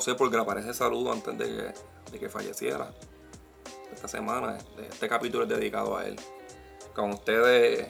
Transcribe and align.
José 0.00 0.12
José 0.12 0.14
por 0.14 0.30
grabar 0.30 0.56
ese 0.56 0.72
saludo 0.72 1.12
antes 1.12 1.36
de 1.36 1.44
que, 1.44 1.74
de 2.12 2.18
que 2.18 2.30
falleciera. 2.30 2.90
Esta 3.92 4.08
semana, 4.08 4.56
este, 4.56 4.86
este 4.86 5.08
capítulo 5.10 5.42
es 5.42 5.50
dedicado 5.50 5.94
a 5.94 6.06
él. 6.06 6.16
Con 6.94 7.10
ustedes 7.10 7.86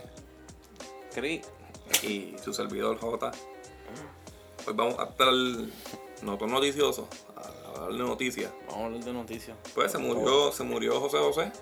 Cri. 1.15 1.41
y 2.03 2.35
su 2.43 2.53
servidor 2.53 2.99
J. 2.99 3.31
Hoy 4.67 4.73
vamos 4.75 4.99
a 4.99 5.05
estar 5.05 5.33
no 6.23 6.37
tan 6.37 6.51
noticiosos, 6.51 7.07
a 7.37 7.85
hablar 7.85 8.03
de 8.03 8.09
noticias. 8.09 8.53
Vamos 8.67 8.83
a 8.83 8.87
hablar 8.87 9.05
de 9.05 9.13
noticias. 9.13 9.57
Pues 9.73 9.93
se 9.93 9.99
murió, 9.99 10.51
se 10.51 10.65
murió 10.65 11.01
José 11.01 11.19
José. 11.19 11.53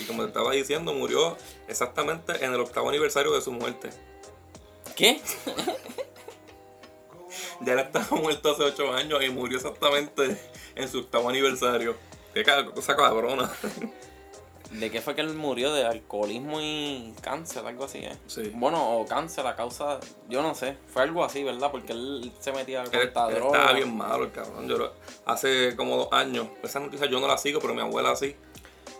Y 0.00 0.04
como 0.04 0.22
te 0.22 0.28
estaba 0.28 0.52
diciendo, 0.52 0.94
murió 0.94 1.36
exactamente 1.66 2.44
en 2.44 2.54
el 2.54 2.60
octavo 2.60 2.90
aniversario 2.90 3.32
de 3.32 3.40
su 3.40 3.50
muerte. 3.50 3.90
¿Qué? 4.94 5.20
Ya 7.60 7.72
él 7.74 7.78
estaba 7.80 8.16
muerto 8.16 8.52
hace 8.52 8.62
ocho 8.64 8.92
años 8.92 9.22
y 9.22 9.30
murió 9.30 9.56
exactamente 9.58 10.38
en 10.74 10.88
su 10.88 11.00
octavo 11.00 11.28
aniversario. 11.28 11.96
Qué 12.32 12.44
cosa 12.74 12.96
cabrona. 12.96 13.50
¿De 14.70 14.90
qué 14.90 15.00
fue 15.00 15.14
que 15.14 15.20
él 15.20 15.34
murió? 15.34 15.72
¿De 15.72 15.84
alcoholismo 15.86 16.60
y 16.60 17.14
cáncer? 17.20 17.64
Algo 17.64 17.84
así, 17.84 17.98
¿eh? 17.98 18.16
Sí. 18.26 18.50
Bueno, 18.54 18.98
o 18.98 19.06
cáncer 19.06 19.46
a 19.46 19.54
causa... 19.54 20.00
Yo 20.28 20.42
no 20.42 20.56
sé. 20.56 20.76
Fue 20.92 21.02
algo 21.02 21.24
así, 21.24 21.44
¿verdad? 21.44 21.70
Porque 21.70 21.92
él 21.92 22.32
se 22.40 22.50
metía 22.50 22.82
con 22.82 22.94
esta 22.96 23.28
droga. 23.30 23.56
estaba 23.58 23.72
bien 23.74 23.96
malo 23.96 24.24
el 24.24 24.32
cabrón. 24.32 24.66
Yo 24.68 24.76
lo- 24.78 24.92
hace 25.26 25.76
como 25.76 25.96
dos 25.96 26.08
años, 26.10 26.48
esa 26.64 26.80
noticia 26.80 27.06
yo 27.06 27.20
no 27.20 27.28
la 27.28 27.38
sigo, 27.38 27.60
pero 27.60 27.72
mi 27.72 27.82
abuela 27.82 28.16
sí. 28.16 28.34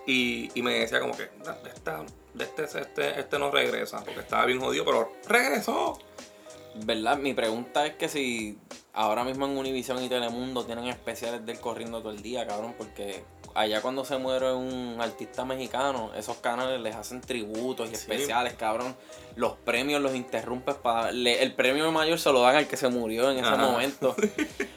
Y, 0.07 0.49
y 0.57 0.63
me 0.63 0.75
decía 0.75 1.01
como 1.01 1.17
que 1.17 1.29
"Da- 1.43 1.59
de, 1.61 1.71
esta- 1.71 2.05
este, 2.39 2.65
este, 2.81 3.19
este 3.21 3.39
no 3.41 3.51
regresa, 3.51 4.05
porque 4.05 4.21
estaba 4.21 4.45
bien 4.47 4.61
jodido, 4.61 4.85
pero 4.85 5.13
regresó. 5.27 5.99
¿Verdad? 6.85 7.19
Mi 7.19 7.35
pregunta 7.35 7.87
es 7.87 7.95
que 7.95 8.09
si 8.09 8.59
ahora 8.93 9.23
mismo 9.25 9.47
en 9.47 9.57
Univision 9.57 10.03
y 10.03 10.09
Telemundo 10.09 10.65
tienen 10.65 10.87
especiales 10.87 11.45
del 11.47 11.61
corriendo 11.61 12.01
todo 12.01 12.11
el 12.13 12.21
día, 12.23 12.47
cabrón, 12.47 12.75
porque 12.77 13.23
allá 13.55 13.81
cuando 13.81 14.05
se 14.05 14.19
muere 14.19 14.53
un 14.53 14.97
artista 15.01 15.45
mexicano, 15.45 16.11
esos 16.17 16.39
canales 16.39 16.81
les 16.81 16.97
hacen 16.97 17.21
tributos 17.21 17.87
y 17.87 17.91
Sí. 17.91 17.95
especiales, 17.97 18.55
cabrón. 18.55 18.97
Los 19.37 19.53
premios 19.53 20.01
los 20.03 20.15
interrumpes 20.17 20.75
para... 20.75 21.11
el 21.11 21.55
premio 21.55 21.91
mayor 21.93 22.19
se 22.19 22.33
lo 22.33 22.41
dan 22.43 22.57
al 22.57 22.67
que 22.67 22.77
se 22.77 22.89
murió 22.89 23.31
en 23.31 23.39
ese 23.39 23.47
Ajá. 23.49 23.57
momento. 23.59 24.17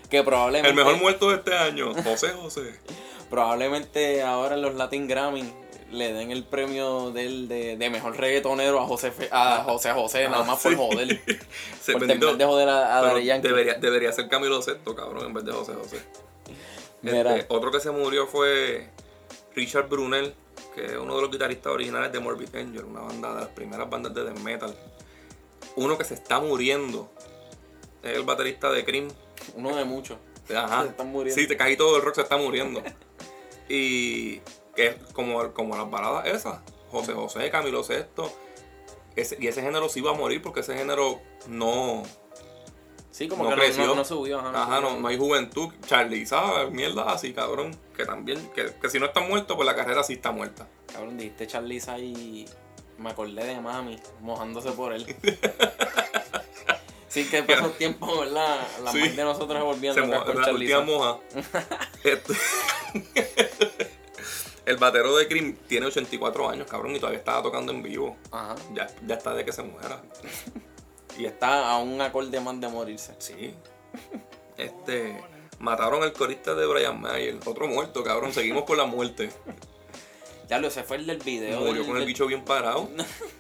Que 0.10 0.24
probablemente... 0.24 0.70
El 0.70 0.76
mejor 0.76 0.98
muerto 1.02 1.30
de 1.30 1.38
este 1.38 1.56
año, 1.56 1.94
José 2.04 2.30
José. 2.30 2.80
Probablemente 3.30 4.24
ahora 4.24 4.56
en 4.56 4.62
los 4.62 4.76
Latin 4.76 5.06
Grammy 5.08 5.52
le 5.92 6.12
den 6.14 6.32
el 6.32 6.44
premio 6.44 7.12
del 7.12 7.48
de, 7.48 7.78
de 7.78 7.90
mejor 7.90 8.18
reggaetonero 8.18 8.80
a 8.80 8.86
José 8.88 9.12
Fe- 9.12 9.30
a 9.32 9.64
José 9.64 9.92
José, 9.94 10.26
nada 10.30 10.44
Ah, 10.44 10.46
más 10.46 10.62
por 10.62 10.72
sí. 10.72 10.78
joder. 10.78 11.22
Se 11.82 11.96
bendito- 11.96 12.28
vez 12.28 12.38
de 12.38 12.46
joder 12.46 12.70
a, 12.70 12.98
a 12.98 13.02
Daddy 13.02 13.28
debería, 13.42 13.74
debería 13.76 14.12
ser 14.12 14.28
Camilo 14.28 14.62
Sesto, 14.62 14.96
cabrón, 14.96 15.26
en 15.28 15.34
vez 15.34 15.46
de 15.46 15.52
José 15.54 15.74
José. 15.74 15.98
Este, 17.04 17.46
otro 17.50 17.72
que 17.72 17.80
se 17.80 17.92
murió 17.92 18.28
fue 18.28 18.90
Richard 19.56 19.88
Brunel, 19.88 20.34
que 20.76 20.86
es 20.86 20.98
uno 20.98 21.16
de 21.16 21.22
los 21.22 21.32
guitarristas 21.32 21.72
originales 21.72 22.12
de 22.12 22.20
Morbid 22.20 22.54
Angel, 22.56 22.84
una 22.86 23.02
banda 23.02 23.34
de 23.34 23.40
las 23.42 23.50
primeras 23.50 23.90
bandas 23.90 24.14
de 24.14 24.24
death 24.24 24.40
metal. 24.40 24.76
Uno 25.76 25.98
que 25.98 26.04
se 26.04 26.16
está 26.16 26.40
muriendo 26.40 27.10
es 28.04 28.16
el 28.16 28.24
baterista 28.24 28.72
de 28.72 28.84
Cream. 28.84 29.08
Uno 29.56 29.76
de 29.76 29.86
muchos. 29.86 30.18
Ajá. 30.54 30.84
Se 30.84 30.90
están 30.90 31.08
muriendo. 31.12 31.40
Sí, 31.42 31.48
te 31.48 31.56
casi 31.56 31.78
todo 31.78 31.96
el 31.98 32.02
rock 32.02 32.16
se 32.16 32.22
está 32.22 32.38
muriendo. 32.38 32.82
y 33.70 34.42
que 34.78 34.88
es 34.88 34.96
como, 35.12 35.52
como 35.54 35.76
las 35.76 35.90
baladas 35.92 36.28
esas. 36.28 36.60
José 36.92 37.12
José, 37.12 37.50
Camilo 37.52 37.84
Sesto. 37.84 38.32
Ese- 39.18 39.36
y 39.42 39.48
ese 39.48 39.62
género 39.62 39.90
sí 39.90 40.00
iba 40.00 40.12
a 40.12 40.14
morir 40.14 40.42
porque 40.42 40.62
ese 40.62 40.78
género 40.78 41.20
no, 41.48 42.04
Sí, 43.12 43.28
como 43.28 43.44
no 43.46 43.50
que 43.50 43.56
no- 43.56 43.62
creció. 43.64 43.86
no, 43.88 43.96
no 43.96 44.06
subió. 44.06 44.40
Ajá, 44.40 44.52
Ajá, 44.64 44.80
no, 44.80 45.00
no 45.00 45.08
hay 45.08 45.18
juventud. 45.18 45.74
Charlie, 45.88 46.26
¿sabes? 46.26 46.72
Mierda 46.72 47.12
así, 47.12 47.34
cabrón. 47.34 47.76
Que 47.96 48.06
también, 48.06 48.40
que, 48.54 48.72
que 48.80 48.90
si 48.90 49.00
no 49.00 49.08
está 49.08 49.20
muerto, 49.22 49.56
pues 49.58 49.66
la 49.66 49.76
carrera 49.76 50.04
sí 50.04 50.14
está 50.14 50.32
muerta. 50.32 50.68
Cabrón, 50.94 51.18
dijiste 51.18 51.48
Charlize 51.48 51.98
y 52.00 52.46
me 53.00 53.10
acordé 53.10 53.44
de 53.44 53.60
mami 53.60 54.00
mojándose 54.22 54.72
por 54.72 54.94
él. 54.94 55.04
sí, 57.08 57.26
que 57.28 57.42
pasó 57.44 57.70
tiempo, 57.72 58.20
¿verdad? 58.20 58.60
La 58.84 58.92
Sí. 58.92 59.10
de 59.10 59.24
nosotros 59.24 59.58
se 59.58 59.64
volvían 59.64 59.96
Se 59.96 60.02
locas 60.02 60.20
mo- 60.20 60.26
con 60.44 60.68
la 60.70 60.82
moja. 60.82 61.18
Este- 62.04 62.34
el 64.68 64.78
batero 64.78 65.16
de 65.18 65.28
Cream 65.28 65.56
tiene 65.68 65.88
84 65.88 66.50
años, 66.50 66.68
cabrón, 66.70 66.96
y 66.96 67.00
todavía 67.00 67.20
estaba 67.20 67.42
tocando 67.42 67.72
en 67.72 67.82
vivo. 67.82 68.16
Ajá. 68.32 68.56
Ya, 68.74 68.88
ya 69.08 69.16
está 69.16 69.34
de 69.34 69.44
que 69.46 69.52
se 69.52 69.64
muera. 69.64 70.02
Y 71.18 71.26
está 71.26 71.72
a 71.72 71.80
un 71.80 72.00
acorde 72.00 72.40
más 72.40 72.62
de 72.62 72.68
morirse. 72.68 73.16
Sí. 73.18 73.52
Este. 74.56 75.20
Mataron 75.58 76.04
al 76.04 76.14
corista 76.14 76.54
de 76.54 76.68
Brian 76.68 77.02
Mayer. 77.02 77.38
Otro 77.46 77.68
muerto, 77.68 78.04
cabrón. 78.04 78.32
Seguimos 78.34 78.66
con 78.66 78.78
la 78.78 78.86
muerte. 78.86 79.32
Ya 80.50 80.60
lo, 80.60 80.68
ese 80.70 80.82
fue 80.84 80.96
el 80.96 81.06
del 81.06 81.18
video. 81.18 81.60
Murió 81.60 81.74
del- 81.74 81.86
con 81.86 81.96
el 81.96 82.00
del- 82.02 82.08
bicho 82.08 82.26
bien 82.26 82.46
parado. 82.46 82.88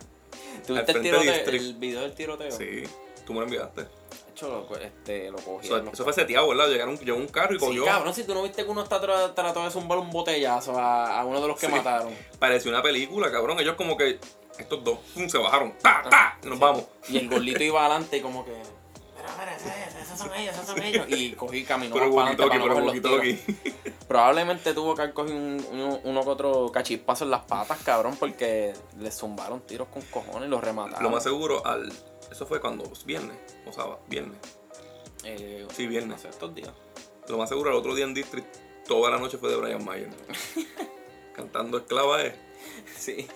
¿Tuviste 0.67 0.91
el, 0.91 1.03
de 1.03 1.09
tiroteo, 1.09 1.33
el 1.53 1.75
video 1.75 2.01
del 2.01 2.13
tiroteo? 2.13 2.51
Sí. 2.51 2.83
Tú 3.25 3.31
me 3.33 3.39
lo 3.39 3.45
enviaste. 3.45 3.85
Hecho, 4.31 4.67
lo, 4.69 4.77
este, 4.77 5.31
lo 5.31 5.37
Eso, 5.37 5.45
cogieron. 5.45 5.87
eso 5.89 6.03
fue 6.03 6.13
seteado, 6.13 6.47
¿verdad? 6.49 6.67
Llegaron, 6.69 6.97
llegó 6.99 7.17
un 7.17 7.27
carro 7.27 7.55
y 7.55 7.59
Sí, 7.59 7.65
cogió. 7.65 7.85
cabrón, 7.85 8.13
si 8.13 8.23
tú 8.23 8.33
no 8.33 8.43
viste 8.43 8.63
que 8.63 8.69
uno 8.69 8.83
está 8.83 9.01
tra- 9.01 9.33
tratando 9.33 9.63
de 9.63 9.71
zumbar 9.71 9.97
un 9.97 10.09
botellazo 10.11 10.77
a, 10.77 11.19
a 11.19 11.25
uno 11.25 11.41
de 11.41 11.47
los 11.47 11.59
que 11.59 11.65
Sí. 11.67 11.71
mataron. 11.71 12.13
Pareció 12.39 12.69
una 12.71 12.81
película, 12.83 13.31
cabrón. 13.31 13.59
Ellos 13.59 13.75
como 13.75 13.97
que. 13.97 14.19
Estos 14.59 14.83
dos 14.83 14.97
pum, 15.13 15.29
se 15.29 15.37
bajaron. 15.37 15.73
¡Ta, 15.83 16.01
ta! 16.09 16.39
Y 16.43 16.47
nos 16.47 16.57
Sí. 16.57 16.61
vamos. 16.63 16.83
Y 17.09 17.17
el 17.17 17.29
gordito 17.29 17.63
iba 17.63 17.79
adelante 17.85 18.17
y 18.17 18.21
como 18.21 18.43
que. 18.45 18.59
Esos 20.01 20.17
son 20.19 20.33
ellos, 20.35 20.53
esos 20.55 20.65
son 20.67 20.81
ellos. 20.81 21.05
Y 21.09 21.33
cogí 21.33 21.57
y 21.59 21.63
caminó 21.63 21.93
Pero 21.95 22.13
para 22.15 22.29
adelante 22.31 22.57
para 22.59 22.73
no 22.73 22.79
los 22.79 22.93
tiros. 22.93 23.21
Probablemente 24.07 24.73
tuvo 24.73 24.95
que 24.95 25.01
haber 25.01 25.13
cogido 25.13 25.35
un, 25.35 25.65
uno, 25.71 25.99
uno 26.03 26.23
que 26.23 26.29
otro 26.29 26.71
cachispazo 26.71 27.25
en 27.25 27.31
las 27.31 27.41
patas, 27.43 27.77
cabrón, 27.83 28.15
porque 28.17 28.73
le 28.99 29.11
zumbaron 29.11 29.61
tiros 29.61 29.87
con 29.89 30.01
cojones 30.03 30.47
y 30.47 30.51
los 30.51 30.63
remataron. 30.63 31.03
Lo 31.03 31.09
más 31.09 31.23
seguro, 31.23 31.65
al. 31.65 31.91
Eso 32.31 32.45
fue 32.45 32.59
cuando. 32.59 32.91
Viernes. 33.05 33.37
O 33.65 33.71
sea, 33.73 33.85
viernes. 34.07 34.39
Eh, 35.23 35.67
Sí, 35.73 35.87
viernes. 35.87 36.23
estos 36.25 36.53
días. 36.53 36.71
Lo 37.27 37.37
más 37.37 37.49
seguro, 37.49 37.71
el 37.71 37.75
otro 37.75 37.93
día 37.95 38.05
en 38.05 38.13
District, 38.13 38.47
toda 38.87 39.09
la 39.11 39.17
noche 39.17 39.37
fue 39.37 39.49
de 39.49 39.57
Brian 39.57 39.83
Mayer. 39.83 40.09
Cantando 41.33 41.77
esclava 41.77 42.21
es. 42.23 42.35
Sí. 42.97 43.27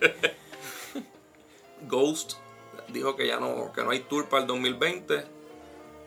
Ghost 1.88 2.34
dijo 2.88 3.16
que 3.16 3.26
ya 3.26 3.38
no, 3.38 3.72
que 3.72 3.82
no 3.82 3.90
hay 3.90 4.00
tour 4.00 4.28
para 4.28 4.42
el 4.42 4.46
2020. 4.48 5.24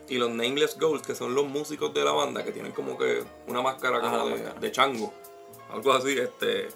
Y 0.08 0.16
los 0.16 0.30
Nameless 0.30 0.78
Ghosts, 0.78 1.06
que 1.06 1.14
son 1.14 1.34
los 1.34 1.46
músicos 1.46 1.92
de 1.92 2.02
la 2.02 2.12
banda, 2.12 2.42
que 2.42 2.50
tienen 2.50 2.72
como 2.72 2.96
que 2.96 3.24
una 3.46 3.60
máscara 3.60 4.00
como 4.00 4.28
de 4.28 4.72
chango. 4.72 5.12
Algo 5.70 5.92
así, 5.92 6.16
este. 6.18 6.68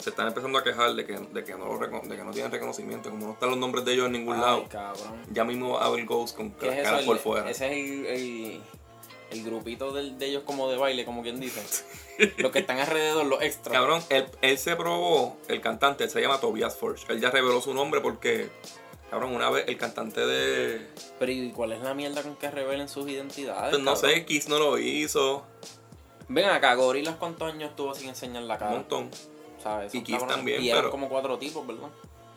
Se 0.00 0.10
están 0.10 0.26
empezando 0.28 0.58
a 0.58 0.64
quejar 0.64 0.94
de 0.94 1.04
que, 1.04 1.12
de 1.12 1.44
que, 1.44 1.54
no, 1.54 1.78
de 1.78 2.16
que 2.16 2.24
no 2.24 2.30
tienen 2.32 2.50
reconocimiento. 2.50 3.10
Como 3.10 3.26
no 3.26 3.32
están 3.34 3.50
los 3.50 3.58
nombres 3.58 3.84
de 3.84 3.92
ellos 3.92 4.06
en 4.06 4.12
ningún 4.12 4.36
Ay, 4.36 4.40
lado. 4.40 4.64
cabrón. 4.68 5.22
Ya 5.30 5.44
mismo 5.44 5.74
va 5.74 5.82
a 5.82 5.86
haber 5.86 6.04
Ghost 6.06 6.36
con 6.36 6.50
¿Qué 6.52 6.66
las 6.66 6.76
es 6.78 6.82
caras 6.84 7.02
por 7.04 7.18
fuera. 7.18 7.50
Ese 7.50 7.66
es 7.66 7.72
el, 7.72 8.06
el, 8.06 8.60
el 9.30 9.44
grupito 9.44 9.92
del- 9.92 10.18
de 10.18 10.26
ellos 10.26 10.42
como 10.46 10.70
de 10.70 10.76
baile, 10.78 11.04
como 11.04 11.22
quien 11.22 11.38
dice. 11.38 11.62
los 12.38 12.50
que 12.50 12.60
están 12.60 12.78
alrededor, 12.78 13.26
los 13.26 13.42
extras. 13.42 13.74
Cabrón, 13.74 14.02
él, 14.08 14.26
él 14.42 14.58
se 14.58 14.74
probó, 14.76 15.36
el 15.48 15.60
cantante, 15.60 16.04
él 16.04 16.10
se 16.10 16.20
llama 16.20 16.40
Tobias 16.40 16.76
Forge. 16.76 17.04
Él 17.12 17.20
ya 17.20 17.30
reveló 17.30 17.60
su 17.60 17.74
nombre 17.74 18.00
porque, 18.00 18.48
cabrón, 19.10 19.34
una 19.34 19.50
vez 19.50 19.64
el 19.68 19.76
cantante 19.76 20.24
de. 20.26 20.86
Pero 21.18 21.30
¿y 21.32 21.50
cuál 21.50 21.72
es 21.72 21.80
la 21.82 21.92
mierda 21.94 22.22
con 22.22 22.36
que 22.36 22.50
revelen 22.50 22.88
sus 22.88 23.06
identidades? 23.08 23.70
Pues 23.70 23.82
no 23.82 23.92
cabrón? 23.94 24.10
sé, 24.12 24.24
Kiss 24.24 24.48
no 24.48 24.58
lo 24.58 24.78
hizo. 24.78 25.44
Ven 26.28 26.48
acá, 26.48 26.74
Gorilas, 26.74 27.16
¿cuántos 27.16 27.52
años 27.52 27.70
estuvo 27.70 27.92
sin 27.94 28.08
enseñar 28.10 28.44
la 28.44 28.54
Un 28.54 28.60
cara? 28.60 28.70
montón. 28.72 29.10
¿Sabes? 29.62 29.94
Y 29.94 29.98
Son 29.98 30.04
Kiss 30.04 30.26
también, 30.26 30.62
Y 30.62 30.70
eran 30.70 30.82
pero- 30.82 30.90
como 30.90 31.08
cuatro 31.08 31.38
tipos, 31.38 31.66
¿verdad? 31.66 31.88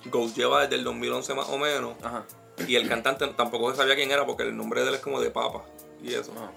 Ghost 0.06 0.36
lleva 0.36 0.62
desde 0.64 0.76
el 0.76 0.84
2011 0.84 1.34
más 1.34 1.48
o 1.50 1.58
menos. 1.58 1.94
Ajá. 2.04 2.26
Y 2.68 2.76
el 2.76 2.88
cantante 2.90 3.26
tampoco 3.30 3.72
se 3.72 3.78
sabía 3.78 3.96
quién 3.96 4.12
era 4.12 4.26
porque 4.26 4.44
el 4.44 4.56
nombre 4.56 4.82
de 4.84 4.90
él 4.90 4.96
es 4.96 5.02
como 5.02 5.20
de 5.22 5.32
papa. 5.32 5.64
Y 6.04 6.14
eso. 6.14 6.32
ajá. 6.36 6.52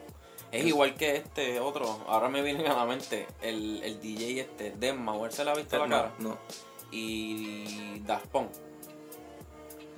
Es 0.52 0.64
igual 0.64 0.94
que 0.94 1.16
este 1.16 1.58
otro, 1.60 1.84
ahora 2.08 2.28
me 2.28 2.40
viene 2.42 2.66
a 2.66 2.74
la 2.74 2.84
mente, 2.86 3.26
el, 3.42 3.82
el 3.82 4.00
DJ 4.00 4.40
este, 4.40 4.70
Denma, 4.72 5.16
él 5.24 5.32
se 5.32 5.44
le 5.44 5.50
ha 5.50 5.54
visto 5.54 5.76
la 5.78 5.86
no, 5.86 5.96
cara. 5.96 6.12
no. 6.18 6.38
Y 6.90 8.00
Daft 8.00 8.26
Punk. 8.28 8.50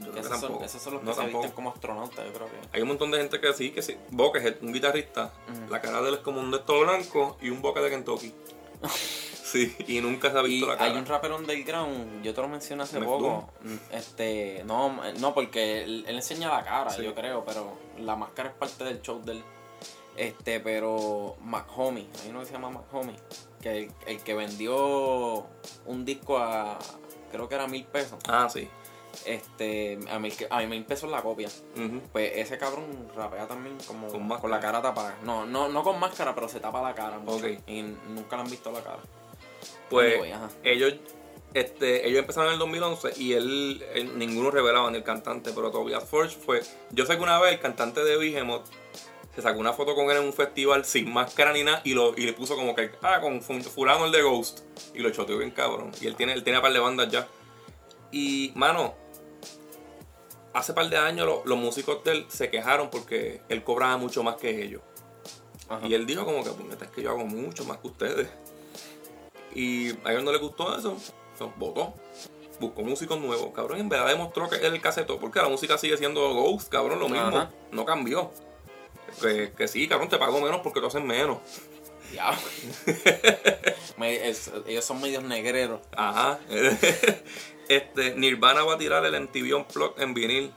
Yo 0.01 0.07
Que 0.07 0.11
creo 0.11 0.13
que 0.15 0.21
esos, 0.21 0.31
son, 0.31 0.41
tampoco. 0.41 0.65
esos 0.65 0.83
son 0.83 0.93
los 0.95 1.01
que 1.03 1.07
no, 1.07 1.13
se 1.15 1.21
tampoco. 1.21 1.43
visten 1.43 1.55
como 1.55 1.71
astronautas, 1.71 2.27
yo 2.27 2.33
creo 2.33 2.47
que. 2.47 2.57
Hay 2.73 2.83
un 2.83 2.89
montón 2.89 3.11
de 3.11 3.19
gente 3.19 3.41
que 3.41 3.53
sí, 3.53 3.71
que 3.73 3.83
sí. 3.83 3.97
Boca 4.11 4.39
es 4.39 4.57
un 4.63 4.73
guitarrista. 4.73 5.33
La 5.71 5.81
cara 5.81 6.01
de 6.03 6.09
él 6.09 6.15
es 6.15 6.21
como 6.21 6.41
un 6.41 6.51
de 6.51 6.59
estos 6.59 6.81
blanco 6.81 7.37
y 7.43 7.51
un 7.51 7.61
boca 7.63 7.81
de 7.81 7.91
Kentucky. 7.91 8.33
sí, 9.51 9.75
y 9.87 10.01
nunca 10.01 10.31
se 10.31 10.39
ha 10.39 10.43
Y 10.43 10.49
visto 10.49 10.67
la 10.69 10.77
cara. 10.77 10.91
hay 10.93 10.97
un 10.99 11.07
rapper 11.07 11.33
underground, 11.33 12.23
yo 12.23 12.35
te 12.35 12.41
lo 12.41 12.49
mencioné 12.49 12.83
hace 12.85 13.01
poco. 13.01 13.51
Este, 13.93 14.63
no, 14.67 15.01
no, 15.21 15.35
porque 15.35 15.83
él, 15.85 16.05
él 16.07 16.17
enseña 16.17 16.49
la 16.49 16.65
cara, 16.65 16.91
Sí. 16.91 17.03
yo 17.03 17.15
creo, 17.15 17.45
pero 17.45 17.73
la 17.99 18.17
máscara 18.17 18.51
es 18.51 18.55
parte 18.57 18.85
del 18.85 19.01
show 19.03 19.23
del. 19.25 19.43
Este, 20.17 20.59
pero 20.61 21.37
McHomie, 21.43 22.09
hay 22.25 22.31
uno 22.31 22.41
que 22.41 22.47
se 22.47 22.53
llama 22.53 22.71
McHomie, 22.71 23.15
que 23.63 23.85
el, 23.85 23.93
el 24.07 24.21
que 24.23 24.35
vendió 24.35 25.47
un 25.87 26.05
disco 26.05 26.39
a, 26.39 26.77
creo 27.31 27.49
que 27.49 27.55
era 27.55 27.69
mil 27.69 27.85
pesos, 27.85 28.19
Ah, 28.27 28.49
sí. 28.51 28.69
este, 29.27 29.97
a 30.11 30.19
mil, 30.19 30.35
a 30.51 30.61
mil 30.63 30.85
pesos 30.85 31.09
la 31.09 31.23
copia. 31.23 31.49
Pues 32.11 32.33
ese 32.35 32.59
cabrón 32.59 33.09
rapea 33.15 33.47
también 33.47 33.77
como 33.87 34.09
Con 34.09 34.29
con, 34.29 34.51
la 34.51 34.59
cara 34.59 34.83
tapada. 34.83 35.17
No, 35.23 35.47
no, 35.47 35.69
no 35.69 35.85
con 35.85 36.01
máscara, 36.01 36.35
pero 36.35 36.49
se 36.49 36.59
tapa 36.59 36.83
la 36.83 36.95
cara 36.95 37.19
mucho. 37.21 37.37
Ok. 37.47 37.61
Y 37.69 37.83
nunca 37.83 38.37
le 38.37 38.43
han 38.43 38.51
visto 38.51 38.73
la 38.73 38.83
cara. 38.83 38.99
Pues 39.91 40.15
Anyway, 40.15 40.33
ellos 40.65 40.95
este, 41.55 42.07
ellos 42.07 42.21
empezaron 42.21 42.49
en 42.49 42.55
el 42.55 42.59
2011 42.59 43.13
y 43.17 43.33
él, 43.33 43.83
él- 43.95 44.19
ninguno 44.19 44.51
revelaba 44.51 44.91
ni 44.91 44.99
el 44.99 45.03
cantante, 45.05 45.51
pero 45.55 45.71
Tobias 45.71 46.05
Forge 46.05 46.37
fue. 46.37 46.61
Yo 46.91 47.07
sé 47.07 47.17
que 47.17 47.23
una 47.23 47.39
vez 47.41 47.55
el 47.55 47.61
cantante 47.61 48.05
de 48.05 48.17
Behemoth 48.19 48.67
se 49.35 49.41
sacó 49.43 49.59
una 49.61 49.73
foto 49.73 49.95
con 49.95 50.11
él 50.11 50.19
en 50.19 50.25
un 50.25 50.33
festival 50.35 50.85
sin 50.85 51.11
máscara 51.13 51.53
ni 51.53 51.63
nada 51.65 51.81
y, 51.85 51.95
lo, 51.95 52.13
y 52.17 52.27
le 52.27 52.33
puso 52.35 52.55
como 52.57 52.75
que, 52.75 52.91
ah, 53.03 53.21
con 53.21 53.41
fu- 53.41 53.61
fulano 53.63 54.05
el 54.05 54.13
de 54.13 54.21
Ghost. 54.23 54.61
Y 54.95 54.99
lo 54.99 55.11
choteó 55.11 55.39
bien 55.39 55.51
cabrón. 55.53 55.91
Y 56.01 56.07
él 56.07 56.17
tiene, 56.17 56.33
él 56.35 56.43
tiene 56.45 56.59
un 56.59 56.63
par 56.63 56.73
de 56.73 56.81
bandas 56.81 57.09
ya. 57.11 57.27
Y, 58.13 58.53
mano, 58.55 58.95
hace 60.53 60.73
par 60.73 60.89
de 60.91 60.97
años 60.97 61.27
lo- 61.27 61.43
los 61.45 61.59
músicos 61.59 62.03
de 62.05 62.13
él 62.13 62.27
se 62.29 62.51
quejaron 62.51 62.91
porque 62.91 63.41
él 63.49 63.63
cobraba 63.65 63.97
mucho 63.97 64.23
más 64.23 64.37
que 64.37 64.63
ellos. 64.65 64.83
Ajá. 65.69 65.87
Y 65.87 65.95
él 65.95 66.05
dijo 66.07 66.25
como 66.25 66.43
que, 66.43 66.51
puñeta, 66.51 66.85
es 66.87 66.91
que 66.91 67.03
yo 67.03 67.11
hago 67.11 67.25
mucho 67.25 67.65
más 67.65 67.79
que 67.79 67.87
ustedes. 67.89 68.29
Y 69.59 69.91
a 70.05 70.13
ellos 70.13 70.23
no 70.23 70.31
les 70.31 70.41
gustó 70.41 70.79
eso, 70.79 70.97
so, 71.37 71.53
votó. 71.57 71.93
Buscó 72.61 72.83
músicos 72.83 73.19
nuevos, 73.19 73.53
cabrón. 73.53 73.81
En 73.81 73.89
verdad 73.89 74.07
demostró 74.07 74.49
que 74.49 74.55
él 74.55 74.81
el 74.81 74.81
porque 75.19 75.41
la 75.43 75.49
música 75.49 75.77
sigue 75.79 75.97
siendo 75.97 76.33
Ghost, 76.33 76.69
cabrón, 76.69 77.01
lo 77.01 77.09
mismo. 77.09 77.27
Ajá. 77.27 77.51
No 77.73 77.85
cambió. 77.85 78.31
Que, 79.21 79.51
que 79.57 79.67
sí, 79.67 79.89
cabrón, 79.89 80.09
te 80.09 80.17
pago 80.17 80.41
menos 80.41 80.61
porque 80.61 80.79
tú 80.81 80.87
haces 80.87 81.03
menos. 81.03 81.39
Ya. 82.15 82.39
Me- 83.97 84.29
es- 84.29 84.53
ellos 84.69 84.85
son 84.85 85.01
medios 85.01 85.25
negreros. 85.25 85.81
Ajá. 85.97 86.39
este, 87.69 88.15
Nirvana 88.15 88.63
va 88.63 88.75
a 88.75 88.79
tirar 88.79 89.05
el 89.07 89.21
MTV 89.21 89.57
Unplugged 89.57 90.01
en 90.01 90.15
vinil. 90.15 90.53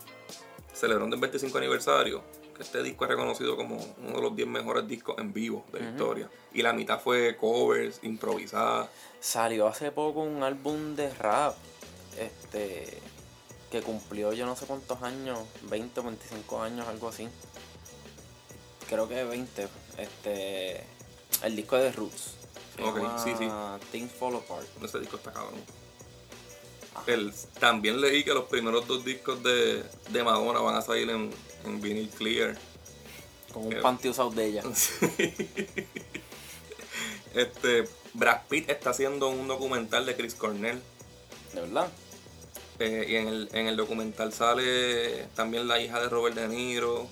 Celebrando 0.74 1.15
el 1.15 1.21
25 1.21 1.57
aniversario. 1.57 2.24
Este 2.62 2.84
disco 2.84 3.06
es 3.06 3.10
reconocido 3.10 3.58
como 3.58 3.75
uno 3.75 4.16
de 4.16 4.22
los 4.22 4.36
10 4.36 4.48
mejores 4.48 4.88
discos 4.88 5.18
en 5.18 5.34
vivo 5.34 5.66
de 5.74 5.80
la 5.80 5.90
historia. 5.90 6.30
Y 6.54 6.62
la 6.62 6.74
mitad 6.74 7.00
fue 7.00 7.36
covers, 7.36 8.00
improvisadas. 8.04 8.88
Salió 9.19 9.68
hace 9.68 9.92
poco 9.92 10.22
un 10.22 10.44
álbum 10.44 10.96
de 10.96 11.12
rap. 11.16 11.56
Este. 12.19 13.00
Que 13.72 13.81
cumplió 13.81 14.34
yo 14.34 14.46
no 14.46 14.56
sé 14.56 14.68
cuántos 14.68 15.02
años. 15.02 15.40
20 15.63 16.00
o 16.02 16.04
25 16.04 16.62
años, 16.62 16.88
algo 16.88 17.10
así. 17.10 17.28
Creo 18.88 19.10
que 19.10 19.24
20. 19.24 19.68
Este. 19.98 20.84
El 21.44 21.56
disco 21.56 21.78
de 21.78 21.92
Roots. 21.92 22.36
Ok, 22.84 23.00
sí, 23.24 23.31
sí. 23.38 23.50
Things 23.92 24.12
Fall 24.12 24.36
Apart. 24.36 24.68
Ese 24.84 25.00
disco 25.00 25.18
está 25.18 25.34
cabrón. 25.34 25.81
El- 27.07 27.33
también 27.59 28.00
leí 28.01 28.24
que 28.24 28.33
los 28.33 28.45
primeros 28.45 28.88
dos 28.88 29.03
discos 29.03 29.42
de, 29.44 29.83
de 30.09 30.24
Madonna 30.24 30.59
van 30.59 30.75
a 30.75 30.81
salir 30.81 31.09
en, 31.09 31.31
en 31.65 31.81
vinil 31.81 32.09
clear. 32.09 32.57
Con 33.53 33.63
un 33.65 33.69
Qué- 33.71 33.77
panty 33.77 34.09
usado 34.09 34.30
de 34.31 34.45
ella. 34.45 34.63
Este, 37.33 37.88
Brad 38.13 38.42
Pitt 38.50 38.69
está 38.69 38.89
haciendo 38.89 39.30
un 39.30 39.48
documental 39.48 40.06
de 40.06 40.15
Chris 40.15 40.36
Cornell. 40.36 40.81
De 41.53 41.62
verdad. 41.62 41.88
Eh, 42.80 43.06
y 43.07 43.15
en 43.15 43.27
el, 43.27 43.50
en 43.54 43.68
el 43.68 43.77
documental 43.77 44.33
sale 44.33 45.27
también 45.36 45.68
la 45.68 45.80
hija 45.80 46.01
de 46.01 46.09
Robert 46.09 46.36
De 46.36 46.47
Niro. 46.47 47.07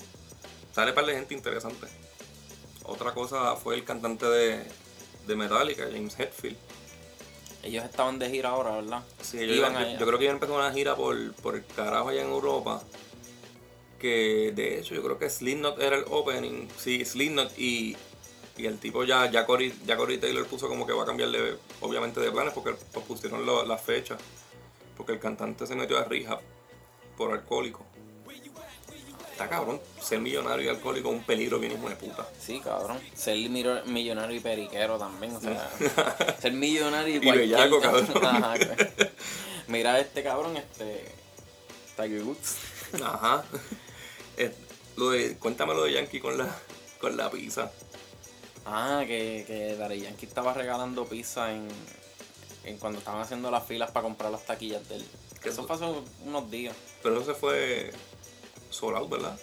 Sale 0.74 0.94
par 0.94 1.06
de 1.06 1.14
gente 1.14 1.34
interesante. 1.34 1.88
Otra 2.84 3.14
cosa 3.14 3.56
fue 3.56 3.76
el 3.76 3.84
cantante 3.86 4.26
de, 4.26 4.64
de 5.28 5.36
Metallica, 5.36 5.86
James 5.92 6.20
Hetfield. 6.20 6.58
Ellos 7.64 7.84
estaban 7.84 8.20
de 8.20 8.30
gira 8.30 8.50
ahora, 8.50 8.76
¿verdad? 8.78 9.04
Sí, 9.22 9.38
ellos 9.40 9.58
Iban 9.58 9.74
yo, 9.74 10.00
yo 10.00 10.06
creo 10.06 10.18
que 10.18 10.26
ellos 10.26 10.34
empezaron 10.36 10.62
una 10.62 10.72
gira 10.74 10.96
por, 10.96 11.34
por 11.36 11.56
el 11.56 11.66
carajo 11.66 12.10
allá 12.10 12.22
en 12.22 12.30
Europa. 12.30 12.82
Que 14.00 14.54
de 14.56 14.80
hecho 14.80 14.96
yo 14.96 15.04
creo 15.04 15.20
que 15.20 15.30
Slipknot 15.30 15.80
era 15.82 15.98
el 15.98 16.06
opening. 16.10 16.68
Sí, 16.78 17.04
Slipknot 17.04 17.52
y, 17.60 17.98
y 18.58 18.66
el 18.66 18.80
tipo 18.80 19.04
ya, 19.04 19.30
ya, 19.30 19.46
Corey, 19.46 19.74
ya 19.86 19.98
Corey 19.98 20.18
Taylor 20.18 20.46
puso 20.46 20.70
como 20.70 20.88
que 20.88 20.94
va 20.94 21.04
a 21.04 21.06
cambiar 21.06 21.30
de, 21.32 21.58
obviamente 21.82 22.22
de 22.22 22.32
planes 22.32 22.54
porque 22.54 22.72
pospusieron 22.94 23.46
lo- 23.46 23.66
las 23.66 23.82
fechas. 23.82 24.20
Porque 24.96 25.12
el 25.14 25.20
cantante 25.20 25.68
se 25.68 25.76
metió 25.76 25.98
a 25.98 26.06
rehab 26.06 26.40
por 27.18 27.32
alcohólico. 27.34 27.86
Está 29.40 29.56
cabrón, 29.56 29.80
ser 30.02 30.20
millonario 30.20 30.66
y 30.66 30.68
alcohólico 30.68 31.08
es 31.10 31.16
un 31.16 31.24
peligro 31.24 31.60
bien 31.60 31.72
hijo 31.72 31.88
de 31.88 31.96
puta. 31.96 32.28
Sí, 32.42 32.60
cabrón. 32.60 33.00
Ser 33.16 33.38
millonario 33.86 34.36
y 34.36 34.40
periquero 34.42 34.98
también. 34.98 35.34
O 35.34 35.40
sea, 35.40 35.70
ser 36.42 36.52
millonario 36.52 37.14
y, 37.16 37.18
Y 37.20 37.22
cualquier- 37.22 37.50
bellaco, 37.50 37.80
cabrón. 37.80 38.08
Ajá, 38.26 38.56
Mira 39.70 39.98
este 40.02 40.24
cabrón, 40.24 40.58
este. 40.58 41.06
Tiger 41.96 42.24
Woods. 42.24 42.58
Ajá. 43.02 43.44
Eh, 44.42 44.54
lo 44.96 45.10
de, 45.10 45.36
cuéntame 45.38 45.74
lo 45.74 45.84
de 45.84 45.92
Yankee 45.94 46.22
con 46.22 46.38
la, 46.38 46.48
con 47.02 47.18
la 47.18 47.30
pizza. 47.30 47.70
Ah, 48.66 49.04
que, 49.06 49.44
que 49.46 49.76
Daddy 49.78 50.00
Yankee 50.02 50.26
estaba 50.26 50.54
regalando 50.54 51.06
pizza 51.06 51.52
en, 51.54 51.68
en 52.64 52.78
cuando 52.78 53.00
estaban 53.00 53.20
haciendo 53.22 53.52
las 53.52 53.66
filas 53.66 53.92
para 53.92 54.04
comprar 54.04 54.32
las 54.32 54.46
taquillas 54.46 54.88
de 54.88 54.96
él. 54.96 55.06
¿Qué 55.44 55.50
Eso 55.50 55.68
pasó 55.68 56.06
unos 56.26 56.50
días. 56.50 56.74
Pero 57.04 57.20
eso 57.20 57.34
se 57.34 57.38
fue 57.38 57.92
sold 58.70 58.98
out, 58.98 59.10
¿verdad? 59.10 59.40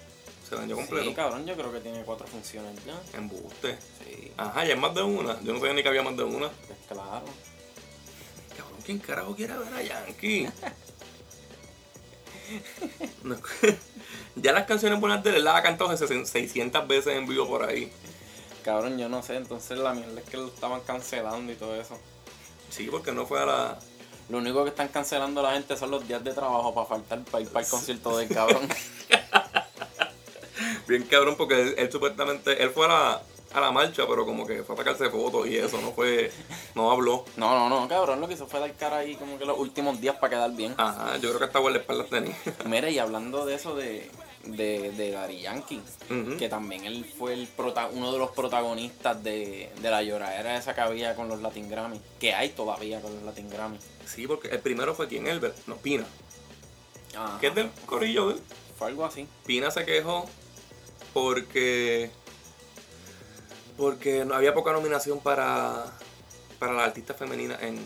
Se 0.48 0.54
vendió 0.54 0.76
completo. 0.76 1.08
Sí, 1.08 1.14
cabrón, 1.14 1.44
yo 1.44 1.56
creo 1.56 1.72
que 1.72 1.80
tiene 1.80 2.02
cuatro 2.04 2.26
funciones 2.26 2.72
ya. 2.84 3.00
Embuste. 3.18 3.76
Sí, 3.98 4.32
Ajá, 4.36 4.64
ya 4.64 4.74
es 4.74 4.80
más 4.80 4.94
de 4.94 5.02
una. 5.02 5.40
Yo 5.42 5.52
no 5.52 5.58
sabía 5.58 5.74
ni 5.74 5.82
que 5.82 5.88
había 5.88 6.02
más 6.02 6.16
de 6.16 6.22
una. 6.24 6.48
pues 6.48 6.78
claro. 6.88 7.24
Cabrón, 8.56 8.80
¿quién 8.84 8.98
carajo 8.98 9.34
quiere 9.34 9.58
ver 9.58 9.74
a 9.74 9.82
Yankee? 9.82 10.48
No, 13.24 13.36
ya 14.36 14.52
las 14.52 14.66
canciones 14.66 15.00
buenas 15.00 15.22
de 15.24 15.36
él 15.36 15.42
las 15.44 15.56
ha 15.56 15.62
cantado 15.62 15.96
600 15.96 16.86
veces 16.86 17.16
en 17.16 17.26
vivo 17.26 17.48
por 17.48 17.64
ahí. 17.64 17.90
Cabrón, 18.62 18.98
yo 18.98 19.08
no 19.08 19.22
sé, 19.22 19.36
entonces 19.36 19.78
la 19.78 19.94
mierda 19.94 20.20
es 20.20 20.28
que 20.28 20.36
lo 20.36 20.46
estaban 20.46 20.80
cancelando 20.82 21.52
y 21.52 21.56
todo 21.56 21.74
eso. 21.74 21.98
Sí, 22.70 22.88
porque 22.90 23.12
no 23.12 23.26
fue 23.26 23.40
a 23.40 23.46
la. 23.46 23.78
Lo 24.28 24.38
único 24.38 24.64
que 24.64 24.70
están 24.70 24.88
cancelando 24.88 25.42
la 25.42 25.52
gente 25.52 25.76
son 25.76 25.90
los 25.90 26.06
días 26.06 26.22
de 26.24 26.32
trabajo 26.32 26.74
para 26.74 26.86
faltar 26.86 27.24
para 27.24 27.42
ir 27.42 27.48
para 27.48 27.64
el 27.64 27.70
concierto 27.70 28.16
del 28.18 28.28
cabrón. 28.28 28.68
Bien 30.88 31.02
cabrón, 31.04 31.36
porque 31.36 31.60
él, 31.60 31.74
él 31.78 31.92
supuestamente. 31.92 32.62
Él 32.62 32.70
fue 32.70 32.86
a 32.86 32.88
la, 32.88 33.22
a 33.52 33.60
la 33.60 33.72
marcha, 33.72 34.04
pero 34.08 34.24
como 34.24 34.46
que 34.46 34.62
fue 34.62 34.74
a 34.74 34.78
sacarse 34.78 35.10
fotos 35.10 35.46
y 35.46 35.56
eso, 35.56 35.80
no 35.80 35.92
fue. 35.92 36.32
No 36.74 36.90
habló. 36.90 37.24
No, 37.36 37.56
no, 37.56 37.68
no, 37.68 37.88
cabrón, 37.88 38.20
lo 38.20 38.28
que 38.28 38.34
hizo 38.34 38.46
fue 38.46 38.60
dar 38.60 38.72
cara 38.74 38.98
ahí 38.98 39.16
como 39.16 39.38
que 39.38 39.44
los 39.44 39.58
últimos 39.58 40.00
días 40.00 40.16
para 40.16 40.30
quedar 40.30 40.52
bien. 40.52 40.74
Ajá, 40.76 41.16
yo 41.16 41.28
creo 41.28 41.38
que 41.38 41.44
hasta 41.44 41.58
guardaespaldas 41.58 42.08
tenía. 42.08 42.36
Mira, 42.64 42.90
y 42.90 42.98
hablando 42.98 43.46
de 43.46 43.54
eso 43.54 43.74
de, 43.74 44.10
de, 44.46 44.92
de 44.92 45.10
Daddy 45.10 45.40
Yankee, 45.40 45.82
que 46.38 46.48
también 46.48 46.84
él 46.84 47.04
fue 47.18 47.34
el 47.34 47.46
prota 47.46 47.88
uno 47.92 48.12
de 48.12 48.18
los 48.18 48.30
protagonistas 48.30 49.22
de, 49.22 49.70
de 49.80 49.90
la 49.90 50.02
lloradera 50.02 50.56
esa 50.56 50.74
que 50.74 50.80
había 50.80 51.14
con 51.14 51.28
los 51.28 51.40
Latin 51.40 51.68
Grammy, 51.68 52.00
que 52.18 52.34
hay 52.34 52.50
todavía 52.50 53.00
con 53.00 53.14
los 53.14 53.22
Latin 53.22 53.50
Grammy. 53.50 53.78
Sí, 54.06 54.26
porque 54.26 54.48
el 54.48 54.60
primero 54.60 54.94
fue 54.94 55.08
quien, 55.08 55.26
Elbert, 55.26 55.56
no, 55.66 55.76
Pina. 55.76 56.06
Ajá. 57.16 57.38
Que 57.40 57.48
es 57.48 57.54
del 57.54 57.70
corillo 57.86 58.28
de 58.28 58.34
él. 58.34 58.40
Fue 58.78 58.88
algo 58.88 59.04
así. 59.04 59.26
Pina 59.46 59.70
se 59.70 59.84
quejó 59.84 60.28
porque 61.14 62.10
porque 63.76 64.24
no 64.24 64.34
había 64.34 64.54
poca 64.54 64.72
nominación 64.72 65.20
para 65.20 65.86
para 66.58 66.72
la 66.72 66.84
artista 66.84 67.14
femenina 67.14 67.58
en 67.60 67.78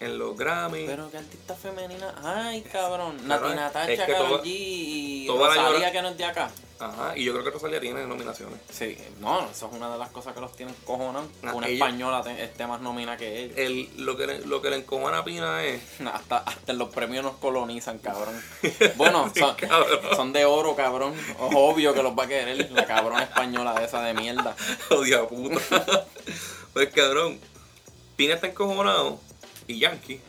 en 0.00 0.18
los 0.18 0.36
Grammy. 0.36 0.86
Pero 0.86 1.10
que 1.10 1.18
artista 1.18 1.54
femenina. 1.54 2.14
Ay, 2.22 2.62
cabrón. 2.62 3.16
Nati 3.26 3.48
Natacha, 3.54 3.92
es 3.92 4.00
que 4.00 4.12
Karol 4.12 4.28
toda- 4.28 4.42
G 4.44 4.46
y 4.46 5.26
toda 5.26 5.48
la 5.48 5.54
Rosalía 5.54 5.78
llora- 5.80 5.92
que 5.92 6.02
no 6.02 6.08
es 6.08 6.18
de 6.18 6.24
acá. 6.24 6.50
Ajá, 6.80 7.16
y 7.16 7.24
yo 7.24 7.32
creo 7.32 7.42
que 7.44 7.50
Rosalía 7.50 7.80
tiene 7.80 8.06
nominaciones. 8.06 8.60
Sí, 8.70 8.96
no, 9.18 9.50
eso 9.50 9.66
es 9.66 9.72
una 9.72 9.90
de 9.90 9.98
las 9.98 10.10
cosas 10.10 10.32
que 10.32 10.40
los 10.40 10.54
tienen 10.54 10.76
cojonados. 10.84 11.28
Ah, 11.42 11.52
Una 11.52 11.66
ella- 11.66 11.86
española 11.86 12.22
te- 12.22 12.44
esté 12.44 12.68
más 12.68 12.80
nomina 12.80 13.16
que 13.16 13.46
ella. 13.46 13.54
El, 13.56 13.90
lo 13.96 14.16
que 14.16 14.28
le, 14.28 14.46
lo 14.46 14.62
que 14.62 14.70
le 14.70 14.76
encojona 14.76 15.18
a 15.18 15.24
Pina 15.24 15.64
es 15.64 15.82
Hasta, 16.14 16.36
hasta 16.38 16.72
los 16.74 16.90
premios 16.90 17.24
nos 17.24 17.34
colonizan, 17.38 17.98
cabrón. 17.98 18.40
Bueno, 18.96 19.28
son, 19.36 19.56
Cabrón. 19.56 19.98
son 20.16 20.32
de 20.32 20.44
oro, 20.44 20.76
cabrón. 20.76 21.14
Obvio 21.40 21.92
que 21.92 22.02
los 22.04 22.16
va 22.16 22.24
a 22.24 22.28
querer 22.28 22.70
la 22.70 22.86
cabrona 22.86 23.24
española 23.24 23.74
de 23.74 23.84
esa 23.86 24.00
de 24.02 24.14
mierda. 24.14 24.54
odia 24.90 25.26
puta. 25.26 26.06
pues 26.72 26.90
cabrón, 26.94 27.40
Pina 28.14 28.34
está 28.34 28.46
encojonado 28.46 29.18
y 29.68 29.78
Yankee. 29.78 30.20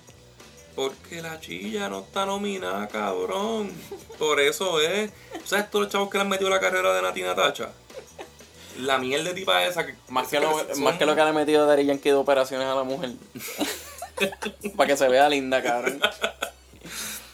Porque 0.75 1.21
la 1.21 1.39
chilla 1.41 1.89
no 1.89 2.01
está 2.01 2.25
nominada, 2.25 2.87
cabrón. 2.87 3.71
Por 4.19 4.39
eso 4.39 4.79
es. 4.79 5.11
¿Sabes 5.43 5.69
todos 5.71 5.85
los 5.85 5.91
chavos 5.91 6.09
que 6.09 6.17
le 6.17 6.21
han 6.21 6.29
metido 6.29 6.49
la 6.49 6.59
carrera 6.59 6.93
de 6.93 7.01
Nati 7.01 7.21
Natacha? 7.23 7.69
La 8.77 8.97
mierda 8.97 9.29
de 9.29 9.33
tipa 9.33 9.65
esa 9.65 9.85
que. 9.85 9.95
Más 10.07 10.27
que, 10.27 10.39
lo, 10.39 10.51
son- 10.57 10.81
más 10.83 10.97
que 10.97 11.05
lo 11.05 11.15
que 11.15 11.21
le 11.23 11.29
ha 11.29 11.33
metido 11.33 11.65
Daddy 11.65 11.85
Yankee 11.85 12.09
de 12.09 12.15
operaciones 12.15 12.67
a 12.67 12.75
la 12.75 12.83
mujer. 12.83 13.11
Para 14.77 14.87
que 14.87 14.97
se 14.97 15.07
vea 15.09 15.27
linda, 15.29 15.61
cabrón. 15.63 15.99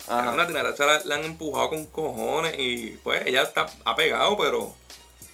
A 0.08 0.20
Ajá. 0.20 0.32
Nati 0.36 0.54
Natacha 0.54 0.86
la, 0.86 1.04
la 1.04 1.16
han 1.16 1.26
empujado 1.26 1.70
con 1.70 1.86
cojones 1.88 2.56
y 2.58 2.98
pues 3.04 3.26
ella 3.28 3.42
está 3.44 3.68
ha 3.84 3.96
pegado, 3.96 4.38
pero 4.38 4.74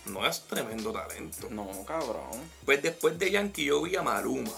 no 0.06 0.26
es 0.26 0.42
tremendo 0.48 0.92
talento. 0.92 1.48
No, 1.50 1.70
cabrón. 1.86 2.30
Pues 2.66 2.82
después 2.82 3.18
de 3.20 3.32
Yankee 3.32 3.66
yo 3.66 3.82
vi 3.82 3.96
a 3.96 4.02
Maluma. 4.02 4.52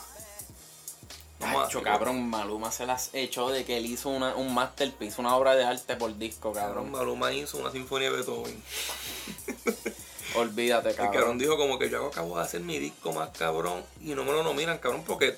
Decirlo. 1.43 1.83
cabrón, 1.83 2.29
Maluma 2.29 2.71
se 2.71 2.85
las 2.85 3.09
echó 3.13 3.49
de 3.49 3.65
que 3.65 3.77
él 3.77 3.85
hizo 3.85 4.09
una, 4.09 4.35
un 4.35 4.53
masterpiece, 4.53 5.19
una 5.19 5.35
obra 5.35 5.55
de 5.55 5.63
arte 5.63 5.95
por 5.95 6.17
disco, 6.17 6.51
Cabrón, 6.53 6.85
cabrón. 6.85 6.91
Maluma 6.91 7.33
hizo 7.33 7.57
una 7.57 7.71
sinfonía 7.71 8.09
de 8.09 8.17
Beethoven. 8.17 8.63
Olvídate, 10.35 10.89
El 10.89 10.95
cabrón 10.95 11.13
cabrón. 11.13 11.37
dijo 11.37 11.57
como 11.57 11.77
que 11.77 11.89
yo 11.89 12.07
acabo 12.07 12.37
de 12.37 12.43
hacer 12.43 12.61
mi 12.61 12.79
disco 12.79 13.13
más 13.13 13.29
cabrón 13.37 13.83
y 14.01 14.15
no 14.15 14.23
me 14.23 14.31
lo 14.31 14.43
nominan, 14.43 14.79
cabrón, 14.79 15.03
porque 15.05 15.37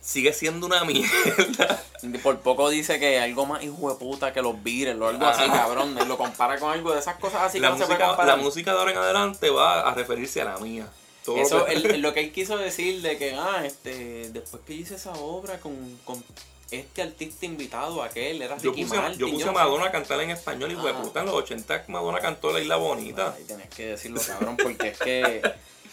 sigue 0.00 0.32
siendo 0.32 0.66
una 0.66 0.84
mierda. 0.84 1.82
Por 2.22 2.38
poco 2.38 2.70
dice 2.70 3.00
que 3.00 3.18
algo 3.18 3.46
más 3.46 3.62
hijo 3.64 3.90
de 3.90 3.96
puta 3.96 4.32
que 4.32 4.40
los 4.40 4.62
Beatles 4.62 5.00
o 5.00 5.08
algo 5.08 5.26
así, 5.26 5.48
cabrón. 5.50 5.96
Lo 6.06 6.16
compara 6.16 6.58
con 6.58 6.70
algo 6.70 6.92
de 6.92 7.00
esas 7.00 7.16
cosas 7.16 7.42
así 7.42 7.58
la, 7.58 7.68
que 7.68 7.78
no 7.78 7.86
se 7.86 7.94
puede 7.96 8.26
la 8.26 8.36
música 8.36 8.72
de 8.72 8.78
ahora 8.78 8.92
en 8.92 8.98
adelante 8.98 9.50
va 9.50 9.80
a 9.80 9.94
referirse 9.94 10.40
a 10.40 10.44
la 10.44 10.58
mía. 10.58 10.86
Todo 11.26 11.36
Eso, 11.36 11.64
que- 11.66 11.72
el- 11.74 11.86
el- 11.86 12.00
lo 12.00 12.12
que 12.14 12.20
él 12.20 12.32
quiso 12.32 12.56
decir 12.56 13.02
de 13.02 13.18
que, 13.18 13.34
ah, 13.34 13.62
este, 13.66 14.30
después 14.30 14.62
que 14.66 14.72
hice 14.72 14.94
esa 14.94 15.12
obra 15.12 15.58
con, 15.60 15.98
con 16.04 16.22
este 16.70 17.02
artista 17.02 17.44
invitado, 17.46 18.02
aquel, 18.02 18.40
era 18.42 18.56
yo 18.58 18.70
Ricky 18.70 18.84
puse, 18.84 18.96
Martin. 18.96 19.18
yo 19.20 19.30
puse 19.30 19.48
a. 19.48 19.52
Madonna 19.52 19.86
a 19.86 19.92
cantar 19.92 20.20
en 20.20 20.30
español 20.30 20.72
y 20.72 20.74
Ah. 20.76 21.00
puta 21.02 21.20
en 21.20 21.26
los 21.26 21.34
80 21.34 21.84
Madonna 21.88 22.20
cantó 22.20 22.52
La 22.52 22.60
Isla 22.60 22.76
Bonita. 22.76 23.34
Ay, 23.36 23.44
tenés 23.44 23.68
que 23.68 23.86
decirlo, 23.88 24.20
cabrón, 24.26 24.56
porque 24.56 24.88
es 24.88 24.98
que, 24.98 25.42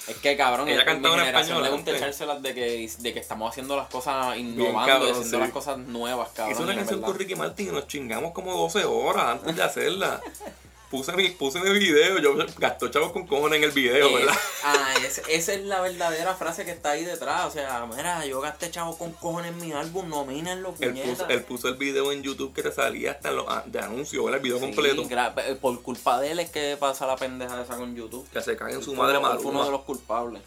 es 0.08 0.18
que, 0.18 0.36
cabrón, 0.38 0.68
Ella 0.68 0.80
en 0.82 0.86
cantaba 0.86 1.16
mi 1.16 1.20
en 1.22 1.26
generación 1.28 1.58
español 1.58 1.64
le 1.64 1.78
gusta 1.78 1.98
echárselas 1.98 2.42
de 2.42 2.54
que, 2.56 2.92
de 3.00 3.14
que 3.14 3.20
estamos 3.20 3.50
haciendo 3.52 3.76
las 3.76 3.88
cosas 3.90 4.36
innovando, 4.38 4.88
cabrón, 4.88 5.12
haciendo 5.12 5.38
sí. 5.38 5.44
las 5.44 5.52
cosas 5.52 5.78
nuevas, 5.78 6.30
cabrón. 6.36 6.54
Hice 6.54 6.64
una 6.64 6.76
canción 6.76 7.02
con 7.02 7.18
Ricky 7.20 7.36
Martin 7.36 7.68
y 7.68 7.72
nos 7.72 7.88
chingamos 7.88 8.32
como 8.34 8.54
12 8.58 8.84
horas 8.86 9.26
antes 9.26 9.56
de 9.56 9.64
hacerla. 9.64 10.22
Puse 10.94 11.12
mi, 11.14 11.28
puse 11.30 11.60
video, 11.60 12.20
yo 12.20 12.36
gastó 12.60 12.88
chavos 12.88 13.12
con 13.14 13.26
cojones 13.26 13.58
en 13.58 13.64
el 13.64 13.72
video, 13.72 14.10
Es- 14.10 14.14
¿verdad? 14.14 14.36
ah, 14.64 14.94
es- 15.04 15.24
esa 15.28 15.54
es 15.54 15.64
la 15.64 15.82
verdadera 15.82 16.36
frase 16.36 16.66
que 16.66 16.70
está 16.72 16.92
ahí 16.92 17.04
detrás. 17.04 17.46
O 17.48 17.50
sea, 17.50 17.84
mira, 17.88 18.24
yo 18.28 18.40
gasté 18.42 18.70
chavo 18.70 18.96
con 18.96 19.12
cojones 19.14 19.54
en 19.54 19.58
mi 19.58 19.72
álbum, 19.72 20.08
nomínenlo, 20.08 20.76
Él 20.80 20.94
puso, 20.94 21.28
él 21.30 21.44
puso 21.46 21.68
el 21.70 21.78
video 21.78 22.12
en 22.12 22.22
YouTube 22.22 22.54
que 22.54 22.62
te 22.62 22.72
salía 22.72 23.14
hasta 23.14 23.32
los 23.32 23.48
a- 23.50 23.64
de 23.66 23.80
anuncios, 23.80 24.24
¿verdad? 24.24 24.38
El 24.38 24.44
video 24.44 24.60
Sí, 24.60 24.66
completo. 24.66 25.02
eh, 25.48 25.56
por 25.60 25.82
culpa 25.82 26.22
de 26.22 26.30
él 26.34 26.40
es 26.42 26.52
que 26.52 26.78
pasa 26.80 27.08
la 27.08 27.16
pendeja 27.16 27.60
esa 27.60 27.76
con 27.76 27.96
YouTube. 27.96 28.30
Que 28.30 28.42
se 28.42 28.56
cae 28.56 28.74
en 28.76 28.84
su 28.84 28.94
madre 28.94 29.16
él 29.16 29.22
fue 29.24 29.30
uno 29.32 29.40
de 29.40 29.52
Maluma. 29.52 29.72
los 29.72 29.82
culpables. 29.82 30.44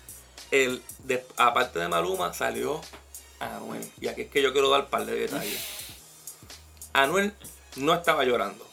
El, 0.53 0.81
de- 1.01 1.27
aparte 1.39 1.81
de 1.81 1.89
Maluma, 1.89 2.33
salió 2.33 2.81
Anuel. 3.41 3.85
Y 4.01 4.07
aquí 4.07 4.21
es 4.23 4.31
que 4.31 4.43
yo 4.43 4.53
quiero 4.53 4.71
dar 4.71 4.83
un 4.83 4.87
par 4.91 5.07
de 5.07 5.13
detalles. 5.17 5.59
Anuel 6.93 7.33
no 7.75 7.93
estaba 7.95 8.23
llorando. 8.23 8.65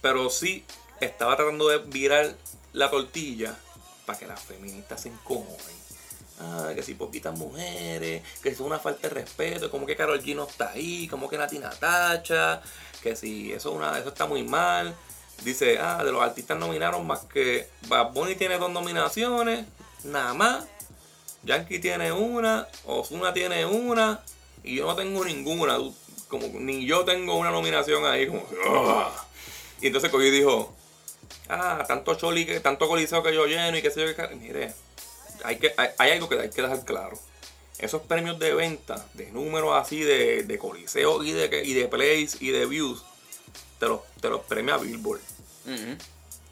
Pero 0.00 0.30
sí 0.30 0.64
estaba 1.06 1.36
tratando 1.36 1.68
de 1.68 1.78
virar 1.78 2.34
la 2.72 2.90
tortilla 2.90 3.54
para 4.06 4.18
que 4.18 4.26
las 4.26 4.40
feministas 4.40 5.02
se 5.02 5.08
encojonen. 5.08 5.78
Ah, 6.40 6.70
que 6.74 6.82
si 6.84 6.94
poquitas 6.94 7.36
mujeres, 7.36 8.22
que 8.42 8.48
es 8.50 8.60
una 8.60 8.78
falta 8.78 9.08
de 9.08 9.14
respeto, 9.14 9.70
como 9.70 9.86
que 9.86 9.96
Carol 9.96 10.22
G 10.22 10.40
está 10.48 10.70
ahí, 10.70 11.08
como 11.08 11.28
que 11.28 11.36
Nati 11.36 11.58
Natacha, 11.58 12.62
que 13.02 13.16
si 13.16 13.52
eso, 13.52 13.70
es 13.70 13.76
una, 13.76 13.98
eso 13.98 14.10
está 14.10 14.26
muy 14.26 14.44
mal. 14.44 14.94
Dice, 15.42 15.78
ah, 15.80 16.02
de 16.04 16.12
los 16.12 16.22
artistas 16.22 16.56
nominaron 16.56 17.06
más 17.06 17.20
que 17.32 17.68
Bad 17.88 18.12
Bunny 18.12 18.36
tiene 18.36 18.58
dos 18.58 18.70
nominaciones, 18.70 19.66
nada 20.04 20.32
más. 20.34 20.64
Yankee 21.42 21.80
tiene 21.80 22.12
una, 22.12 22.68
Ozuna 22.86 23.32
tiene 23.32 23.64
una, 23.66 24.20
y 24.62 24.76
yo 24.76 24.86
no 24.86 24.94
tengo 24.94 25.24
ninguna. 25.24 25.78
Como 26.28 26.46
ni 26.48 26.86
yo 26.86 27.04
tengo 27.04 27.36
una 27.36 27.50
nominación 27.50 28.04
ahí, 28.04 28.28
"Ah". 28.68 29.10
Y 29.80 29.86
entonces 29.86 30.10
Cogi 30.10 30.30
dijo, 30.30 30.74
ah, 31.48 31.84
tanto 31.86 32.14
choli, 32.14 32.46
que, 32.46 32.60
tanto 32.60 32.88
coliseo 32.88 33.22
que 33.22 33.34
yo 33.34 33.46
lleno 33.46 33.76
y 33.76 33.82
qué 33.82 33.90
sé 33.90 34.00
yo 34.00 34.06
qué. 34.06 34.14
ca-". 34.14 34.28
Mire, 34.28 34.72
hay, 35.44 35.56
que, 35.58 35.72
hay, 35.76 35.88
hay 35.98 36.10
algo 36.12 36.28
que 36.28 36.38
hay 36.40 36.50
que 36.50 36.62
dejar 36.62 36.84
claro. 36.84 37.18
Esos 37.78 38.02
premios 38.02 38.38
de 38.40 38.54
venta, 38.54 39.06
de 39.14 39.30
números 39.30 39.72
así, 39.76 40.00
de, 40.00 40.42
de 40.42 40.58
coliseo 40.58 41.22
y 41.22 41.30
de, 41.32 41.62
y 41.64 41.74
de 41.74 41.86
plays 41.86 42.40
y 42.42 42.50
de 42.50 42.66
views, 42.66 43.04
te 43.78 43.86
los, 43.86 44.00
te 44.20 44.28
los 44.28 44.40
premia 44.42 44.76
Billboard. 44.78 45.20
Ujú. 45.66 45.96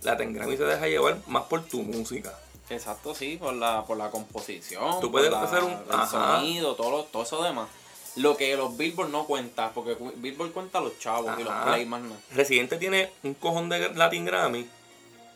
La 0.02 0.14
Grammy 0.14 0.56
se 0.56 0.62
deja 0.64 0.86
llevar 0.86 1.18
más 1.26 1.44
por 1.44 1.64
tu 1.64 1.82
música. 1.82 2.32
Exacto, 2.70 3.12
sí, 3.14 3.38
por 3.38 3.54
la, 3.54 3.84
por 3.84 3.96
la 3.96 4.10
composición. 4.10 5.00
Tú 5.00 5.10
por 5.10 5.12
puedes 5.12 5.30
la- 5.32 5.42
hacer 5.42 5.64
un- 5.64 5.72
El 5.72 5.78
ajá. 5.90 6.36
sonido, 6.36 6.76
todo, 6.76 6.90
lo- 6.90 7.04
todo 7.04 7.24
eso 7.24 7.42
demás. 7.42 7.68
Lo 8.14 8.36
que 8.36 8.56
los 8.56 8.76
Billboard 8.76 9.10
no 9.10 9.26
cuentan, 9.26 9.72
porque 9.74 9.96
Billboard 10.16 10.52
cuenta 10.52 10.80
los 10.80 10.98
chavos 11.00 11.38
y 11.38 11.42
los 11.44 11.52
play 11.64 11.84
más 11.86 12.02
nada. 12.02 12.16
Residente 12.32 12.76
tiene 12.78 13.10
un 13.24 13.34
cojón 13.34 13.68
de 13.68 13.92
Latin 13.94 14.24
Grammy 14.24 14.66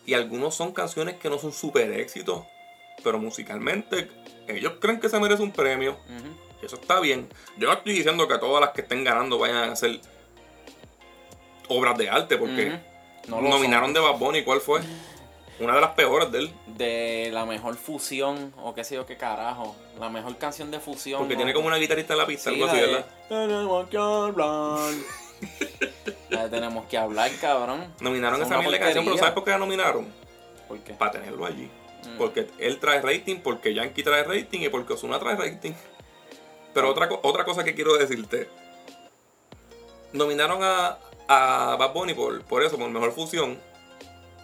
y 0.06 0.14
algunos 0.14 0.54
son 0.54 0.72
canciones 0.72 1.16
que 1.16 1.30
no 1.30 1.38
son 1.38 1.52
super 1.52 1.90
éxitos, 1.92 2.44
pero 3.02 3.18
musicalmente 3.18 4.08
ellos 4.48 4.74
creen 4.80 5.00
que 5.00 5.08
se 5.08 5.18
merece 5.18 5.42
un 5.42 5.52
premio. 5.52 5.98
Y 6.62 6.66
Eso 6.66 6.76
está 6.76 7.00
bien. 7.00 7.28
Yo 7.56 7.68
no 7.68 7.74
estoy 7.74 7.94
diciendo 7.94 8.28
que 8.28 8.38
todas 8.38 8.60
las 8.60 8.70
que 8.70 8.82
estén 8.82 9.04
ganando 9.04 9.38
vayan 9.38 9.70
a 9.70 9.76
ser 9.76 10.00
obras 11.68 11.96
de 11.96 12.10
arte, 12.10 12.36
porque. 12.36 12.78
No 13.28 13.40
nominaron 13.40 13.92
de 13.92 14.00
Bad 14.00 14.18
Bunny, 14.18 14.42
¿cuál 14.42 14.60
fue? 14.60 14.80
Una 15.60 15.74
de 15.74 15.80
las 15.82 15.90
peores 15.90 16.32
de 16.32 16.38
él, 16.38 16.52
de 16.66 17.30
la 17.32 17.44
mejor 17.44 17.76
fusión, 17.76 18.52
o 18.62 18.74
qué 18.74 18.82
sé 18.82 18.94
yo 18.94 19.04
qué 19.04 19.18
carajo. 19.18 19.76
La 19.98 20.08
mejor 20.08 20.38
canción 20.38 20.70
de 20.70 20.80
fusión. 20.80 21.20
porque 21.20 21.34
¿no? 21.34 21.38
tiene 21.38 21.52
como 21.52 21.66
una 21.68 21.76
guitarrista 21.76 22.14
en 22.14 22.18
la 22.18 22.26
pista, 22.26 22.50
Sí, 22.50 22.56
algo 22.56 22.66
así, 22.66 22.80
¿verdad? 22.80 23.06
Tenemos 26.30 26.36
que 26.36 26.38
hablar. 26.38 26.38
la 26.38 26.44
de 26.44 26.50
tenemos 26.50 26.86
que 26.86 26.98
hablar, 26.98 27.30
cabrón. 27.40 27.94
Nominaron 28.00 28.40
Es 28.40 28.46
esa 28.46 28.58
mierda 28.58 28.72
de 28.72 28.78
canción, 28.80 29.04
pero. 29.04 29.16
¿sabes 29.18 29.34
por 29.34 29.44
qué 29.44 29.50
la 29.50 29.58
nominaron? 29.58 30.12
¿Por 30.68 30.78
qué? 30.80 30.94
Para 30.94 31.12
tenerlo 31.12 31.44
allí. 31.44 31.70
Mm. 32.04 32.16
Porque 32.16 32.48
él 32.58 32.78
trae 32.78 33.00
rating, 33.02 33.40
porque 33.40 33.74
Yankee 33.74 34.02
trae 34.02 34.24
rating 34.24 34.60
y 34.60 34.68
porque 34.68 34.94
Ozuna 34.94 35.18
trae 35.18 35.36
rating. 35.36 35.72
Pero 36.72 36.88
otra, 36.88 37.08
otra 37.22 37.44
cosa 37.44 37.64
que 37.64 37.74
quiero 37.74 37.96
decirte. 37.96 38.48
Nominaron 40.12 40.60
a, 40.62 40.98
a 41.28 41.76
Bad 41.76 41.92
Bunny 41.92 42.14
por, 42.14 42.42
por 42.44 42.62
eso, 42.62 42.78
por 42.78 42.88
Mejor 42.90 43.12
Fusión. 43.12 43.58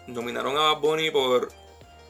Nominaron 0.07 0.57
a 0.57 0.73
Bad 0.73 0.81
Bunny 0.81 1.11
por 1.11 1.49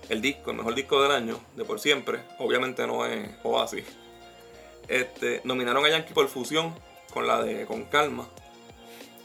el 0.08 0.20
disco, 0.20 0.50
el 0.50 0.58
mejor 0.58 0.74
disco 0.74 1.02
del 1.02 1.12
año, 1.12 1.40
de 1.54 1.64
por 1.64 1.80
siempre. 1.80 2.20
Obviamente 2.38 2.86
no 2.86 3.04
es 3.06 3.28
Oasis. 3.42 3.84
Este, 4.88 5.40
nominaron 5.44 5.84
a 5.84 5.88
Yankee 5.88 6.12
por 6.12 6.28
Fusión 6.28 6.74
con 7.12 7.26
la 7.26 7.42
de 7.42 7.66
Con 7.66 7.84
Calma, 7.84 8.28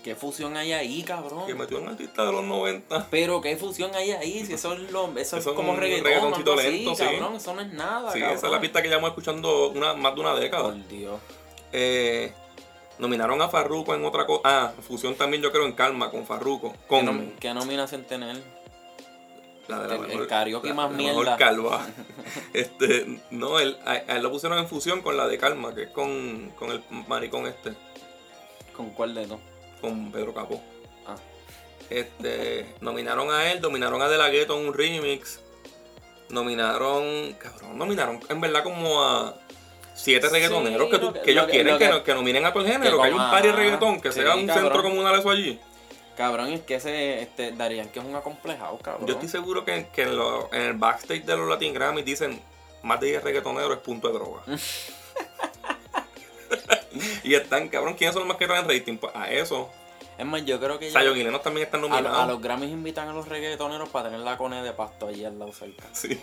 ¿Qué 0.04 0.16
fusión 0.16 0.58
hay 0.58 0.74
ahí, 0.74 1.04
cabrón? 1.04 1.46
que 1.46 1.54
metió 1.54 1.80
un 1.80 1.90
artista 1.90 2.26
de 2.26 2.32
los 2.32 2.44
90. 2.44 3.08
Pero 3.12 3.40
qué 3.40 3.56
fusión 3.56 3.94
hay 3.94 4.12
ahí, 4.12 4.44
si 4.46 4.54
eso 4.54 4.74
es 4.74 4.92
lo, 4.92 5.16
eso 5.18 5.38
es 5.38 5.46
como 5.46 5.76
reggaetón, 5.76 6.06
reggaetoncito 6.06 6.56
lento, 6.56 6.96
sí. 6.96 7.04
cabrón, 7.04 7.36
eso 7.36 7.54
no 7.54 7.62
es 7.62 7.72
nada, 7.74 8.12
Sí, 8.12 8.20
cabrón. 8.20 8.38
esa 8.38 8.48
es 8.48 8.52
la 8.54 8.60
pista 8.62 8.82
que 8.82 8.88
llevamos 8.88 9.10
escuchando 9.12 9.70
una, 9.70 9.94
más 9.94 10.16
de 10.16 10.22
una 10.22 10.34
década. 10.36 10.64
Por 10.64 10.88
Dios. 10.88 11.20
Eh, 11.72 12.34
nominaron 12.98 13.42
a 13.44 13.50
Farruko 13.50 13.94
en 13.94 14.04
otra 14.04 14.26
cosa. 14.26 14.42
Ah, 14.44 14.74
fusión 14.82 15.14
también 15.16 15.44
yo 15.44 15.52
creo 15.52 15.66
en 15.66 15.74
Calma 15.74 16.10
con 16.10 16.26
Farruko. 16.26 16.72
¿Qué, 16.74 16.80
Con 16.88 17.06
nom- 17.06 17.36
qué 17.40 17.54
nominación 17.54 18.04
tiene 18.04 18.32
él? 18.32 18.44
la 19.68 19.80
de 19.84 19.88
la 19.88 19.96
el- 19.96 20.02
el 20.02 20.08
mejor, 20.08 20.28
karaoke 20.28 20.68
la- 20.70 20.74
más 20.74 20.92
la 20.92 20.98
mierda. 20.98 21.20
mejor 21.22 21.38
calva. 21.38 21.86
este, 22.54 23.22
no, 23.30 23.60
él, 23.60 23.78
a, 23.86 23.92
a 23.92 24.16
él 24.18 24.24
lo 24.24 24.32
pusieron 24.32 24.58
en 24.58 24.68
fusión 24.68 25.02
con 25.02 25.16
la 25.16 25.28
de 25.28 25.38
Calma, 25.38 25.74
que 25.76 25.84
es 25.84 25.90
con, 25.92 26.52
con 26.58 26.72
el 26.72 26.84
maricón 27.08 27.46
este, 27.46 27.74
¿Con 28.76 28.90
cuál 28.90 29.14
de 29.14 29.28
no? 29.28 29.40
Con 29.82 30.12
Pedro 30.12 30.34
Capó. 30.34 30.62
Ah. 31.08 31.16
Este, 31.90 32.74
nominaron 32.80 33.32
a 33.32 33.52
él, 33.52 33.60
nominaron 33.62 34.02
a 34.02 34.08
De 34.08 34.18
La 34.18 34.30
Ghetto 34.30 34.58
en 34.60 34.68
un 34.68 34.74
remix. 34.74 35.40
Nominaron, 36.30 37.34
cabrón, 37.34 37.78
nominaron 37.78 38.20
en 38.30 38.40
verdad 38.40 38.64
como 38.64 39.04
a 39.04 39.36
siete 39.94 40.28
Sí, 40.28 40.34
reggaetoneros 40.34 40.90
que, 40.90 40.98
tú- 40.98 41.08
lo 41.08 41.14
que- 41.14 41.22
que 41.22 41.32
ellos 41.32 41.46
que- 41.46 41.52
quieren 41.52 41.78
que, 41.78 41.86
que- 41.86 41.92
no- 41.92 42.04
que 42.04 42.14
nominen 42.14 42.46
a 42.46 42.54
todo 42.54 42.64
el 42.66 42.72
género, 42.72 42.98
que 43.02 43.08
haya 43.08 43.16
un 43.16 43.30
party 43.32 43.48
de 43.48 43.54
reggaetón, 43.54 44.00
que 44.00 44.12
sí, 44.14 44.22
sea 44.22 44.36
un 44.36 44.48
cabrón. 44.48 44.64
centro 44.66 44.84
comunal 44.84 45.20
eso 45.20 45.30
allí. 45.30 45.60
Cabrón, 46.16 46.54
es 46.54 46.62
que 46.62 46.76
ese, 46.76 47.22
este, 47.22 47.52
Darían 47.52 47.90
que 47.90 48.00
es 48.00 48.06
un 48.06 48.16
acomplejado, 48.16 48.78
cabrón. 48.78 49.08
Yo 49.08 49.14
estoy 49.16 49.28
seguro 49.28 49.66
que, 49.66 49.88
en, 49.98 50.16
lo- 50.18 50.50
en 50.54 50.62
el 50.62 50.74
backstage 50.74 51.26
de 51.26 51.36
los 51.36 51.50
Latin 51.50 51.74
Grammys 51.74 52.06
dicen 52.06 52.40
más 52.84 53.00
de 53.02 53.08
10 53.08 53.24
reggaetoneros 53.24 53.74
es 53.78 53.80
punto 53.84 54.08
de 54.08 54.14
droga. 54.14 54.42
y 57.24 57.34
están, 57.34 57.70
cabrón, 57.70 57.96
¿quiénes 57.96 58.14
son 58.14 58.22
los 58.22 58.28
más 58.28 58.38
que 58.38 58.48
traen 58.48 58.68
rating? 58.68 58.98
Pues 58.98 59.16
a 59.16 59.32
eso. 59.32 59.70
Es 60.18 60.26
más, 60.26 60.46
yo 60.46 60.60
creo 60.60 60.78
que 60.78 60.92
ya 60.92 61.00
Zion 61.00 61.18
y 61.18 61.24
Lennox 61.24 61.44
también 61.44 61.66
están 61.66 61.84
a, 61.84 61.88
nominados. 61.88 62.20
a 62.20 62.28
los 62.28 62.42
Grammys 62.42 62.70
invitan 62.70 63.08
a 63.08 63.14
los 63.14 63.28
reggaetoneros 63.28 63.90
para 63.90 64.10
tener 64.10 64.24
la 64.24 64.38
cone 64.38 64.62
de 64.62 64.72
pasto 64.72 65.08
allí 65.08 65.26
al 65.26 65.40
lado 65.40 65.52
cerca. 65.52 65.84
Sí. 65.94 66.20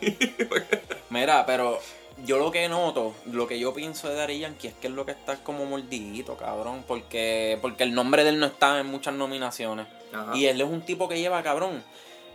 Mira, 1.11 1.45
pero 1.47 1.81
yo 2.25 2.39
lo 2.39 2.51
que 2.51 2.69
noto, 2.69 3.15
lo 3.33 3.49
que 3.49 3.59
yo 3.59 3.75
pienso 3.75 4.09
de 4.09 4.15
Daddy 4.15 4.41
Yankee 4.41 4.69
es 4.69 4.75
que 4.75 4.87
es 4.87 4.93
lo 4.93 5.05
que 5.05 5.13
está 5.13 5.33
es 5.33 5.39
como 5.41 5.65
mordidito, 5.67 6.37
cabrón. 6.37 6.85
Porque, 6.87 7.59
porque 7.61 7.83
el 7.83 7.95
nombre 7.95 8.23
de 8.23 8.31
él 8.31 8.39
no 8.39 8.47
está 8.47 8.79
en 8.79 8.87
muchas 8.87 9.15
nominaciones. 9.15 9.87
Ajá. 10.13 10.37
Y 10.37 10.47
él 10.47 10.61
es 10.61 10.69
un 10.69 10.83
tipo 10.83 11.09
que 11.09 11.19
lleva, 11.19 11.43
cabrón. 11.43 11.83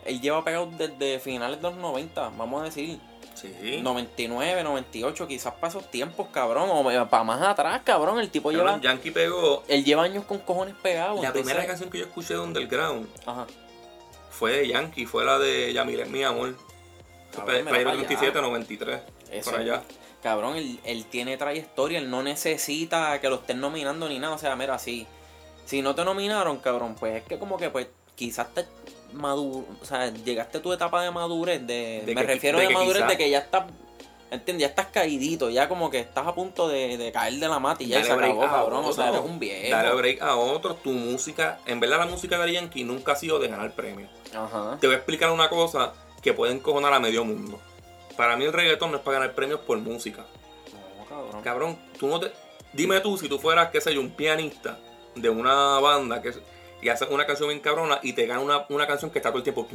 Él 0.06 0.20
lleva 0.20 0.44
pegado 0.44 0.70
desde 0.78 1.20
finales 1.20 1.62
de 1.62 1.64
los 1.64 1.78
90, 1.78 2.30
vamos 2.38 2.62
a 2.62 2.66
decir. 2.66 3.00
Sí. 3.36 3.82
99, 3.82 4.64
98, 4.64 5.28
quizás 5.28 5.54
para 5.54 5.68
esos 5.70 5.90
tiempos, 5.90 6.28
cabrón. 6.32 6.70
O 6.72 7.10
para 7.10 7.24
más 7.24 7.42
atrás, 7.42 7.82
cabrón. 7.84 8.20
El 8.20 8.30
tipo 8.30 8.52
Cabrón, 8.52 8.82
lleva. 8.82 8.82
Yankee 8.82 9.12
pegó. 9.12 9.64
Él 9.68 9.84
lleva 9.84 10.04
años 10.04 10.24
con 10.26 10.40
cojones 10.40 10.76
pegados. 10.82 11.20
La 11.22 11.28
entonces- 11.28 11.44
primera 11.52 11.68
canción 11.68 11.90
que 11.90 12.00
yo 12.00 12.06
escuché 12.06 12.36
de 12.36 12.40
Underground 12.40 13.08
Ajá. 13.26 13.48
fue 14.30 14.52
de 14.58 14.68
Yankee, 14.70 15.06
fue 15.06 15.26
la 15.26 15.40
de 15.40 15.74
Yamile 15.74 16.04
es 16.04 16.10
mi 16.10 16.24
amor. 16.24 16.56
Cabrón, 17.32 17.46
Play 17.48 17.64
para 17.64 17.80
allá. 17.80 17.92
27, 17.94 18.42
93. 18.42 19.02
Eso. 19.32 19.52
Por 19.52 19.60
allá. 19.60 19.82
Cabrón, 20.22 20.56
él, 20.56 20.80
él 20.86 21.06
tiene 21.06 21.36
trayectoria, 21.36 22.00
él 22.00 22.10
no 22.10 22.24
necesita 22.24 23.20
que 23.20 23.28
lo 23.30 23.36
estén 23.36 23.60
nominando 23.60 24.08
ni 24.08 24.20
nada. 24.20 24.36
O 24.36 24.38
sea, 24.38 24.56
mira, 24.56 24.78
si, 24.80 25.06
si 25.66 25.82
no 25.82 25.96
te 25.96 26.06
nominaron, 26.06 26.60
cabrón, 26.60 26.96
pues 26.98 27.16
es 27.18 27.24
que 27.24 27.38
como 27.40 27.58
que 27.58 27.70
pues 27.70 27.88
quizás 28.16 28.54
te 28.54 28.66
maduro, 29.14 29.66
o 29.82 29.86
sea, 29.86 30.12
llegaste 30.12 30.58
a 30.58 30.62
tu 30.62 30.74
etapa 30.74 31.04
de 31.04 31.12
madurez, 31.12 31.66
de, 31.66 32.04
De 32.06 32.16
me 32.16 32.22
que- 32.22 32.28
refiero 32.34 32.60
de 32.60 32.70
madurez 32.70 33.04
quizás- 33.04 33.10
de 33.10 33.18
que 33.18 33.30
ya 33.30 33.38
estás, 33.40 33.66
¿entiendes? 34.32 34.62
Ya 34.62 34.68
estás 34.68 34.88
caidito, 34.88 35.50
ya 35.52 35.70
como 35.70 35.90
que 35.92 36.00
estás 36.00 36.26
a 36.26 36.34
punto 36.34 36.68
de, 36.68 36.98
de 36.98 37.12
caer 37.12 37.36
de 37.36 37.48
la 37.48 37.60
mata 37.60 37.84
y 37.84 37.88
ya 37.90 37.98
Dale 37.98 38.08
se 38.08 38.16
break 38.16 38.32
acabó, 38.32 38.44
a 38.44 38.50
cabrón. 38.50 38.86
O 38.86 38.94
sea, 38.94 39.06
otro. 39.10 39.20
eres 39.20 39.32
un 39.32 39.40
viejo. 39.40 39.70
Dale 39.70 39.94
break 39.96 40.22
a 40.22 40.36
otros. 40.36 40.82
Tu 40.82 40.92
música, 40.92 41.60
en 41.68 41.80
verdad 41.80 42.00
la 42.00 42.08
música 42.08 42.38
de 42.44 42.54
Yankee 42.54 42.84
nunca 42.84 43.12
ha 43.12 43.16
sido 43.16 43.38
de 43.40 43.48
ganar 43.50 43.72
premios. 43.74 44.10
Ajá. 44.36 44.78
Te 44.82 44.88
voy 44.88 44.96
a 44.96 44.98
explicar 44.98 45.30
una 45.32 45.48
cosa 45.50 45.94
que 46.22 46.34
puede 46.34 46.54
encojonar 46.54 46.92
a 46.94 47.00
medio 47.00 47.24
mundo. 47.24 47.60
Para 48.18 48.36
mí 48.36 48.46
el 48.46 48.54
reggaetón 48.54 48.90
no 48.92 48.98
es 48.98 49.04
para 49.04 49.20
ganar 49.20 49.36
premios 49.36 49.60
por 49.60 49.78
música. 49.78 50.26
No, 51.00 51.06
cabrón. 51.06 51.42
Cabrón, 51.44 51.80
tú 52.00 52.08
no 52.08 52.20
te... 52.20 52.32
Dime 52.74 53.00
tú 53.02 53.16
si 53.20 53.30
tú 53.30 53.38
fueras, 53.38 53.70
qué 53.70 53.80
sé 53.82 53.94
yo, 53.94 54.02
un 54.02 54.10
pianista 54.12 54.80
de 55.16 55.30
una 55.30 55.80
banda 55.80 56.22
que 56.24 56.34
y 56.84 56.90
haces 56.90 57.08
una 57.10 57.26
canción 57.26 57.50
bien 57.50 57.62
cabrona 57.62 58.00
y 58.04 58.14
te 58.14 58.26
gana 58.26 58.40
una, 58.42 58.66
una 58.70 58.86
canción 58.88 59.10
que 59.12 59.20
está 59.20 59.30
todo 59.30 59.38
el 59.40 59.44
tiempo... 59.44 59.68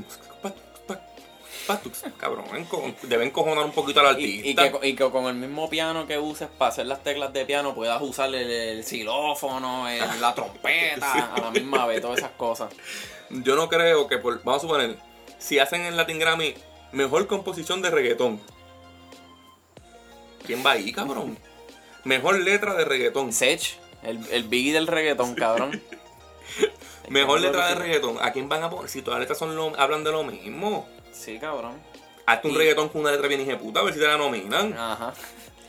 Cabrón, 2.16 2.46
enco- 2.54 2.94
debe 3.02 3.24
encojonar 3.26 3.62
un 3.64 3.72
poquito 3.72 4.00
al 4.00 4.18
Y, 4.18 4.24
y 4.24 4.38
artista. 4.56 4.80
que, 4.80 4.88
y 4.88 4.94
que 4.96 5.10
con 5.10 5.26
el 5.26 5.34
mismo 5.34 5.68
piano 5.68 6.06
que 6.06 6.18
uses 6.18 6.48
para 6.56 6.70
hacer 6.70 6.86
las 6.86 7.02
teclas 7.02 7.32
de 7.34 7.44
piano 7.44 7.74
puedas 7.74 8.00
usar 8.00 8.28
el, 8.34 8.50
el 8.50 8.84
xilófono, 8.84 9.86
el- 9.88 10.20
la 10.20 10.34
trompeta 10.34 11.34
a 11.34 11.40
la 11.40 11.50
misma 11.50 11.84
vez, 11.86 12.00
todas 12.00 12.18
esas 12.18 12.30
cosas. 12.32 12.72
Yo 13.28 13.54
no 13.54 13.68
creo 13.68 14.06
que 14.08 14.16
por... 14.16 14.42
Vamos 14.44 14.62
a 14.62 14.66
suponer, 14.66 14.96
si 15.38 15.58
hacen 15.58 15.82
en 15.84 15.96
Latin 15.98 16.18
Grammy 16.18 16.54
mejor 16.92 17.26
composición 17.26 17.82
de 17.82 17.90
reggaetón. 17.90 18.40
¿Quién 20.46 20.64
va 20.64 20.70
ahí, 20.72 20.90
cabrón? 20.92 21.38
Mejor 22.04 22.38
letra 22.38 22.72
de 22.74 22.86
reggaetón. 22.86 23.34
Sech, 23.34 23.78
el, 24.02 24.24
el 24.30 24.44
biggie 24.44 24.72
del 24.72 24.86
reggaetón, 24.86 25.34
cabrón. 25.34 25.82
Mejor 27.10 27.40
letra 27.40 27.68
de 27.68 27.74
reggaetón. 27.74 28.18
¿A 28.20 28.32
quién 28.32 28.48
van 28.48 28.62
a 28.62 28.70
poner? 28.70 28.88
Si 28.90 29.02
todas 29.02 29.18
las 29.18 29.24
letras 29.28 29.38
son 29.38 29.54
lo- 29.56 29.72
hablan 29.78 30.04
de 30.04 30.12
lo 30.12 30.24
mismo. 30.24 30.88
Sí, 31.12 31.38
cabrón. 31.38 31.80
Hazte 32.26 32.48
un 32.48 32.54
Y- 32.54 32.58
reggaetón 32.58 32.88
con 32.90 33.00
una 33.02 33.10
letra 33.10 33.26
bien 33.28 33.58
puta 33.58 33.80
a 33.80 33.82
ver 33.84 33.94
si 33.94 34.00
te 34.00 34.06
la 34.06 34.16
nominan. 34.16 34.72
Ajá. 34.76 35.12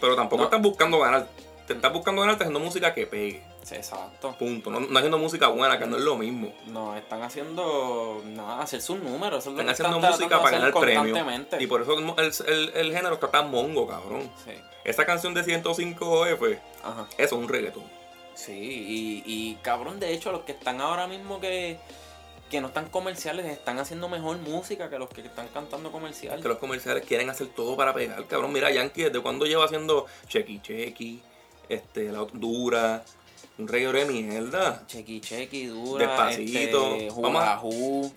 Pero 0.02 0.16
tampoco 0.16 0.42
No. 0.42 0.46
estás 0.46 0.62
buscando 0.62 1.00
ganar. 1.00 1.28
Te 1.68 1.74
estás 1.74 1.94
buscando 1.94 2.22
ganar 2.22 2.36
haciendo 2.36 2.60
música 2.60 2.94
que 2.94 3.06
pegue. 3.06 3.44
Sí, 3.64 3.76
exacto. 3.76 4.36
Punto. 4.40 4.72
No, 4.72 4.80
no 4.80 4.98
haciendo 4.98 5.18
música 5.20 5.48
buena, 5.50 5.78
que 5.78 5.86
no 5.86 5.98
es 5.98 6.02
lo 6.04 6.18
mismo. 6.18 6.52
No, 6.68 6.96
están 6.96 7.22
haciendo 7.22 8.22
nada, 8.26 8.62
hacer 8.62 8.82
sus 8.82 8.98
números. 9.00 9.40
Eso 9.40 9.50
es 9.52 9.56
lo 9.56 9.62
Están 9.62 9.88
haciendo 9.88 10.00
música 10.10 10.42
para 10.42 10.52
ganar 10.58 10.72
constantemente. 10.72 11.62
Y 11.62 11.68
por 11.68 11.82
eso 11.82 11.94
el, 11.98 12.34
el- 12.48 12.70
el 12.76 12.94
género 12.96 13.16
está 13.16 13.30
tan 13.30 13.52
mongo, 13.52 13.86
cabrón. 13.88 14.30
Sí, 14.46 14.52
Esa 14.84 15.06
canción 15.06 15.34
de 15.36 15.44
105F, 15.44 16.60
ajá. 16.84 17.06
eso 17.18 17.36
es 17.36 17.42
un 17.42 17.48
reggaetón. 17.48 17.84
Sí, 18.46 18.54
y, 18.54 19.24
y 19.26 19.56
cabrón, 19.56 20.00
de 20.00 20.14
hecho, 20.14 20.32
los 20.32 20.42
que 20.44 20.54
están 20.54 20.80
ahora 20.80 21.08
mismo 21.08 21.42
que, 21.42 21.78
que 22.50 22.62
no 22.62 22.68
están 22.68 22.90
comerciales 22.90 23.46
están 23.46 23.80
haciendo 23.80 24.08
mejor 24.08 24.38
música 24.38 24.90
que 24.90 24.98
los 24.98 25.10
que 25.10 25.22
están 25.22 25.50
cantando 25.50 25.92
comercial. 25.92 26.42
Que 26.42 26.48
los 26.48 26.58
comerciales 26.58 27.06
quieren 27.06 27.30
hacer 27.30 27.48
todo 27.48 27.76
para 27.76 27.94
pegar, 27.94 28.26
cabrón. 28.28 28.54
Mira, 28.54 28.72
Yankee, 28.72 29.04
¿desde 29.04 29.20
cuándo 29.22 29.46
lleva 29.46 29.66
haciendo 29.66 30.06
Chequi 30.30 30.62
Chequi? 30.62 31.22
Este, 31.68 32.12
la 32.14 32.26
dura, 32.32 33.04
un 33.58 33.68
reggaetón 33.68 33.96
de 33.96 34.06
mierda. 34.06 34.84
Chequi 34.88 35.20
Chequi, 35.20 35.66
dura, 35.66 36.08
Despacito. 36.08 36.96
este, 36.96 37.12
Hula 37.12 37.62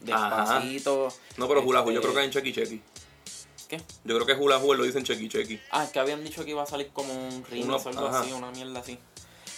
Despacito. 0.02 1.08
No, 1.36 1.48
pero 1.48 1.62
Hula 1.62 1.80
Hoo, 1.82 1.86
yo 1.90 1.94
Este- 1.94 2.00
creo 2.02 2.14
que 2.14 2.20
hay 2.20 2.26
en 2.26 2.30
Chequi 2.32 2.52
Chequi. 2.52 2.80
¿Qué? 3.68 3.78
Yo 4.04 4.14
creo 4.14 4.26
que 4.26 4.34
Hula 4.34 4.58
Hoo 4.58 4.74
lo 4.74 4.84
dicen 4.84 5.02
Chequi 5.02 5.28
Chequi. 5.28 5.58
Ah, 5.72 5.82
es 5.84 5.90
que 5.90 5.98
habían 5.98 6.22
dicho 6.22 6.44
que 6.44 6.52
iba 6.52 6.62
a 6.62 6.66
salir 6.66 6.90
como 6.92 7.12
un 7.12 7.44
remix 7.50 7.68
o 7.86 7.88
algo 7.88 8.06
ajá. 8.06 8.20
así, 8.20 8.32
una 8.32 8.50
mierda 8.52 8.78
así. 8.80 8.98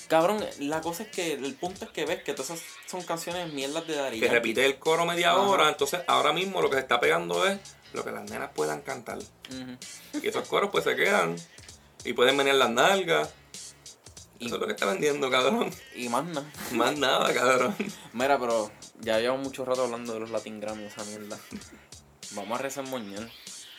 Cabrón, 0.09 0.45
la 0.61 0.81
cosa 0.81 1.05
es 1.05 1.09
que 1.09 1.33
el 1.33 1.55
punto 1.55 1.85
es 1.87 1.91
que 1.91 2.05
ves 2.05 2.23
que 2.23 2.35
todas 2.35 2.51
esas 2.51 2.65
son 2.87 3.03
canciones 3.03 3.53
mierdas 3.53 3.87
de 3.87 3.95
Dari 3.97 4.21
que 4.21 4.29
repite 4.29 4.65
el 4.67 4.79
coro 4.79 5.07
media 5.07 5.31
Ajá. 5.31 5.41
hora, 5.41 5.69
entonces 5.69 6.01
ahora 6.07 6.33
mismo 6.33 6.61
lo 6.61 6.69
que 6.69 6.77
se 6.77 6.83
está 6.83 7.01
pegando 7.01 7.47
es 7.47 7.59
lo 7.95 8.05
que 8.05 8.11
las 8.13 8.29
nenas 8.31 8.51
puedan 8.55 8.83
cantar. 8.83 9.19
Y 10.23 10.27
esos 10.29 10.47
coros 10.49 10.71
pues 10.71 10.85
se 10.85 10.95
quedan 10.97 11.37
y 12.05 12.13
pueden 12.13 12.37
venir 12.37 12.55
las 12.55 12.71
nalgas. 12.71 13.31
Y- 14.41 14.47
Eso 14.47 14.57
es 14.57 14.61
lo 14.61 14.67
que 14.67 14.73
está 14.75 14.87
vendiendo, 14.87 15.31
cabrón. 15.31 15.71
Y 15.95 16.09
más 16.09 16.25
nada. 16.25 16.47
Más 16.73 16.99
nada, 16.99 17.33
cabrón. 17.33 17.75
Mira, 18.13 18.39
pero 18.39 18.71
ya 19.01 19.19
llevo 19.21 19.39
mucho 19.39 19.65
rato 19.65 19.85
hablando 19.85 20.13
de 20.13 20.21
los 20.21 20.31
Latin 20.31 20.61
Grammy, 20.61 20.85
esa 20.85 21.05
mierda. 21.05 21.39
Vamos 22.33 22.59
a 22.59 22.63
resemoñar. 22.63 23.31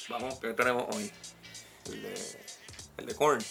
Vamos, 0.10 0.36
¿qué 0.40 0.54
tenemos 0.54 0.86
hoy? 0.96 1.12
El 1.92 2.02
de, 2.04 2.14
el 2.98 3.06
de 3.06 3.16
Korn. 3.16 3.44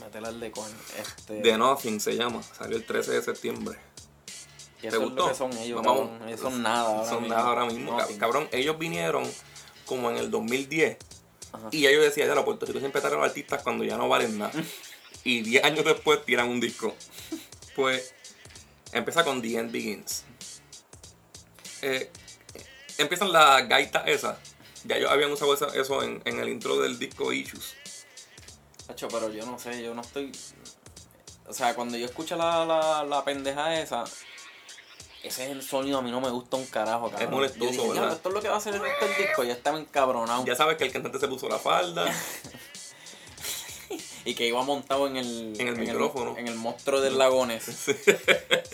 Métela 0.00 0.28
al 0.28 0.40
de 0.40 0.50
con 0.50 0.64
este. 0.98 1.40
The 1.40 1.58
Nothing 1.58 2.00
se 2.00 2.16
llama. 2.16 2.42
Salió 2.42 2.76
el 2.76 2.84
13 2.86 3.12
de 3.12 3.22
septiembre. 3.22 3.78
que 4.80 4.82
¿te 4.82 4.88
eso 4.88 4.96
es 4.96 5.02
gustó? 5.02 5.22
lo 5.24 5.28
que 5.28 5.34
son 5.34 5.52
ellos, 5.58 5.82
Vamos. 5.82 6.08
cabrón. 6.10 6.28
Ellos 6.28 6.40
son 6.40 6.62
nada 6.62 6.80
ahora 6.88 7.08
Son 7.08 7.22
mismo. 7.22 7.36
nada 7.36 7.48
ahora 7.48 7.64
mismo. 7.66 7.98
Cabrón, 8.18 8.48
ellos 8.52 8.78
vinieron 8.78 9.24
como 9.86 10.10
en 10.10 10.16
el 10.16 10.30
2010. 10.30 10.96
Ajá. 11.52 11.68
Y 11.70 11.82
ya 11.82 11.90
yo 11.92 12.02
decía, 12.02 12.26
ya 12.26 12.34
la 12.34 12.44
Puerto 12.44 12.66
Rico 12.66 12.78
siempre 12.80 13.00
trae 13.00 13.12
a 13.14 13.16
los 13.16 13.24
artistas 13.26 13.62
cuando 13.62 13.84
ya 13.84 13.96
no 13.96 14.08
valen 14.08 14.38
nada. 14.38 14.52
y 15.24 15.42
10 15.42 15.64
años 15.64 15.84
después 15.84 16.24
tiran 16.24 16.48
un 16.48 16.60
disco. 16.60 16.94
Pues 17.74 18.14
empieza 18.92 19.24
con 19.24 19.40
The 19.42 19.58
End 19.58 19.72
Begins. 19.72 20.24
Eh, 21.82 22.10
empiezan 22.98 23.32
las 23.32 23.68
gaitas 23.68 24.06
esas. 24.06 24.38
Ya 24.84 24.96
ellos 24.96 25.10
habían 25.10 25.30
usado 25.32 25.52
eso 25.54 26.02
en, 26.02 26.22
en 26.24 26.38
el 26.40 26.48
intro 26.48 26.80
del 26.80 26.98
disco 26.98 27.32
Issues. 27.32 27.74
Hacho, 28.88 29.08
pero 29.08 29.30
yo 29.30 29.44
no 29.46 29.58
sé, 29.58 29.82
yo 29.82 29.94
no 29.94 30.02
estoy. 30.02 30.32
O 31.48 31.52
sea, 31.52 31.74
cuando 31.74 31.96
yo 31.96 32.06
escucho 32.06 32.36
la, 32.36 32.64
la, 32.64 33.04
la 33.04 33.24
pendeja 33.24 33.80
esa, 33.80 34.04
ese 35.22 35.44
es 35.44 35.50
el 35.50 35.62
sonido 35.62 35.98
a 35.98 36.02
mí 36.02 36.10
no 36.10 36.20
me 36.20 36.30
gusta 36.30 36.56
un 36.56 36.66
carajo, 36.66 37.10
cabrón. 37.10 37.30
molestoso, 37.30 37.64
Yo 37.64 37.70
dije, 37.70 37.88
¿verdad? 37.88 38.08
"Ya, 38.10 38.12
esto 38.16 38.28
es 38.28 38.34
lo 38.34 38.40
que 38.42 38.48
va 38.48 38.54
a 38.54 38.58
hacer 38.58 38.74
el 38.74 38.80
resto 38.80 39.06
del 39.06 39.16
disco. 39.16 39.44
Ya 39.44 39.52
estaba 39.52 39.78
encabronado. 39.78 40.44
Ya 40.44 40.54
sabes 40.56 40.76
que 40.76 40.84
el 40.84 40.92
cantante 40.92 41.18
se 41.18 41.28
puso 41.28 41.48
la 41.48 41.58
falda. 41.58 42.12
Y 44.24 44.34
que 44.34 44.44
iba 44.48 44.60
montado 44.64 45.06
en 45.06 45.16
el, 45.16 45.54
En 45.60 45.68
el 45.68 45.76
micrófono. 45.76 46.36
en 46.36 46.48
el 46.48 46.56
monstruo 46.56 47.00
del 47.00 47.16
lagones. 47.16 47.64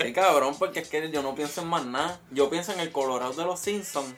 Sí, 0.03 0.13
cabrón, 0.15 0.57
porque 0.59 0.81
es 0.81 0.89
que 0.89 1.11
yo 1.13 1.23
no 1.23 1.35
pienso 1.35 1.61
en 1.61 1.69
más 1.69 1.85
nada. 1.85 2.19
Yo 2.31 2.49
pienso 2.49 2.73
en 2.73 2.81
el 2.81 2.91
Colorado 2.91 3.35
de 3.35 3.45
los 3.45 3.61
Simpsons. 3.61 4.15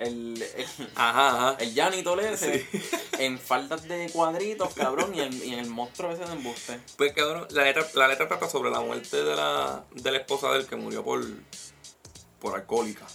El, 0.00 0.42
el, 0.42 0.66
Ajá, 0.96 1.28
ajá. 1.50 1.56
el 1.60 1.74
janitor 1.74 2.20
ese. 2.20 2.66
En 3.18 3.38
faldas 3.38 3.86
de 3.86 4.08
cuadritos, 4.10 4.72
cabrón. 4.74 5.14
Y, 5.14 5.20
en- 5.20 5.44
y 5.44 5.54
el 5.54 5.66
monstruo 5.68 6.10
ese 6.12 6.24
de 6.24 6.32
embuste. 6.32 6.80
Pues 6.96 7.12
cabrón, 7.12 7.46
la 7.50 7.64
letra, 7.64 7.86
la 7.94 8.08
letra 8.08 8.26
trata 8.26 8.48
sobre 8.48 8.70
la 8.70 8.80
muerte 8.80 9.22
de 9.22 9.36
la, 9.36 9.84
de 9.94 10.10
la 10.10 10.18
esposa 10.18 10.50
de 10.52 10.60
él 10.60 10.66
que 10.66 10.76
murió 10.76 11.04
por, 11.04 11.22
por 12.40 12.54
alcohólica. 12.56 13.06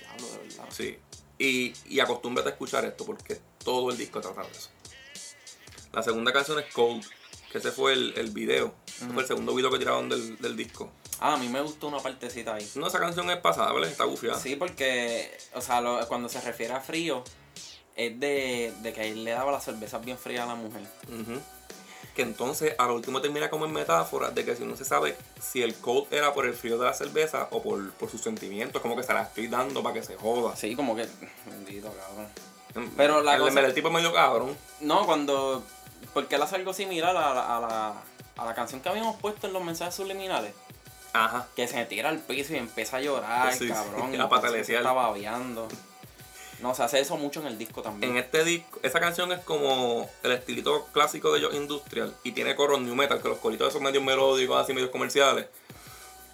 Diablo, 0.00 0.26
de 0.32 0.48
verdad. 0.48 0.64
Sí. 0.70 0.98
Y, 1.38 1.72
y 1.86 2.00
acostúmbrate 2.00 2.48
a 2.48 2.52
escuchar 2.52 2.84
esto 2.84 3.06
porque 3.06 3.40
todo 3.62 3.90
el 3.90 3.96
disco 3.96 4.20
trata 4.20 4.42
de 4.42 4.48
eso. 4.50 4.70
La 5.92 6.02
segunda 6.02 6.32
canción 6.32 6.58
es 6.58 6.72
Cold, 6.74 7.04
que 7.52 7.58
ese 7.58 7.70
fue 7.70 7.92
el, 7.92 8.12
el 8.18 8.30
video. 8.30 8.74
Ese 8.86 9.06
Fue 9.06 9.22
el 9.22 9.28
segundo 9.28 9.54
video 9.54 9.70
que 9.70 9.78
tiraron 9.78 10.08
del, 10.08 10.36
del 10.38 10.56
disco. 10.56 10.90
Ah, 11.20 11.34
a 11.34 11.36
mí 11.36 11.48
me 11.48 11.60
gustó 11.60 11.88
una 11.88 11.98
partecita 11.98 12.54
ahí. 12.54 12.70
No, 12.76 12.86
esa 12.86 13.00
canción 13.00 13.28
es 13.30 13.38
pasable, 13.38 13.88
está 13.88 14.04
gufiada. 14.04 14.38
Sí, 14.38 14.54
porque, 14.56 15.36
o 15.54 15.60
sea, 15.60 15.80
lo- 15.80 16.06
cuando 16.08 16.28
se 16.28 16.40
refiere 16.40 16.72
a 16.74 16.80
frío, 16.80 17.24
es 17.96 18.18
de, 18.20 18.72
de 18.82 18.92
que 18.92 19.08
él 19.08 19.24
le 19.24 19.32
daba 19.32 19.50
las 19.50 19.64
cervezas 19.64 20.04
bien 20.04 20.16
frías 20.18 20.44
a 20.44 20.46
la 20.46 20.54
mujer. 20.54 20.82
Que 22.14 22.22
entonces 22.22 22.74
a 22.78 22.86
lo 22.86 22.94
último 22.94 23.20
termina 23.20 23.48
como 23.48 23.64
en 23.64 23.72
metáfora 23.72 24.30
de 24.30 24.44
que 24.44 24.56
si 24.56 24.64
no 24.64 24.76
se 24.76 24.84
sabe 24.84 25.16
si 25.40 25.62
el 25.62 25.74
cold 25.76 26.12
era 26.12 26.32
por 26.34 26.46
el 26.46 26.54
frío 26.54 26.76
de 26.78 26.84
la 26.84 26.92
cerveza 26.94 27.46
o 27.52 27.62
por, 27.62 27.92
por 27.92 28.10
sus 28.10 28.20
sentimientos, 28.20 28.82
como 28.82 28.96
que 28.96 29.04
se 29.04 29.12
la 29.12 29.22
estoy 29.22 29.46
dando 29.46 29.82
para 29.84 29.94
que 29.94 30.02
se 30.02 30.16
joda. 30.16 30.56
Sí, 30.56 30.74
como 30.74 30.96
que. 30.96 31.06
Bendito, 31.46 31.92
cabrón. 31.92 32.90
Pero 32.96 33.22
la 33.22 33.34
el, 33.34 33.40
cosa- 33.40 33.60
el 33.60 33.72
tipo 33.74 33.88
es 33.88 33.94
medio 33.94 34.12
cabrón. 34.12 34.56
No, 34.80 35.06
cuando. 35.06 35.62
Porque 36.14 36.34
él 36.36 36.42
hace 36.42 36.56
algo 36.56 36.72
similar 36.72 37.16
a 37.16 37.34
la, 37.34 37.56
a 37.56 37.60
la, 37.60 38.02
a 38.36 38.44
la 38.44 38.54
canción 38.54 38.80
que 38.80 38.88
habíamos 38.88 39.16
puesto 39.20 39.46
en 39.46 39.52
los 39.52 39.62
mensajes 39.62 39.94
subliminales. 39.94 40.52
Ajá. 41.12 41.46
Que 41.56 41.66
se 41.66 41.84
tira 41.86 42.08
al 42.10 42.18
piso 42.18 42.54
y 42.54 42.56
empieza 42.56 42.98
a 42.98 43.00
llorar, 43.00 43.52
Sí, 43.52 43.66
sí, 43.66 43.68
cabrón. 43.68 44.02
a 44.10 44.14
y 44.14 44.16
se 44.16 44.28
pataletear. 44.28 44.82
está 44.82 44.92
babeando. 44.92 45.68
No, 46.60 46.74
se 46.74 46.82
hace 46.82 46.98
eso 47.00 47.16
mucho 47.16 47.40
en 47.40 47.46
el 47.46 47.56
disco 47.56 47.82
también. 47.82 48.12
En 48.12 48.18
este 48.18 48.44
disco, 48.44 48.80
esa 48.82 48.98
canción 48.98 49.30
es 49.30 49.38
como 49.40 50.10
el 50.24 50.32
estilito 50.32 50.86
clásico 50.92 51.32
de 51.32 51.38
ellos 51.38 51.54
industrial 51.54 52.14
y 52.24 52.32
tiene 52.32 52.56
coros 52.56 52.80
new 52.80 52.96
metal, 52.96 53.22
que 53.22 53.28
los 53.28 53.38
coritos 53.38 53.68
esos 53.68 53.80
medios 53.80 54.02
melódicos, 54.02 54.60
así 54.60 54.72
medios 54.72 54.90
comerciales. 54.90 55.46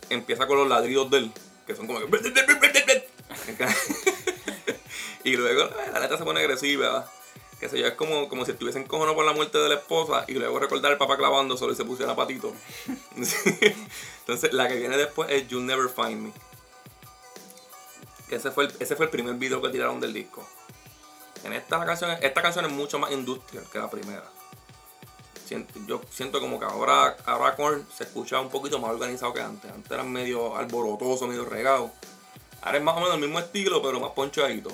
Empieza 0.09 0.47
con 0.47 0.57
los 0.57 0.69
ladridos 0.69 1.11
de 1.11 1.19
él, 1.19 1.33
que 1.67 1.77
son 1.77 1.87
como 1.87 2.01
que... 2.01 2.07
y 5.25 5.37
luego 5.37 5.69
la 5.93 6.01
letra 6.01 6.17
se 6.17 6.25
pone 6.25 6.41
agresiva. 6.41 7.11
Que 7.65 7.71
sé 7.71 7.79
yo, 7.81 7.87
es 7.87 7.95
como, 7.95 8.29
como 8.29 8.45
si 8.45 8.51
estuviesen 8.51 8.85
cojones 8.85 9.15
por 9.15 9.25
la 9.25 9.33
muerte 9.33 9.57
de 9.57 9.71
la 9.71 9.77
esposa 9.77 10.27
y 10.29 10.35
luego 10.35 10.59
recordar 10.59 10.93
al 10.93 10.99
papá 10.99 11.17
clavándoselo 11.17 11.73
y 11.73 11.75
se 11.75 11.87
pusiera 11.87 12.15
patito. 12.15 12.53
Entonces, 14.21 14.53
la 14.53 14.69
que 14.69 14.75
viene 14.77 14.99
después 14.99 15.31
es 15.31 15.49
You'll 15.49 15.65
Never 15.65 15.89
Find 15.89 16.21
Me. 16.27 16.33
Que 18.29 18.37
ese 18.37 18.51
fue 18.51 18.65
el, 18.67 18.75
ese 18.81 18.97
fue 18.97 19.07
el 19.07 19.11
primer 19.11 19.37
video 19.37 19.63
que 19.63 19.71
tiraron 19.71 19.99
del 19.99 20.13
disco. 20.13 20.47
En 21.43 21.55
esta 21.55 21.83
canción, 21.87 22.11
esta 22.21 22.43
canción 22.43 22.67
es 22.67 22.71
mucho 22.71 22.99
más 22.99 23.11
industrial 23.13 23.65
que 23.73 23.79
la 23.79 23.89
primera. 23.89 24.25
Siento- 25.47 25.73
yo 25.87 26.03
siento 26.11 26.41
como 26.43 26.61
que 26.61 26.67
ahora, 26.67 27.17
ahora 27.25 27.57
Korn 27.57 27.87
se 27.97 28.05
escucha 28.05 28.43
un 28.43 28.51
poquito 28.51 28.79
más 28.79 28.91
organizado 28.91 29.33
que 29.33 29.41
antes. 29.41 29.71
Antes 29.73 29.91
era 29.91 30.03
medio 30.03 30.55
alborotoso, 30.55 31.27
medio 31.27 31.47
regado. 31.47 31.91
Ahora 32.61 32.77
es 32.77 32.85
más 32.85 32.95
o 32.95 33.01
menos 33.01 33.15
el 33.15 33.21
mismo 33.23 33.39
estilo, 33.39 33.81
pero 33.81 34.01
más 34.01 34.11
ponchadito. 34.11 34.71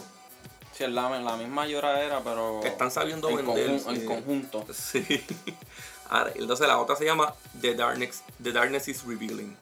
Sí, 0.81 0.85
es 0.85 0.91
la, 0.93 1.11
la 1.21 1.37
misma 1.37 1.67
lloradera, 1.67 2.21
pero. 2.25 2.61
Están 2.65 2.91
sabiendo 2.91 3.29
en, 3.29 3.37
vender, 3.37 3.71
conjun- 3.71 3.95
en 3.95 4.07
conjunto. 4.07 4.67
Sí. 4.73 5.05
Ahora, 6.09 6.33
entonces 6.35 6.67
la 6.67 6.79
otra 6.79 6.97
se 6.97 7.05
llama 7.05 7.35
The 7.61 7.75
Darkness, 7.75 8.23
The 8.43 8.53
Darkness 8.53 8.89
is 8.89 9.05
Revealing. 9.05 9.57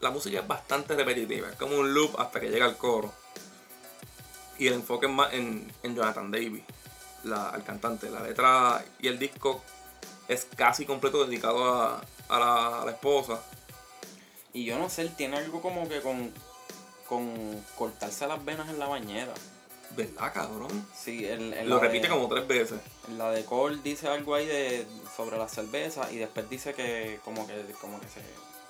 La 0.00 0.10
música 0.10 0.40
es 0.40 0.46
bastante 0.48 0.94
repetitiva, 0.96 1.48
es 1.48 1.56
como 1.56 1.76
un 1.76 1.94
loop 1.94 2.20
hasta 2.20 2.40
que 2.40 2.50
llega 2.50 2.66
al 2.66 2.76
coro. 2.76 3.12
Y 4.58 4.66
el 4.66 4.74
enfoque 4.74 5.06
es 5.06 5.12
más 5.12 5.32
en, 5.32 5.72
en 5.82 5.94
Jonathan 5.96 6.30
Davis, 6.30 6.62
la, 7.22 7.48
al 7.50 7.62
cantante. 7.64 8.10
La 8.10 8.20
letra 8.20 8.84
y 8.98 9.06
el 9.08 9.18
disco 9.18 9.62
es 10.28 10.46
casi 10.56 10.84
completo 10.84 11.24
dedicado 11.24 11.64
a, 11.74 12.02
a 12.28 12.38
la, 12.38 12.82
a 12.82 12.84
la 12.84 12.90
esposa. 12.90 13.40
Y 14.52 14.64
yo 14.64 14.78
no 14.78 14.90
sé, 14.90 15.02
él 15.02 15.14
tiene 15.16 15.36
algo 15.38 15.62
como 15.62 15.88
que 15.88 16.00
con. 16.02 16.32
Con 17.08 17.64
cortarse 17.76 18.26
las 18.26 18.44
venas 18.44 18.68
en 18.68 18.78
la 18.78 18.86
bañera. 18.88 19.32
¿Verdad, 19.96 20.32
cabrón? 20.32 20.86
Sí, 20.96 21.24
él, 21.24 21.52
él 21.54 21.68
Lo 21.68 21.78
repite 21.78 22.08
de- 22.08 22.12
como 22.12 22.28
tres 22.28 22.46
veces. 22.48 22.80
En 23.08 23.18
la 23.18 23.30
de 23.30 23.44
Cole 23.44 23.78
dice 23.84 24.08
algo 24.08 24.34
ahí 24.34 24.46
de 24.46 24.86
sobre 25.16 25.36
la 25.38 25.48
cerveza 25.48 26.10
y 26.10 26.16
después 26.16 26.48
dice 26.50 26.74
que 26.74 27.20
como 27.24 27.46
que 27.46 27.54
como 27.80 28.00
que 28.00 28.08
se 28.08 28.20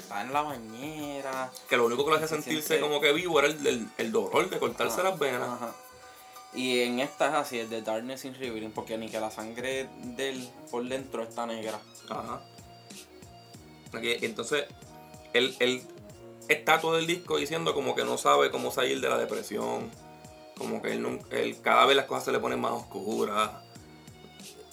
está 0.01 0.21
en 0.23 0.33
la 0.33 0.43
bañera. 0.43 1.51
Que 1.69 1.77
lo 1.79 1.87
único 1.87 2.05
que 2.05 2.11
lo 2.11 2.17
hace 2.17 2.29
Se 2.29 2.35
sentirse 2.35 2.67
siente- 2.69 2.87
como 2.87 3.01
que 3.01 3.13
vivo 3.13 3.39
era 3.39 3.49
el, 3.49 3.67
el- 3.67 3.89
el 3.97 4.13
dolor 4.13 4.51
de 4.51 4.59
cortarse 4.59 5.01
Ah, 5.01 5.05
las 5.05 5.19
venas. 5.19 5.49
Ajá. 5.49 5.75
Y 6.53 6.81
en 6.81 7.01
esta 7.01 7.29
es 7.29 7.35
así, 7.35 7.59
es 7.59 7.71
de 7.71 7.81
Darkness 7.83 8.25
in 8.27 8.35
Revealing, 8.35 8.73
porque 8.73 8.99
ni 8.99 9.09
que 9.09 9.19
la 9.19 9.31
sangre 9.31 9.89
de 10.03 10.29
él 10.31 10.51
por 10.71 10.85
dentro 10.87 11.23
está 11.23 11.47
negra. 11.47 11.81
Ajá. 12.11 12.43
Aquí, 13.93 14.17
Entonces, 14.23 14.65
él, 15.33 15.57
él 15.61 15.83
está 16.49 16.81
todo 16.81 16.99
el 16.99 17.07
disco 17.07 17.37
diciendo 17.37 17.75
como 17.75 17.95
que 17.95 18.05
no 18.05 18.19
sabe 18.19 18.51
cómo 18.51 18.71
salir 18.71 19.01
de 19.01 19.09
la 19.09 19.19
depresión. 19.19 19.91
Como 20.57 20.81
que 20.83 20.93
él, 20.93 21.03
nun- 21.03 21.21
él 21.31 21.57
cada 21.63 21.85
vez 21.87 21.97
las 21.97 22.07
cosas 22.07 22.25
se 22.27 22.33
le 22.33 22.39
ponen 22.39 22.61
más 22.61 22.73
oscuras. 22.73 23.51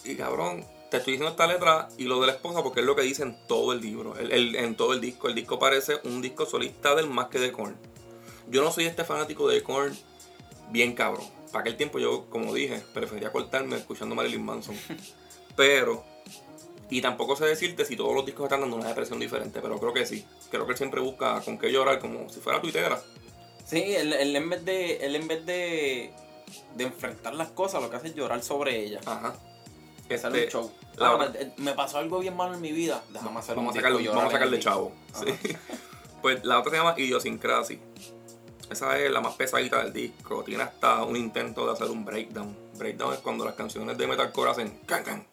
Y 0.04 0.16
cabrón, 0.16 0.66
te 0.90 0.98
estoy 0.98 1.14
diciendo 1.14 1.32
esta 1.32 1.48
letra 1.48 1.88
y 1.98 2.04
lo 2.04 2.20
de 2.22 2.28
la 2.28 2.34
esposa 2.34 2.62
porque 2.64 2.82
es 2.82 2.86
lo 2.86 2.96
que 2.96 3.02
dice 3.04 3.24
en 3.24 3.38
todo 3.48 3.72
el 3.74 3.82
libro, 3.82 4.16
el- 4.18 4.32
el- 4.32 4.56
en 4.56 4.76
todo 4.76 4.94
el 4.94 5.02
disco. 5.02 5.28
El 5.28 5.36
disco 5.36 5.58
parece 5.60 6.00
un 6.04 6.22
disco 6.22 6.46
solista 6.46 6.96
del 6.96 7.08
más 7.08 7.28
que 7.28 7.40
de 7.40 7.52
Korn. 7.52 7.76
Yo 8.50 8.64
no 8.64 8.72
soy 8.72 8.86
este 8.86 9.04
fanático 9.06 9.48
de 9.48 9.64
Korn 9.64 9.98
bien 10.72 10.94
cabrón. 10.94 11.26
Para 11.52 11.62
aquel 11.62 11.78
tiempo 11.78 12.00
yo, 12.00 12.26
como 12.30 12.54
dije, 12.54 12.82
prefería 12.94 13.32
cortarme 13.32 13.76
escuchando 13.78 14.16
Marilyn 14.16 14.44
Manson. 14.46 14.76
Pero 15.56 16.04
y 16.92 17.02
tampoco 17.02 17.36
sé 17.36 17.46
decirte 17.46 17.86
si 17.86 17.96
todos 17.96 18.14
los 18.14 18.24
discos 18.26 18.44
están 18.44 18.62
dando 18.62 18.76
una 18.76 18.88
depresión 18.90 19.20
diferente, 19.20 19.60
pero 19.62 19.80
creo 19.80 19.94
que 19.94 20.06
sí. 20.06 20.24
Creo 20.52 20.66
que 20.66 20.74
él 20.74 20.78
siempre 20.78 21.02
busca 21.02 21.42
con 21.42 21.58
qué 21.58 21.72
llorar, 21.72 21.98
como 22.00 22.30
si 22.30 22.40
fuera 22.40 22.62
tuitera. 22.62 23.02
Sí, 23.66 23.82
él, 23.96 24.14
él 24.14 24.36
en 24.36 24.50
vez 24.50 24.64
de 24.66 24.98
él 24.98 25.16
en 25.16 25.28
vez 25.28 25.46
de, 25.46 26.14
de 26.76 26.84
enfrentar 26.84 27.34
las 27.34 27.50
cosas, 27.50 27.82
lo 27.82 27.90
que 27.90 27.96
hace 27.96 28.10
es 28.10 28.16
llorar 28.16 28.44
sobre 28.44 28.78
ellas. 28.84 29.08
Ajá. 29.08 29.34
Este, 30.10 30.28
un 30.28 30.50
show. 30.50 30.72
la 30.98 31.08
Ah, 31.12 31.16
verdad- 31.18 31.54
me, 31.58 31.64
me 31.64 31.74
pasó 31.74 31.98
algo 31.98 32.20
bien 32.20 32.36
malo 32.36 32.54
en 32.56 32.62
mi 32.62 32.74
vida. 32.74 33.02
Déjame 33.14 33.40
hacer 33.40 33.56
vamos, 33.56 33.70
a 33.70 33.72
un 33.72 33.76
sacarle, 33.78 33.98
disco 34.00 34.14
y 34.14 34.16
vamos 34.18 34.30
a 34.30 34.36
sacarle 34.36 34.60
chavo. 34.60 34.92
Sí. 35.18 35.56
Pues 36.22 36.46
la 36.46 36.60
otra 36.60 36.70
se 36.72 36.78
llama 36.78 36.94
Idiosincrasy. 36.98 37.80
Esa 38.70 39.00
es 39.00 39.10
la 39.10 39.22
más 39.22 39.34
pesadita 39.34 39.84
del 39.84 39.92
disco. 39.92 40.44
Tiene 40.44 40.62
hasta 40.62 41.04
un 41.04 41.16
intento 41.16 41.66
de 41.66 41.74
hacer 41.74 41.88
un 41.90 42.06
breakdown. 42.06 42.56
Breakdown 42.78 43.14
es 43.14 43.20
cuando 43.22 43.44
las 43.44 43.56
canciones 43.56 43.98
de 43.98 44.06
metalcore 44.06 44.52
hacen 44.52 44.80
can 44.86 45.04
can. 45.04 45.28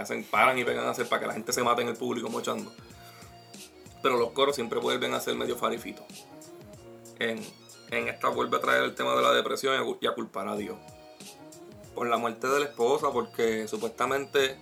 Hacen, 0.00 0.24
paran 0.24 0.58
y 0.58 0.64
pegan 0.64 0.86
a 0.86 0.90
hacer 0.90 1.08
para 1.08 1.20
que 1.20 1.26
la 1.26 1.34
gente 1.34 1.52
se 1.52 1.62
mate 1.62 1.82
en 1.82 1.88
el 1.88 1.96
público 1.96 2.28
mochando. 2.28 2.72
Pero 4.02 4.16
los 4.16 4.30
coros 4.30 4.54
siempre 4.54 4.80
vuelven 4.80 5.14
a 5.14 5.20
ser 5.20 5.34
medio 5.34 5.56
farifito. 5.56 6.04
En, 7.18 7.40
en 7.90 8.08
esta 8.08 8.28
vuelve 8.28 8.56
a 8.56 8.60
traer 8.60 8.82
el 8.84 8.94
tema 8.94 9.14
de 9.14 9.22
la 9.22 9.32
depresión 9.32 9.74
y 10.00 10.06
a, 10.06 10.14
culpar 10.14 10.48
a 10.48 10.56
Dios. 10.56 10.78
Por 11.94 12.08
la 12.08 12.16
muerte 12.16 12.46
de 12.46 12.60
la 12.60 12.66
esposa, 12.66 13.10
porque 13.12 13.68
supuestamente 13.68 14.56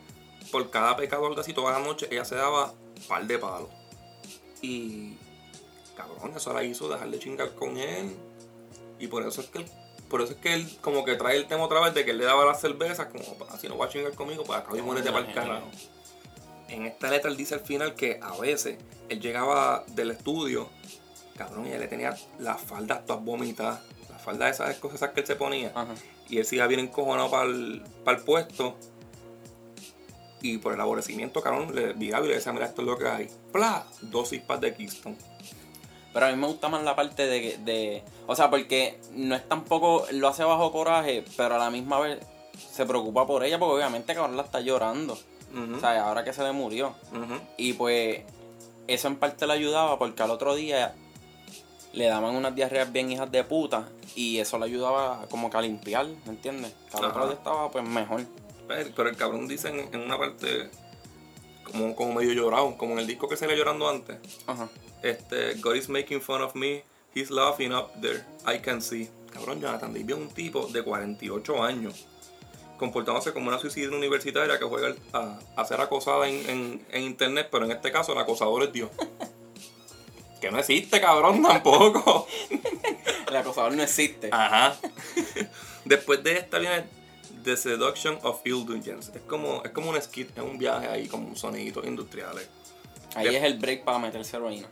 por 0.51 0.71
cada 0.71 0.97
pecador 0.97 1.35
de 1.35 1.43
así 1.43 1.53
toda 1.53 1.73
la 1.73 1.81
noche 1.81 2.09
ella 2.11 2.25
se 2.25 2.35
daba 2.35 2.73
par 3.07 3.27
de 3.27 3.39
palos. 3.39 3.71
Y 4.61 5.17
cabrón, 5.97 6.33
eso 6.37 6.53
la 6.53 6.65
hizo 6.65 6.89
dejar 6.89 7.11
de 7.11 7.19
chingar 7.19 7.55
con 7.55 7.77
él. 7.77 8.17
Y 8.99 9.07
por 9.07 9.23
eso 9.25 9.41
es 9.41 9.49
que 9.49 9.59
él, 9.59 9.71
por 10.09 10.23
eso 10.23 10.33
es 10.33 10.39
que 10.39 10.55
él 10.55 10.79
como 10.81 11.05
que 11.05 11.15
trae 11.17 11.37
el 11.37 11.47
tema 11.47 11.65
otra 11.65 11.81
vez 11.81 11.95
de 11.95 12.05
que 12.05 12.13
él 12.13 12.19
le 12.19 12.25
daba 12.25 12.45
las 12.45 12.61
cervezas, 12.61 13.09
como 13.09 13.25
así 13.51 13.69
no 13.69 13.77
va 13.77 13.87
a 13.87 13.89
chingar 13.89 14.15
conmigo, 14.15 14.45
pues 14.45 14.59
acá 14.59 14.75
muérete 14.75 15.11
para 15.13 15.27
el 15.27 15.35
carajo. 15.35 15.69
En 16.69 16.87
esta 16.87 17.11
letra 17.11 17.31
él 17.31 17.37
dice 17.37 17.55
al 17.55 17.61
final 17.61 17.95
que 17.95 18.19
a 18.23 18.37
veces 18.37 18.79
él 19.09 19.21
llegaba 19.21 19.85
del 19.89 20.11
estudio, 20.11 20.69
cabrón, 21.37 21.67
y 21.67 21.73
él 21.73 21.81
le 21.81 21.89
tenía 21.89 22.15
las 22.39 22.61
faldas 22.61 23.07
todas 23.07 23.25
vomitadas, 23.25 23.81
las 24.11 24.23
faldas 24.23 24.55
esas 24.55 24.77
cosas 24.77 24.97
esas 24.97 25.11
que 25.13 25.21
él 25.21 25.27
se 25.27 25.37
ponía. 25.37 25.73
Ajá. 25.75 25.95
Y 26.29 26.39
él 26.39 26.45
se 26.45 26.57
iba 26.57 26.67
bien 26.67 26.81
encojonado 26.81 27.31
para 27.31 27.45
el, 27.45 27.83
puesto. 28.25 28.77
Y 30.41 30.59
por 30.59 30.75
el 30.75 30.81
aborrecimiento, 30.81 31.41
cabrón, 31.41 31.75
le 31.75 31.95
viraba 31.95 32.25
y 32.27 32.29
le 32.29 32.35
decía, 32.37 32.53
mira, 32.53 32.67
esto 32.67 32.83
es 32.83 32.87
lo 32.87 32.99
que 32.99 33.09
hay. 33.09 33.29
¡Pla! 33.51 33.85
Dos 34.03 34.29
cispas 34.29 34.61
de 34.61 34.75
Keystone. 34.75 35.17
Pero 36.13 36.27
a 36.27 36.31
mí 36.31 36.37
me 36.37 36.47
gusta 36.47 36.69
más 36.69 36.83
la 36.83 36.97
parte 36.97 37.27
de, 37.27 37.59
de. 37.59 38.03
O 38.27 38.35
sea, 38.35 38.51
porque 38.51 38.99
no 39.13 39.35
es 39.35 39.47
tampoco. 39.49 40.07
Lo 40.13 40.29
hace 40.29 40.45
bajo 40.45 40.73
coraje, 40.73 41.25
pero 41.37 41.57
a 41.57 41.59
la 41.59 41.71
misma 41.71 42.01
vez 42.01 42.19
se 42.57 42.87
preocupa 42.87 43.27
por 43.27 43.45
ella, 43.45 43.59
porque 43.59 43.75
obviamente 43.75 44.15
cabrón 44.15 44.37
la 44.37 44.43
está 44.43 44.61
llorando. 44.61 45.19
O 45.77 45.81
sea, 45.81 46.07
ahora 46.07 46.25
que 46.25 46.33
se 46.33 46.43
le 46.43 46.53
murió. 46.53 46.95
Y 47.57 47.75
pues. 47.75 48.23
Eso 48.87 49.09
en 49.09 49.17
parte 49.17 49.47
le 49.47 49.53
ayudaba 49.53 49.99
porque 49.99 50.23
al 50.23 50.31
otro 50.31 50.55
día 50.55 50.95
le 51.93 52.07
daban 52.07 52.35
unas 52.35 52.55
diarreas 52.55 52.91
bien 52.91 53.11
hijas 53.13 53.31
de 53.31 53.45
puta. 53.45 53.89
Y 54.17 54.39
eso 54.39 54.59
le 54.59 54.65
ayudaba 54.65 55.27
como 55.31 55.51
que 55.51 55.59
a 55.59 55.61
limpiar, 55.61 56.07
¿me 56.25 56.31
entiendes? 56.31 56.75
Al 56.93 57.05
otro 57.05 57.27
día 57.27 57.35
estaba 57.35 57.71
pues 57.71 57.87
mejor. 57.87 58.25
Pero, 58.67 58.91
pero 58.97 59.09
el 59.11 59.17
cabrón 59.17 59.47
dice 59.47 59.69
en, 59.69 59.95
en 59.95 60.01
una 60.01 60.19
parte 60.19 60.71
como, 61.65 61.95
como 61.95 62.15
medio 62.15 62.33
llorado, 62.33 62.77
como 62.77 62.95
en 62.95 63.01
el 63.01 63.07
disco 63.07 63.29
que 63.29 63.37
se 63.37 63.47
le 63.47 63.57
llorando 63.57 63.89
antes. 63.89 64.19
Ajá. 64.47 64.69
Este, 65.03 65.55
God 65.61 65.77
is 65.77 65.89
making 65.89 66.21
fun 66.21 66.43
of 66.43 66.55
me, 66.55 66.83
he's 67.15 67.31
laughing 67.31 67.73
up 67.73 67.93
there, 68.01 68.25
I 68.47 68.59
can 68.61 68.81
see. 68.83 69.09
Cabrón, 69.33 69.61
Jonathan 69.61 69.93
Davis 69.93 70.11
es 70.17 70.23
un 70.23 70.29
tipo 70.31 70.67
de 70.69 70.83
48 70.83 71.63
años, 71.63 72.07
comportándose 72.79 73.33
como 73.33 73.49
una 73.49 73.59
suicida 73.59 73.95
universitaria 73.95 74.59
que 74.59 74.65
juega 74.65 74.95
a, 75.13 75.39
a 75.57 75.65
ser 75.65 75.81
acosada 75.81 76.29
en, 76.29 76.49
en- 76.51 76.87
en 76.91 77.03
internet, 77.05 77.49
pero 77.51 77.65
en 77.67 77.73
este 77.73 77.93
caso 77.93 78.13
el 78.13 78.19
acosador 78.19 78.65
es 78.65 78.73
Dios. 78.73 78.91
que 80.41 80.51
no 80.51 80.59
existe, 80.59 81.01
cabrón, 81.01 81.43
tampoco. 81.47 82.27
El 83.29 83.37
acosador 83.37 83.75
no 83.75 83.83
existe. 83.83 84.31
Ajá. 84.33 84.77
Después 85.85 86.23
de 86.23 86.39
esta 86.39 86.59
viene 86.59 86.85
The 87.45 87.57
Seduction 87.57 88.19
of 88.23 88.41
Indulgence. 88.47 89.13
Es 89.15 89.23
como, 89.23 89.63
es 89.65 89.71
como 89.73 89.91
un 89.91 90.01
skit, 90.01 90.37
es 90.37 90.43
un 90.45 90.59
viaje 90.59 90.87
ahí, 90.89 91.09
como 91.09 91.29
un 91.29 91.37
industriales. 91.85 92.49
Ahí 93.19 93.37
es 93.37 93.43
el 93.45 93.59
break 93.59 93.85
para 93.85 93.99
meterse 93.99 94.37
heroína. 94.37 94.69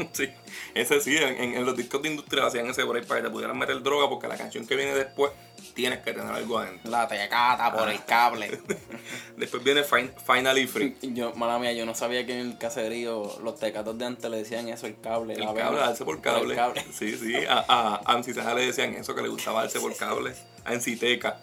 Sí, 0.12 0.30
ese 0.74 1.00
sí, 1.00 1.16
en, 1.18 1.64
los 1.64 1.76
discos 1.76 2.00
de 2.02 2.08
industria 2.08 2.46
hacían 2.46 2.66
ese 2.68 2.84
break 2.84 3.06
para 3.06 3.20
que 3.20 3.26
te 3.26 3.32
pudieran 3.32 3.58
meter 3.58 3.82
droga 3.82 4.08
porque 4.08 4.28
la 4.28 4.36
canción 4.36 4.66
que 4.66 4.74
viene 4.74 4.94
después 4.94 5.32
tienes 5.74 6.00
que 6.00 6.12
tener 6.12 6.32
algo 6.32 6.58
adentro. 6.58 6.90
La 6.90 7.06
tecata 7.06 7.72
por 7.72 7.88
el 7.88 8.04
cable. 8.04 8.60
Después 9.36 9.62
viene 9.62 9.84
Fin- 9.84 10.12
Finally 10.26 10.66
Free. 10.66 10.96
Yo, 11.02 11.34
mala 11.34 11.58
mía, 11.58 11.72
yo 11.72 11.86
no 11.86 11.94
sabía 11.94 12.26
que 12.26 12.38
en 12.38 12.50
el 12.50 12.58
caserío 12.58 13.38
los 13.42 13.58
tecatos 13.58 13.96
de 13.96 14.04
antes 14.04 14.30
le 14.30 14.38
decían 14.38 14.68
eso, 14.68 14.86
el 14.86 15.00
cable. 15.00 15.34
El 15.34 15.40
la 15.40 15.46
cable, 15.46 15.62
vena. 15.62 15.76
darse 15.86 16.04
por 16.04 16.20
cable. 16.20 16.50
el 16.54 16.56
cable. 16.56 16.84
Sí, 16.92 17.16
sí. 17.16 17.34
A, 17.48 18.00
a, 18.04 18.54
le 18.54 18.66
decían 18.66 18.94
eso, 18.94 19.14
que 19.14 19.22
le 19.22 19.28
gustaba 19.28 19.62
darse 19.62 19.80
por 19.80 19.96
cable. 19.96 20.34
A 20.64 20.74
Enciteca. 20.74 21.40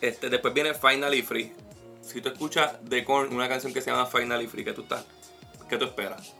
Este, 0.00 0.30
después 0.30 0.52
viene 0.54 0.74
Finally 0.74 1.22
Free. 1.22 1.52
Si 2.02 2.20
tú 2.20 2.28
escuchas 2.28 2.72
de 2.82 3.04
Korn 3.04 3.32
una 3.32 3.48
canción 3.48 3.72
que 3.72 3.80
se 3.80 3.90
llama 3.90 4.06
Finally 4.06 4.46
Free, 4.48 4.64
¿qué 4.64 4.72
tú, 4.72 4.82
estás, 4.82 5.04
¿qué 5.68 5.78
tú 5.78 5.86
esperas? 5.86 6.34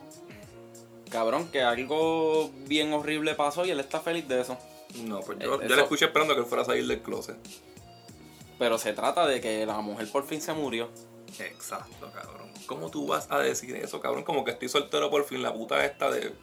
Cabrón, 1.09 1.49
que 1.51 1.61
algo 1.61 2.51
bien 2.67 2.91
horrible 2.91 3.33
pasó 3.35 3.65
y 3.65 3.71
él 3.71 3.79
está 3.79 4.01
feliz 4.01 4.27
de 4.27 4.41
eso. 4.41 4.57
No, 5.05 5.21
pues 5.21 5.39
yo, 5.39 5.61
yo 5.61 5.75
le 5.75 5.81
escuché 5.81 6.05
esperando 6.05 6.35
que 6.35 6.41
él 6.41 6.45
fuera 6.45 6.63
a 6.63 6.65
salir 6.65 6.85
del 6.85 7.01
closet. 7.01 7.37
Pero 8.59 8.77
se 8.77 8.93
trata 8.93 9.25
de 9.25 9.41
que 9.41 9.65
la 9.65 9.79
mujer 9.81 10.11
por 10.11 10.25
fin 10.25 10.41
se 10.41 10.53
murió. 10.53 10.89
Exacto, 11.39 12.11
cabrón. 12.13 12.51
¿Cómo 12.65 12.89
tú 12.89 13.07
vas 13.07 13.27
a 13.31 13.39
decir 13.39 13.75
eso, 13.75 13.99
cabrón? 13.99 14.23
Como 14.23 14.43
que 14.43 14.51
estoy 14.51 14.69
soltero 14.69 15.09
por 15.09 15.23
fin, 15.25 15.41
la 15.41 15.53
puta 15.53 15.83
esta 15.85 16.11
de... 16.11 16.33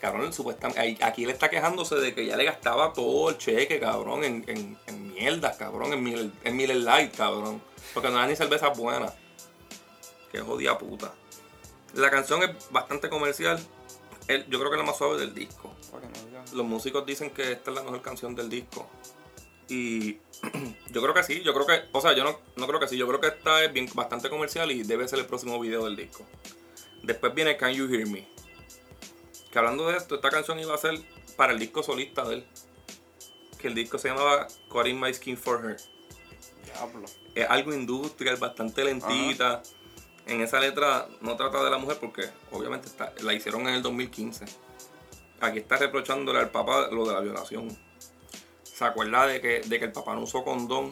Cabrón, 0.00 0.32
supuestamente... 0.32 1.04
Aquí 1.04 1.24
él 1.24 1.30
está 1.30 1.50
quejándose 1.50 1.96
de 1.96 2.14
que 2.14 2.26
ya 2.26 2.36
le 2.36 2.44
gastaba 2.44 2.92
todo 2.92 3.30
el 3.30 3.38
cheque, 3.38 3.78
cabrón, 3.80 4.24
en, 4.24 4.44
en, 4.46 4.78
en 4.86 5.12
mierdas, 5.12 5.56
cabrón, 5.56 5.92
en 5.92 6.02
Miller, 6.02 6.30
en 6.44 6.56
Miller 6.56 6.76
Light, 6.76 7.14
cabrón. 7.14 7.62
Porque 7.94 8.08
no 8.10 8.16
era 8.18 8.26
ni 8.26 8.36
cervezas 8.36 8.76
buenas. 8.76 9.12
Qué 10.32 10.40
jodida 10.40 10.78
puta. 10.78 11.12
La 11.94 12.10
canción 12.10 12.42
es 12.42 12.50
bastante 12.70 13.08
comercial. 13.08 13.58
El- 14.28 14.46
yo 14.48 14.58
creo 14.58 14.70
que 14.70 14.76
es 14.76 14.80
la 14.80 14.86
más 14.86 14.96
suave 14.98 15.18
del 15.18 15.34
disco. 15.34 15.74
Los 16.54 16.66
músicos 16.66 17.04
dicen 17.04 17.30
que 17.30 17.52
esta 17.52 17.70
es 17.70 17.76
la 17.76 17.82
mejor 17.82 18.00
canción 18.02 18.34
del 18.34 18.48
disco. 18.48 18.88
Y 19.68 20.14
yo 20.90 21.02
creo 21.02 21.14
que 21.14 21.22
sí, 21.24 21.42
yo 21.42 21.52
creo 21.52 21.66
que, 21.66 21.88
o 21.92 22.00
sea, 22.00 22.12
yo 22.12 22.24
no, 22.24 22.38
no 22.56 22.66
creo 22.66 22.78
que 22.80 22.88
sí, 22.88 22.96
yo 22.96 23.06
creo 23.08 23.20
que 23.20 23.28
esta 23.28 23.64
es 23.64 23.72
bien, 23.72 23.88
bastante 23.94 24.28
comercial 24.30 24.70
y 24.70 24.82
debe 24.82 25.06
ser 25.08 25.18
el 25.20 25.26
próximo 25.26 25.58
video 25.60 25.84
del 25.84 25.96
disco. 25.96 26.24
Después 27.02 27.34
viene 27.34 27.56
Can 27.56 27.72
You 27.72 27.88
Hear 27.92 28.06
Me. 28.08 28.28
Que 29.50 29.58
hablando 29.58 29.88
de 29.88 29.96
esto, 29.96 30.14
esta 30.16 30.30
canción 30.30 30.58
iba 30.60 30.74
a 30.74 30.78
ser 30.78 31.00
para 31.36 31.52
el 31.52 31.58
disco 31.58 31.82
solista 31.82 32.24
de 32.28 32.36
él. 32.36 32.46
Que 33.58 33.68
el 33.68 33.74
disco 33.74 33.98
se 33.98 34.08
llamaba 34.08 34.46
Cutting 34.68 35.00
My 35.00 35.12
Skin 35.12 35.36
for 35.36 35.64
Her. 35.64 35.76
Diablo. 36.72 37.06
Es 37.34 37.48
algo 37.48 37.74
industrial, 37.74 38.36
bastante 38.36 38.84
lentita. 38.84 39.62
En 40.26 40.40
esa 40.40 40.60
letra 40.60 41.08
no 41.20 41.36
trata 41.36 41.64
de 41.64 41.70
la 41.70 41.78
mujer 41.78 41.98
porque 42.00 42.28
obviamente 42.52 42.86
está, 42.86 43.12
la 43.22 43.32
hicieron 43.32 43.62
en 43.68 43.74
el 43.74 43.82
2015. 43.82 44.44
Aquí 45.40 45.58
está 45.58 45.76
reprochándole 45.76 46.38
al 46.38 46.50
papá 46.50 46.88
lo 46.90 47.06
de 47.06 47.14
la 47.14 47.20
violación. 47.20 47.76
Se 48.62 48.84
acuerda 48.84 49.26
de 49.26 49.40
que, 49.40 49.60
de 49.60 49.78
que 49.78 49.86
el 49.86 49.92
papá 49.92 50.14
no 50.14 50.22
usó 50.22 50.44
condón 50.44 50.90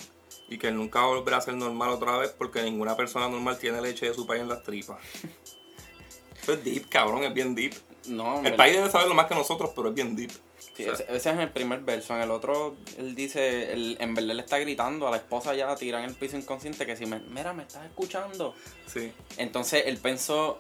y 0.49 0.59
que 0.59 0.69
él 0.69 0.77
nunca 0.77 1.03
volverá 1.03 1.37
a 1.37 1.41
ser 1.41 1.55
normal 1.55 1.91
otra 1.91 2.17
vez 2.17 2.31
porque 2.31 2.63
ninguna 2.63 2.97
persona 2.97 3.29
normal 3.29 3.59
tiene 3.59 3.81
leche 3.81 4.07
de 4.07 4.15
su 4.15 4.27
país 4.27 4.43
en 4.43 4.49
las 4.49 4.63
tripas. 4.63 4.99
Eso 6.43 6.55
es 6.55 6.65
deep, 6.65 6.89
cabrón, 6.89 7.25
es 7.25 7.35
bien 7.35 7.55
deep. 7.55 7.75
No, 8.07 8.43
El 8.43 8.55
país 8.57 8.75
debe 8.75 8.91
saberlo 8.91 9.15
más 9.15 9.27
que 9.27 9.35
nosotros, 9.35 9.71
pero 9.77 9.89
es 9.89 9.95
bien 9.95 10.17
deep. 10.17 10.31
Sí, 10.79 10.85
O 10.89 10.95
sea, 10.97 11.05
ese, 11.07 11.17
ese 11.17 11.31
es 11.33 11.39
el 11.41 11.51
primer 11.51 11.81
verso. 11.81 12.15
En 12.15 12.23
el 12.23 12.31
otro, 12.31 12.77
él 12.97 13.15
dice, 13.15 13.73
él, 13.73 13.97
en 14.01 14.15
verdad 14.15 14.35
le 14.35 14.43
está 14.43 14.59
gritando 14.59 15.09
a 15.09 15.11
la 15.11 15.17
esposa 15.19 15.55
ya 15.55 15.75
tira 15.75 15.99
en 15.99 16.05
el 16.09 16.15
piso 16.15 16.37
inconsciente 16.37 16.87
que 16.87 16.97
si 16.97 17.05
me, 17.05 17.19
mira, 17.19 17.53
me 17.53 17.65
estás 17.65 17.85
escuchando. 17.85 18.55
sí. 18.87 19.13
Entonces 19.37 19.83
él 19.87 19.99
pensó, 19.99 20.57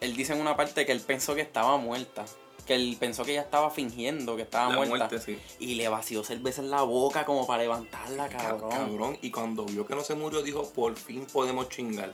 él 0.00 0.14
dice 0.14 0.34
en 0.34 0.40
una 0.42 0.56
parte 0.56 0.84
que 0.84 0.92
él 0.92 1.00
pensó 1.00 1.34
que 1.34 1.40
estaba 1.40 1.76
muerta. 1.78 2.24
Que 2.66 2.74
él 2.74 2.96
pensó 3.00 3.24
que 3.24 3.30
ella 3.32 3.42
estaba 3.42 3.70
fingiendo 3.70 4.36
que 4.36 4.42
estaba 4.42 4.68
La 4.70 4.76
muerta. 4.76 4.96
muerte, 5.08 5.20
sí. 5.20 5.38
Y 5.60 5.76
le 5.76 5.88
vació 5.88 6.22
cerveza 6.24 6.60
en 6.60 6.70
la 6.70 6.82
boca 6.82 7.24
como 7.24 7.46
para 7.46 7.62
levantarla, 7.62 8.28
cabrón. 8.28 8.70
Cabrón. 8.70 9.18
Y 9.22 9.30
cuando 9.30 9.64
vio 9.64 9.86
que 9.86 9.94
no 9.94 10.02
se 10.02 10.14
murió, 10.16 10.42
dijo, 10.42 10.68
por 10.72 10.96
fin 10.96 11.24
podemos 11.32 11.68
chingar. 11.68 12.12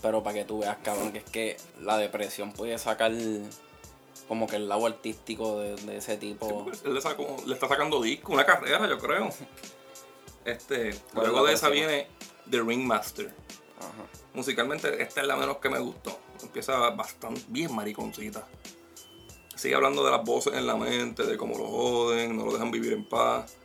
Pero 0.00 0.22
para 0.22 0.34
que 0.34 0.44
tú 0.44 0.60
veas, 0.60 0.76
cabrón, 0.84 1.10
que 1.12 1.18
es 1.18 1.24
que 1.24 1.56
la 1.80 1.98
depresión 1.98 2.52
puede 2.52 2.78
sacar 2.78 3.10
como 4.28 4.46
que 4.46 4.56
el 4.56 4.68
lado 4.68 4.86
artístico 4.86 5.58
de, 5.58 5.76
de 5.76 5.96
ese 5.98 6.16
tipo. 6.16 6.66
Él 6.84 6.94
le, 6.94 7.00
sacó- 7.00 7.36
le 7.46 7.54
está 7.54 7.68
sacando 7.68 8.00
disco, 8.02 8.32
una 8.32 8.44
carrera, 8.46 8.88
yo 8.88 8.98
creo. 8.98 9.28
Este, 10.44 10.90
¿Cuál 11.14 11.24
es 11.26 11.32
luego 11.32 11.46
de 11.46 11.54
esa 11.54 11.70
viene 11.70 12.06
The 12.50 12.60
Ringmaster. 12.60 13.34
Ajá. 13.78 14.04
Musicalmente, 14.34 15.02
esta 15.02 15.22
es 15.22 15.26
la 15.26 15.36
menos 15.36 15.56
que 15.56 15.70
me 15.70 15.78
gustó. 15.78 16.18
Empieza 16.42 16.90
bastante 16.90 17.40
bien 17.48 17.74
mariconcita. 17.74 18.46
Sigue 19.56 19.74
hablando 19.74 20.04
de 20.04 20.10
las 20.10 20.22
voces 20.22 20.52
en 20.52 20.66
la 20.66 20.76
mente, 20.76 21.24
de 21.24 21.38
cómo 21.38 21.56
lo 21.56 21.66
joden, 21.66 22.36
no 22.36 22.44
lo 22.44 22.52
dejan 22.52 22.70
vivir 22.70 22.92
en 22.92 23.06
paz. 23.08 23.56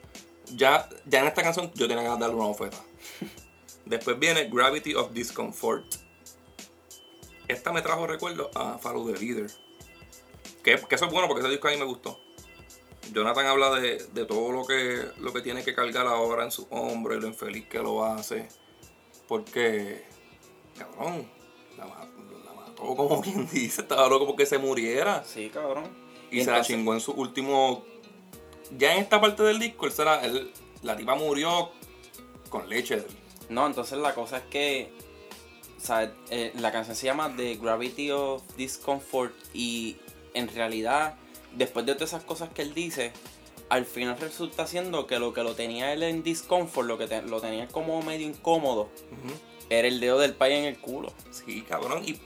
Ya, 0.55 0.87
ya 1.05 1.19
en 1.19 1.27
esta 1.27 1.43
canción 1.43 1.69
yo 1.75 1.85
tenía 1.89 2.03
ganas 2.03 2.19
de 2.19 2.25
darle 2.27 2.37
una 2.39 2.47
oferta. 2.47 2.77
Después 3.85 4.17
viene 4.17 4.45
Gravity 4.49 4.95
of 4.95 5.11
Discomfort. 5.11 5.83
Esta 7.49 7.73
me 7.73 7.81
trajo 7.81 8.07
recuerdo 8.07 8.51
a 8.55 8.77
Follow 8.77 9.11
the 9.11 9.19
Leader. 9.19 9.51
Que, 10.63 10.77
que 10.79 10.95
eso 10.95 11.05
es 11.05 11.11
bueno 11.11 11.27
porque 11.27 11.41
ese 11.41 11.49
disco 11.51 11.67
a 11.67 11.71
mí 11.71 11.77
me 11.77 11.85
gustó. 11.85 12.19
Jonathan 13.13 13.45
habla 13.47 13.71
de, 13.79 14.05
de 14.13 14.25
todo 14.25 14.51
lo 14.51 14.65
que, 14.67 15.03
lo 15.19 15.33
que 15.33 15.41
tiene 15.41 15.63
que 15.63 15.73
cargar 15.73 16.05
ahora 16.07 16.43
en 16.43 16.51
su 16.51 16.67
hombro 16.69 17.15
y 17.15 17.21
lo 17.21 17.27
infeliz 17.27 17.67
que 17.67 17.79
lo 17.79 18.05
hace. 18.05 18.47
Porque, 19.27 20.05
cabrón, 20.77 21.27
la, 21.77 21.85
la 21.85 22.53
mató 22.53 22.95
como 22.95 23.21
quien 23.21 23.47
dice, 23.49 23.81
estaba 23.81 24.07
loco 24.07 24.27
porque 24.27 24.45
se 24.45 24.57
muriera. 24.57 25.23
Sí, 25.23 25.49
cabrón. 25.49 25.85
Y, 26.31 26.43
se 26.43 26.51
la 26.51 26.61
chingó 26.61 26.93
en 26.93 26.99
su 26.99 27.11
último. 27.13 27.83
Ya 28.77 28.93
en 28.95 29.01
esta 29.01 29.19
parte 29.19 29.41
del 29.43 29.57
disco, 29.59 29.87
él 29.87 29.91
se 29.91 30.05
la, 30.05 30.23
él- 30.23 30.51
la 30.83 30.95
tipa 30.95 31.15
murió 31.15 31.71
con 32.49 32.69
leche. 32.69 32.97
de 32.97 33.01
él. 33.07 33.17
No, 33.49 33.65
entonces 33.65 33.97
la 33.97 34.13
cosa 34.13 34.37
es 34.37 34.43
que. 34.43 34.91
O 35.77 35.81
sea, 35.81 36.13
eh, 36.29 36.51
la 36.55 36.71
canción 36.71 36.95
se 36.95 37.05
llama 37.05 37.33
The 37.35 37.55
Gravity 37.55 38.11
of 38.11 38.43
Discomfort. 38.57 39.33
Y 39.53 39.97
en 40.33 40.47
realidad, 40.47 41.15
después 41.55 41.85
de 41.85 41.93
todas 41.95 42.09
esas 42.09 42.23
cosas 42.23 42.49
que 42.49 42.61
él 42.61 42.73
dice, 42.73 43.11
al 43.69 43.85
final 43.85 44.17
resulta 44.19 44.65
siendo 44.67 45.05
que 45.07 45.19
lo 45.19 45.33
que 45.33 45.43
lo 45.43 45.53
tenía 45.55 45.93
él 45.93 46.03
en 46.03 46.23
discomfort, 46.23 46.87
lo 46.87 46.97
que 46.97 47.07
te- 47.07 47.21
lo 47.21 47.39
tenía 47.41 47.67
como 47.67 48.01
medio 48.01 48.27
incómodo, 48.27 48.89
era 49.69 49.87
el 49.87 49.99
dedo 49.99 50.17
del 50.19 50.33
país 50.33 50.57
en 50.57 50.65
el 50.65 50.77
culo. 50.79 51.13
Sí, 51.31 51.61
cabrón. 51.61 52.03
Y, 52.05 52.19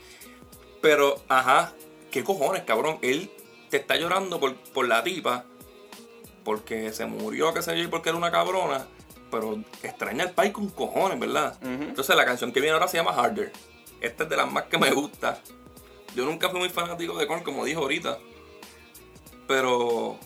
pero, 0.80 1.16
ajá, 1.28 1.72
¿qué 2.10 2.24
cojones, 2.24 2.62
cabrón? 2.62 2.98
Él 3.02 3.30
te 3.70 3.76
está 3.78 3.96
llorando 3.96 4.40
por, 4.40 4.54
por 4.56 4.88
la 4.88 5.02
tipa, 5.04 5.44
porque 6.44 6.92
se 6.92 7.06
murió, 7.06 7.52
qué 7.54 7.62
sé 7.62 7.76
yo, 7.76 7.84
y 7.84 7.88
porque 7.88 8.10
era 8.10 8.18
una 8.18 8.30
cabrona. 8.30 8.86
Pero 9.30 9.58
extraña 9.82 10.24
al 10.24 10.30
país 10.32 10.52
con 10.52 10.68
cojones, 10.70 11.18
¿verdad? 11.18 11.58
Entonces 11.62 12.14
la 12.16 12.24
canción 12.24 12.52
que 12.52 12.60
viene 12.60 12.74
ahora 12.74 12.86
se 12.88 12.96
llama 12.98 13.12
Harder. 13.12 13.52
Esta 14.00 14.24
es 14.24 14.28
de 14.30 14.36
las 14.36 14.50
más 14.50 14.64
que 14.64 14.78
me 14.78 14.90
gusta. 14.92 15.40
Yo 16.14 16.24
nunca 16.24 16.48
fui 16.48 16.60
muy 16.60 16.68
fanático 16.68 17.16
de 17.18 17.26
Korn, 17.26 17.42
como 17.42 17.64
dijo 17.64 17.80
ahorita. 17.80 18.18
Pero 19.48 20.18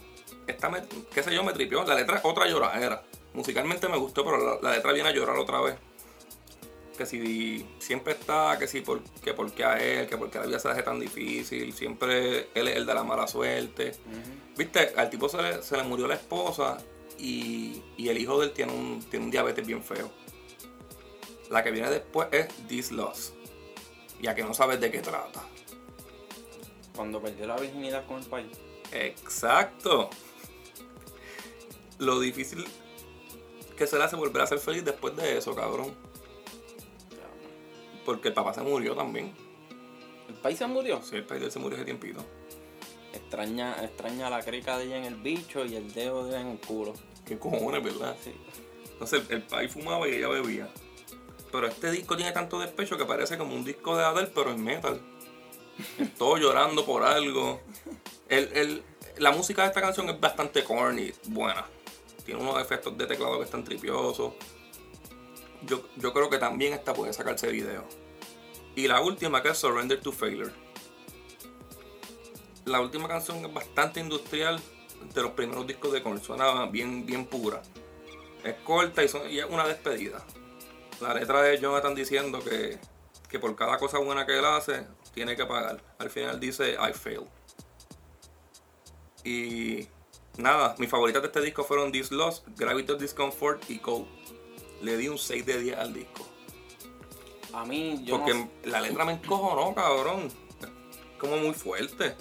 esta 0.46 0.68
me, 0.68 0.82
qué 1.12 1.22
sé 1.22 1.34
yo, 1.34 1.42
me 1.44 1.52
tripió. 1.52 1.84
La 1.84 1.94
letra 1.94 2.20
otra 2.24 2.46
lloradera. 2.46 3.02
Musicalmente 3.34 3.88
me 3.88 3.96
gustó, 3.96 4.24
pero 4.24 4.38
la, 4.38 4.58
la 4.60 4.76
letra 4.76 4.92
viene 4.92 5.08
a 5.08 5.12
llorar 5.12 5.36
otra 5.36 5.60
vez. 5.60 5.76
Que 6.96 7.06
si 7.06 7.66
siempre 7.78 8.14
está, 8.14 8.58
que 8.58 8.66
si 8.66 8.80
por, 8.80 9.02
que 9.22 9.32
por 9.32 9.52
qué 9.52 9.64
a 9.64 9.78
él, 9.78 10.08
que 10.08 10.16
por 10.16 10.30
qué 10.30 10.38
la 10.40 10.46
vida 10.46 10.58
se 10.58 10.68
hace 10.68 10.82
tan 10.82 10.98
difícil, 10.98 11.72
siempre 11.72 12.48
él 12.54 12.68
es 12.68 12.76
el 12.76 12.86
de 12.86 12.94
la 12.94 13.04
mala 13.04 13.28
suerte. 13.28 13.92
Viste, 14.56 14.92
al 14.96 15.08
tipo 15.08 15.28
se 15.28 15.40
le, 15.40 15.62
se 15.62 15.76
le 15.76 15.84
murió 15.84 16.08
la 16.08 16.14
esposa 16.14 16.78
y, 17.16 17.82
y 17.96 18.08
el 18.08 18.18
hijo 18.18 18.40
de 18.40 18.46
él 18.46 18.52
tiene 18.52 18.72
un, 18.72 19.00
tiene 19.08 19.26
un 19.26 19.30
diabetes 19.30 19.64
bien 19.64 19.82
feo. 19.84 20.10
La 21.50 21.62
que 21.62 21.70
viene 21.70 21.88
después 21.88 22.28
es 22.32 22.48
This 22.66 22.90
Loss. 22.90 23.32
Ya 24.20 24.34
que 24.34 24.42
no 24.42 24.52
sabes 24.52 24.80
de 24.80 24.90
qué 24.90 24.98
trata. 24.98 25.44
Cuando 26.98 27.22
perdió 27.22 27.46
la 27.46 27.56
virginidad 27.56 28.04
con 28.06 28.18
el 28.18 28.24
país. 28.24 28.48
Exacto. 28.90 30.10
Lo 32.00 32.18
difícil 32.18 32.64
que 33.76 33.86
se 33.86 33.96
le 33.96 34.02
hace 34.02 34.16
volver 34.16 34.42
a 34.42 34.48
ser 34.48 34.58
feliz 34.58 34.84
después 34.84 35.14
de 35.14 35.38
eso, 35.38 35.54
cabrón. 35.54 35.94
Porque 38.04 38.26
el 38.26 38.34
papá 38.34 38.52
se 38.52 38.62
murió 38.62 38.96
también. 38.96 39.32
¿El 40.28 40.34
país 40.34 40.58
se 40.58 40.66
murió? 40.66 41.00
Sí, 41.00 41.14
el 41.14 41.24
país 41.24 41.52
se 41.52 41.60
murió 41.60 41.76
hace 41.76 41.84
tiempito. 41.84 42.18
Extraña, 43.12 43.76
extraña 43.84 44.28
la 44.28 44.42
crica 44.42 44.76
de 44.76 44.86
ella 44.86 44.96
en 44.96 45.04
el 45.04 45.14
bicho 45.14 45.64
y 45.64 45.76
el 45.76 45.92
dedo 45.92 46.24
de 46.24 46.30
ella 46.30 46.40
en 46.40 46.48
el 46.48 46.58
culo. 46.58 46.94
Qué 47.24 47.38
cojones, 47.38 47.80
¿verdad? 47.80 48.16
Sí. 48.20 48.32
Entonces 48.90 49.22
el 49.28 49.42
país 49.42 49.72
fumaba 49.72 50.08
y 50.08 50.16
ella 50.16 50.26
bebía. 50.30 50.68
Pero 51.52 51.68
este 51.68 51.92
disco 51.92 52.16
tiene 52.16 52.32
tanto 52.32 52.58
despecho 52.58 52.98
que 52.98 53.04
parece 53.04 53.38
como 53.38 53.54
un 53.54 53.62
disco 53.62 53.96
de 53.96 54.04
Adele, 54.04 54.32
pero 54.34 54.50
en 54.50 54.64
metal. 54.64 55.00
Estoy 55.98 56.40
llorando 56.40 56.84
por 56.84 57.02
algo. 57.04 57.60
El, 58.28 58.50
el- 58.56 58.82
la 59.18 59.32
música 59.32 59.62
de 59.62 59.68
esta 59.68 59.80
canción 59.80 60.08
es 60.08 60.20
bastante 60.20 60.62
corny, 60.62 61.12
buena. 61.26 61.66
Tiene 62.24 62.40
unos 62.40 62.60
efectos 62.60 62.96
de 62.96 63.06
teclado 63.06 63.38
que 63.38 63.44
están 63.44 63.64
tripiosos. 63.64 64.34
Yo, 65.62 65.82
yo 65.96 66.12
creo 66.12 66.30
que 66.30 66.38
también 66.38 66.72
esta 66.72 66.94
puede 66.94 67.12
sacarse 67.12 67.48
video. 67.48 67.84
Y 68.76 68.86
la 68.86 69.00
última 69.00 69.42
que 69.42 69.48
es 69.48 69.58
Surrender 69.58 70.00
to 70.00 70.12
Failure. 70.12 70.52
La 72.64 72.80
última 72.80 73.08
canción 73.08 73.44
es 73.44 73.52
bastante 73.52 74.00
industrial. 74.00 74.60
De 75.14 75.22
los 75.22 75.30
primeros 75.32 75.66
discos 75.66 75.92
de 75.92 76.02
Korn. 76.02 76.20
Suena 76.22 76.66
bien, 76.66 77.06
bien 77.06 77.24
pura. 77.26 77.62
Es 78.44 78.54
corta 78.64 79.02
y, 79.02 79.06
es 79.38 79.44
una 79.48 79.66
despedida. 79.66 80.24
La 81.00 81.14
letra 81.14 81.42
de 81.42 81.58
Jonathan 81.58 81.94
diciendo 81.94 82.40
que, 82.40 82.78
que 83.28 83.38
por 83.38 83.54
cada 83.56 83.78
cosa 83.78 83.98
buena 83.98 84.26
que 84.26 84.38
él 84.38 84.44
hace, 84.44 84.86
tiene 85.14 85.36
que 85.36 85.44
pagar. 85.46 85.82
Al 85.98 86.10
final 86.10 86.38
dice, 86.40 86.72
I 86.74 86.92
fail. 86.92 87.22
Y 89.24 89.86
nada, 90.36 90.74
mis 90.78 90.88
favoritas 90.88 91.22
de 91.22 91.28
este 91.28 91.40
disco 91.40 91.64
fueron 91.64 91.92
This 91.92 92.10
Lost, 92.12 92.46
Gravity 92.56 92.92
of 92.92 93.00
Discomfort 93.00 93.68
y 93.68 93.78
Cold. 93.78 94.06
Le 94.82 94.96
di 94.96 95.08
un 95.08 95.18
6 95.18 95.44
de 95.44 95.60
10 95.60 95.76
al 95.78 95.92
disco. 95.92 96.26
A 97.52 97.64
mí, 97.64 98.00
yo 98.04 98.18
Porque 98.18 98.34
no- 98.34 98.48
la 98.64 98.80
letra 98.80 99.04
me 99.04 99.12
encojonó, 99.12 99.74
cabrón. 99.74 100.26
Es 100.60 101.18
como 101.18 101.36
muy 101.36 101.54
fuerte. 101.54 102.14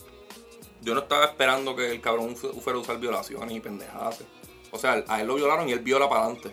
Yo 0.82 0.94
no 0.96 1.02
estaba 1.02 1.26
esperando 1.26 1.76
que 1.76 1.92
el 1.92 2.02
cabrón 2.02 2.36
fu- 2.36 2.54
fuera 2.62 2.80
a 2.80 2.82
usar 2.82 2.98
violaciones 3.00 3.56
y 3.56 3.60
pendejadas. 3.60 4.24
O 4.72 4.78
sea, 4.80 5.04
a 5.08 5.22
él 5.22 5.28
lo 5.28 5.36
violaron 5.36 5.70
y 5.70 5.74
él 5.74 5.80
viola 5.80 6.10
para 6.10 6.24
adelante. 6.26 6.52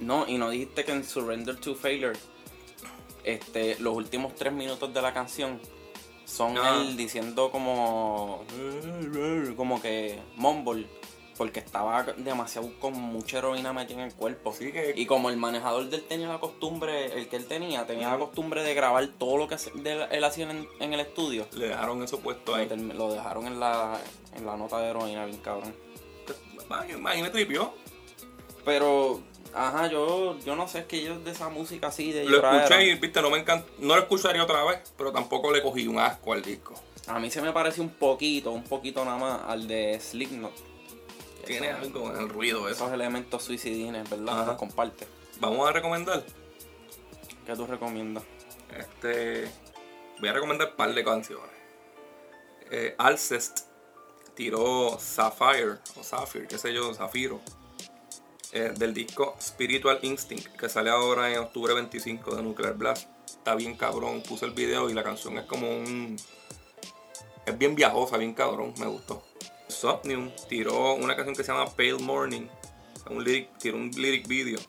No, 0.00 0.26
y 0.26 0.38
no 0.38 0.50
dijiste 0.50 0.84
que 0.84 0.92
en 0.92 1.04
Surrender 1.04 1.56
to 1.60 1.74
Failure, 1.74 2.18
este, 3.24 3.78
los 3.78 3.94
últimos 3.94 4.34
tres 4.34 4.52
minutos 4.52 4.92
de 4.92 5.02
la 5.02 5.12
canción 5.14 5.60
son 6.24 6.56
Ah. 6.58 6.80
él 6.82 6.96
diciendo 6.96 7.50
como. 7.50 8.44
como 9.56 9.80
que. 9.82 10.18
Mumble. 10.36 10.86
Porque 11.36 11.60
estaba 11.60 12.02
demasiado 12.18 12.70
con 12.78 12.92
mucha 12.92 13.38
heroína 13.38 13.72
metida 13.72 14.00
en 14.02 14.08
el 14.10 14.14
cuerpo. 14.14 14.52
Sí, 14.52 14.70
que- 14.70 14.92
Y 14.94 15.06
como 15.06 15.30
el 15.30 15.38
manejador 15.38 15.88
de 15.88 15.96
él 15.96 16.04
tenía 16.06 16.28
la 16.28 16.38
costumbre, 16.38 17.06
el 17.18 17.26
que 17.28 17.36
él 17.36 17.46
tenía, 17.46 17.86
tenía 17.86 18.10
la 18.10 18.18
costumbre 18.18 18.62
de 18.62 18.74
grabar 18.74 19.08
todo 19.18 19.38
lo 19.38 19.48
que 19.48 19.56
él 20.10 20.24
hacía 20.24 20.50
en, 20.50 20.68
en 20.78 20.92
el 20.92 21.00
estudio. 21.00 21.46
Le 21.52 21.68
dejaron 21.68 22.02
eso 22.02 22.20
puesto 22.20 22.54
ahí. 22.54 22.68
lo 22.94 23.12
dejaron 23.14 23.46
en 23.46 23.58
la, 23.58 23.98
en 24.36 24.44
la 24.44 24.56
nota 24.58 24.78
de 24.80 24.90
heroína, 24.90 25.24
bien 25.24 25.38
cabrón. 25.38 25.74
Me 27.00 27.30
tripió. 27.30 27.72
Pero, 28.64 29.20
ajá, 29.54 29.86
yo, 29.88 30.38
yo 30.40 30.56
no 30.56 30.68
sé, 30.68 30.80
es 30.80 30.84
que 30.86 31.02
yo 31.02 31.18
de 31.18 31.30
esa 31.30 31.48
música 31.48 31.88
así 31.88 32.12
de 32.12 32.24
Lo 32.24 32.38
escuché 32.38 32.84
y, 32.84 32.94
viste, 32.94 33.20
no 33.22 33.30
me 33.30 33.38
encanta. 33.38 33.68
No 33.78 33.94
lo 33.96 34.02
escucharía 34.02 34.42
otra 34.42 34.64
vez, 34.64 34.92
pero 34.96 35.12
tampoco 35.12 35.52
le 35.52 35.62
cogí 35.62 35.86
un 35.86 35.98
asco 35.98 36.32
al 36.32 36.42
disco. 36.42 36.74
A 37.06 37.18
mí 37.18 37.30
se 37.30 37.42
me 37.42 37.52
parece 37.52 37.80
un 37.80 37.90
poquito, 37.90 38.50
un 38.52 38.64
poquito 38.64 39.04
nada 39.04 39.16
más 39.18 39.40
al 39.46 39.66
de 39.66 39.98
Slipknot. 40.00 40.52
Tiene 41.44 41.70
Eso- 41.70 41.78
algo 41.78 42.10
en 42.14 42.20
el 42.20 42.28
ruido 42.28 42.68
eso. 42.68 42.84
Esos 42.84 42.92
elementos 42.92 43.42
suicidines, 43.42 44.08
¿verdad? 44.08 44.34
Ajá. 44.42 44.46
Los 44.46 44.56
comparte. 44.56 45.06
Vamos 45.40 45.68
a 45.68 45.72
recomendar. 45.72 46.22
¿Qué 47.44 47.56
tú 47.56 47.66
recomiendas? 47.66 48.22
Este. 48.78 49.50
Voy 50.20 50.28
a 50.28 50.32
recomendar 50.32 50.68
un 50.70 50.76
par 50.76 50.94
de 50.94 51.02
canciones. 51.02 51.50
Eh, 52.70 52.94
Alcest 52.96 53.66
tiró 54.34 54.96
Sapphire, 55.00 55.78
o 55.98 56.02
Sapphire, 56.04 56.46
qué 56.46 56.56
sé 56.58 56.72
yo, 56.72 56.94
Zafiro. 56.94 57.40
Eh, 58.52 58.72
del 58.76 58.92
disco 58.92 59.34
Spiritual 59.40 59.98
Instinct, 60.02 60.56
que 60.56 60.68
sale 60.68 60.90
ahora 60.90 61.32
en 61.32 61.38
octubre 61.38 61.72
25 61.72 62.36
de 62.36 62.42
Nuclear 62.42 62.74
Blast. 62.74 63.08
Está 63.26 63.54
bien 63.54 63.76
cabrón, 63.76 64.22
puse 64.22 64.44
el 64.44 64.52
video 64.52 64.90
y 64.90 64.94
la 64.94 65.02
canción 65.02 65.38
es 65.38 65.46
como 65.46 65.70
un. 65.70 66.16
Es 67.46 67.58
bien 67.58 67.74
viajosa, 67.74 68.18
bien 68.18 68.34
cabrón, 68.34 68.74
me 68.78 68.86
gustó. 68.86 69.24
Somnium 69.68 70.30
tiró 70.48 70.94
una 70.94 71.16
canción 71.16 71.34
que 71.34 71.42
se 71.42 71.50
llama 71.50 71.70
Pale 71.70 71.94
Morning. 71.94 72.46
Un 73.08 73.24
lyric, 73.24 73.56
tiró 73.58 73.78
un 73.78 73.90
lyric 73.90 74.28
video. 74.28 74.60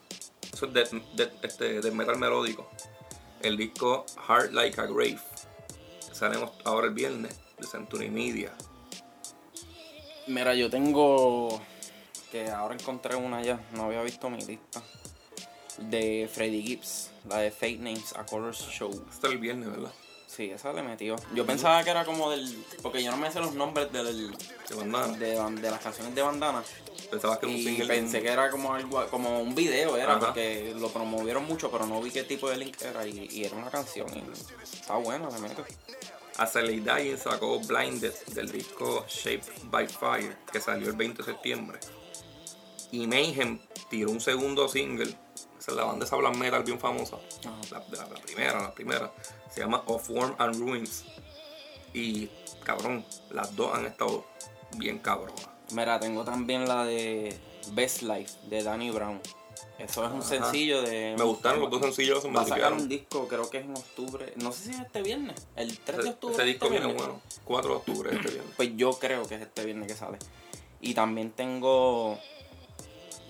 Eso 0.52 0.66
es 0.66 0.72
de, 0.72 1.30
este, 1.42 1.80
de 1.80 1.90
metal 1.90 2.18
melódico. 2.18 2.70
El 3.42 3.56
disco 3.56 4.06
Heart 4.26 4.52
Like 4.52 4.80
a 4.80 4.86
Grave. 4.86 5.20
Sale 6.10 6.38
ahora 6.64 6.86
el 6.86 6.94
viernes 6.94 7.38
de 7.58 7.66
Century 7.66 8.08
Media. 8.08 8.52
Mira, 10.26 10.54
yo 10.54 10.70
tengo. 10.70 11.60
Que 12.34 12.50
ahora 12.50 12.74
encontré 12.74 13.14
una 13.14 13.42
ya, 13.42 13.60
no 13.74 13.84
había 13.84 14.02
visto 14.02 14.28
mi 14.28 14.42
lista. 14.44 14.82
De 15.78 16.28
Freddie 16.32 16.62
Gibbs, 16.62 17.10
la 17.28 17.38
de 17.38 17.52
Fake 17.52 17.78
Names, 17.78 18.12
A 18.16 18.26
Colors 18.26 18.58
Show. 18.58 18.90
Está 19.08 19.28
el 19.28 19.38
viernes, 19.38 19.70
¿verdad? 19.70 19.92
Sí, 20.26 20.50
esa 20.50 20.72
le 20.72 20.82
metió. 20.82 21.14
Yo 21.32 21.46
pensaba 21.46 21.84
que 21.84 21.90
era 21.90 22.04
como 22.04 22.28
del. 22.32 22.64
Porque 22.82 23.04
yo 23.04 23.12
no 23.12 23.16
me 23.18 23.30
sé 23.30 23.38
los 23.38 23.54
nombres 23.54 23.92
del, 23.92 24.32
De 24.68 24.74
bandana. 24.74 25.16
de, 25.16 25.36
ban- 25.38 25.60
de 25.60 25.70
las 25.70 25.78
canciones 25.80 26.12
de 26.12 26.22
bandana. 26.22 26.64
Pensabas 27.08 27.38
que 27.38 27.46
era 27.46 27.54
un 27.54 27.60
Y 27.60 27.64
single. 27.64 27.86
pensé 27.86 28.20
que 28.20 28.28
era 28.32 28.50
como 28.50 28.74
algo, 28.74 29.06
como 29.10 29.38
un 29.40 29.54
video, 29.54 29.96
era, 29.96 30.16
Ajá. 30.16 30.26
porque 30.26 30.74
lo 30.76 30.88
promovieron 30.88 31.44
mucho, 31.44 31.70
pero 31.70 31.86
no 31.86 32.02
vi 32.02 32.10
qué 32.10 32.24
tipo 32.24 32.50
de 32.50 32.56
link 32.56 32.82
era 32.82 33.06
y, 33.06 33.28
y 33.30 33.44
era 33.44 33.54
una 33.54 33.70
canción. 33.70 34.08
Y 34.12 34.24
está 34.74 34.96
buena, 34.96 35.30
le 35.30 35.38
meto. 35.38 35.64
Azalea 36.38 36.96
Dying 36.96 37.16
sacó 37.16 37.60
Blinded 37.60 38.12
del 38.32 38.50
disco 38.50 39.06
Shaped 39.08 39.70
by 39.70 39.86
Fire, 39.86 40.36
que 40.52 40.60
salió 40.60 40.88
el 40.88 40.96
20 40.96 41.18
de 41.22 41.24
septiembre. 41.32 41.78
Y 42.94 43.08
Mayhem 43.08 43.58
tiró 43.90 44.12
un 44.12 44.20
segundo 44.20 44.68
single. 44.68 45.16
Esa 45.58 45.72
es 45.72 45.76
la 45.76 45.82
banda 45.84 46.04
esa 46.06 46.14
black 46.14 46.36
metal 46.36 46.62
bien 46.62 46.78
famosa. 46.78 47.16
La, 47.72 47.80
de 47.80 47.96
la, 47.96 48.06
la 48.06 48.20
primera, 48.20 48.62
la 48.62 48.72
primera. 48.72 49.12
Se 49.52 49.60
llama 49.60 49.82
Of 49.86 50.10
Worm 50.10 50.36
and 50.38 50.60
Ruins. 50.60 51.04
Y 51.92 52.28
cabrón, 52.62 53.04
las 53.30 53.56
dos 53.56 53.74
han 53.74 53.86
estado 53.86 54.24
bien 54.76 54.98
cabronas. 55.00 55.48
Mira, 55.72 55.98
tengo 55.98 56.24
también 56.24 56.68
la 56.68 56.84
de 56.84 57.36
Best 57.72 58.02
Life 58.02 58.32
de 58.48 58.62
Danny 58.62 58.90
Brown. 58.90 59.20
Eso 59.78 60.04
es 60.04 60.12
un 60.12 60.20
Ajá. 60.20 60.28
sencillo 60.28 60.82
de. 60.82 61.16
Me 61.18 61.24
gustaron 61.24 61.60
los 61.60 61.70
dos 61.70 61.80
sencillos, 61.80 62.22
se 62.22 62.28
me 62.28 62.36
Va 62.36 62.42
a 62.42 62.46
sacar 62.46 62.72
un 62.74 62.88
disco, 62.88 63.26
creo 63.26 63.50
que 63.50 63.58
es 63.58 63.64
en 63.64 63.72
octubre. 63.76 64.32
No 64.36 64.52
sé 64.52 64.66
si 64.66 64.70
es 64.70 64.78
este 64.78 65.02
viernes. 65.02 65.48
El 65.56 65.76
3 65.80 65.96
de 65.96 66.02
Ese, 66.04 66.10
octubre. 66.10 66.34
ese 66.34 66.42
es 66.42 66.46
disco 66.48 66.66
este 66.66 66.78
viene 66.78 66.94
viernes. 66.94 67.06
bueno. 67.06 67.20
4 67.44 67.70
de 67.70 67.76
octubre 67.76 68.10
este 68.14 68.30
viernes. 68.30 68.52
Pues 68.56 68.70
yo 68.76 68.92
creo 69.00 69.26
que 69.26 69.34
es 69.34 69.40
este 69.42 69.64
viernes 69.64 69.88
que 69.88 69.94
sale. 69.94 70.18
Y 70.80 70.94
también 70.94 71.32
tengo 71.32 72.20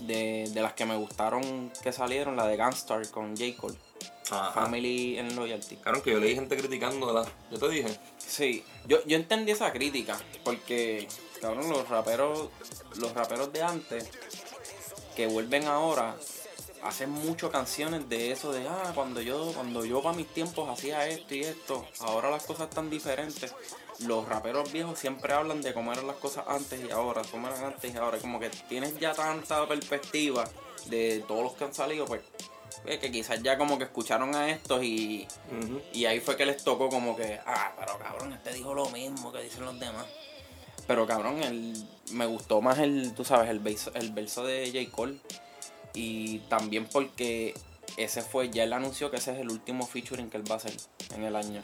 de, 0.01 0.51
de 0.53 0.63
las 0.63 0.75
que 0.75 0.85
me 0.85 0.97
gustaron 0.97 1.73
que 1.83 1.93
salieron, 1.93 2.37
la 2.37 2.47
de 2.47 2.57
Gunstar 2.57 3.09
con 3.11 3.37
J. 3.37 3.57
Cole. 3.57 3.77
Ajá. 4.31 4.53
Family 4.53 5.19
and 5.19 5.33
Loyalty. 5.33 5.77
Claro 5.77 6.03
que 6.03 6.13
yo 6.13 6.19
leí 6.19 6.35
gente 6.35 6.57
criticándola. 6.57 7.27
Yo 7.51 7.59
te 7.59 7.69
dije. 7.69 7.99
Sí, 8.19 8.65
yo, 8.87 9.05
yo 9.05 9.17
entendí 9.17 9.53
esa 9.53 9.73
crítica, 9.73 10.19
porque 10.45 11.07
cabrón, 11.41 11.69
los 11.69 11.89
raperos, 11.89 12.49
los 12.97 13.13
raperos 13.13 13.53
de 13.53 13.63
antes 13.63 14.11
que 15.15 15.27
vuelven 15.27 15.67
ahora 15.67 16.17
hacen 16.83 17.11
mucho 17.11 17.51
canciones 17.51 18.09
de 18.09 18.31
eso 18.31 18.53
de 18.53 18.69
ah 18.69 18.93
cuando 18.95 19.23
yo 19.23 19.53
cuando 19.55 19.85
yo 19.85 20.03
para 20.03 20.17
mis 20.17 20.27
tiempos 20.27 20.69
hacía 20.69 21.07
esto 21.09 21.35
y 21.35 21.41
esto, 21.41 21.87
ahora 22.01 22.31
las 22.31 22.45
cosas 22.45 22.69
están 22.69 22.91
diferentes. 22.91 23.55
Los 24.01 24.29
raperos 24.29 24.73
viejos 24.73 24.99
siempre 24.99 25.33
hablan 25.33 25.63
de 25.63 25.73
cómo 25.73 25.93
eran 25.93 26.07
las 26.07 26.17
cosas 26.17 26.45
antes 26.49 26.81
y 26.85 26.91
ahora, 26.91 27.23
cómo 27.31 27.49
eran 27.49 27.65
antes 27.65 27.95
y 27.95 27.97
ahora, 27.97 28.19
como 28.19 28.41
que 28.41 28.51
tienes 28.69 28.99
ya 28.99 29.13
tanta 29.13 29.67
perspectiva 29.69 30.45
de 30.87 31.25
todos 31.27 31.43
los 31.43 31.53
que 31.55 31.65
han 31.65 31.75
salido, 31.75 32.05
pues 32.05 32.21
eh, 32.87 32.99
que 32.99 33.11
quizás 33.11 33.43
ya 33.43 33.57
como 33.57 33.79
que 33.79 33.85
escucharon 33.85 34.35
a 34.35 34.51
estos 34.51 34.83
y 34.83 35.27
y 35.93 36.07
ahí 36.07 36.21
fue 36.21 36.37
que 36.37 36.45
les 36.45 36.63
tocó 36.63 36.89
como 36.89 37.17
que, 37.17 37.39
ah, 37.47 37.73
pero 37.79 37.99
cabrón, 37.99 38.33
este 38.33 38.53
dijo 38.53 38.75
lo 38.75 38.89
mismo 38.91 39.33
que 39.33 39.43
dicen 39.43 39.65
los 39.65 39.79
demás. 39.79 40.07
Pero 40.87 41.07
cabrón, 41.07 41.43
el, 41.43 41.75
me 42.13 42.27
gustó 42.27 42.61
más 42.61 42.79
el, 42.79 43.15
tú 43.15 43.25
sabes, 43.25 43.49
el 43.49 43.61
verso, 43.61 43.91
el 43.95 44.13
verso 44.13 44.45
de 44.45 44.67
J. 44.67 44.95
Cole. 44.95 45.19
Y 45.95 46.41
también 46.41 46.87
porque 46.93 47.55
ese 47.97 48.23
fue, 48.23 48.51
ya 48.51 48.65
él 48.65 48.73
anunció 48.73 49.11
que 49.11 49.19
ese 49.19 49.33
es 49.33 49.39
el 49.39 49.51
último 49.51 49.87
featuring 49.87 50.29
que 50.29 50.37
él 50.37 50.51
va 50.51 50.55
a 50.55 50.59
hacer 50.59 50.75
en 51.15 51.23
el 51.23 51.37
año. 51.37 51.63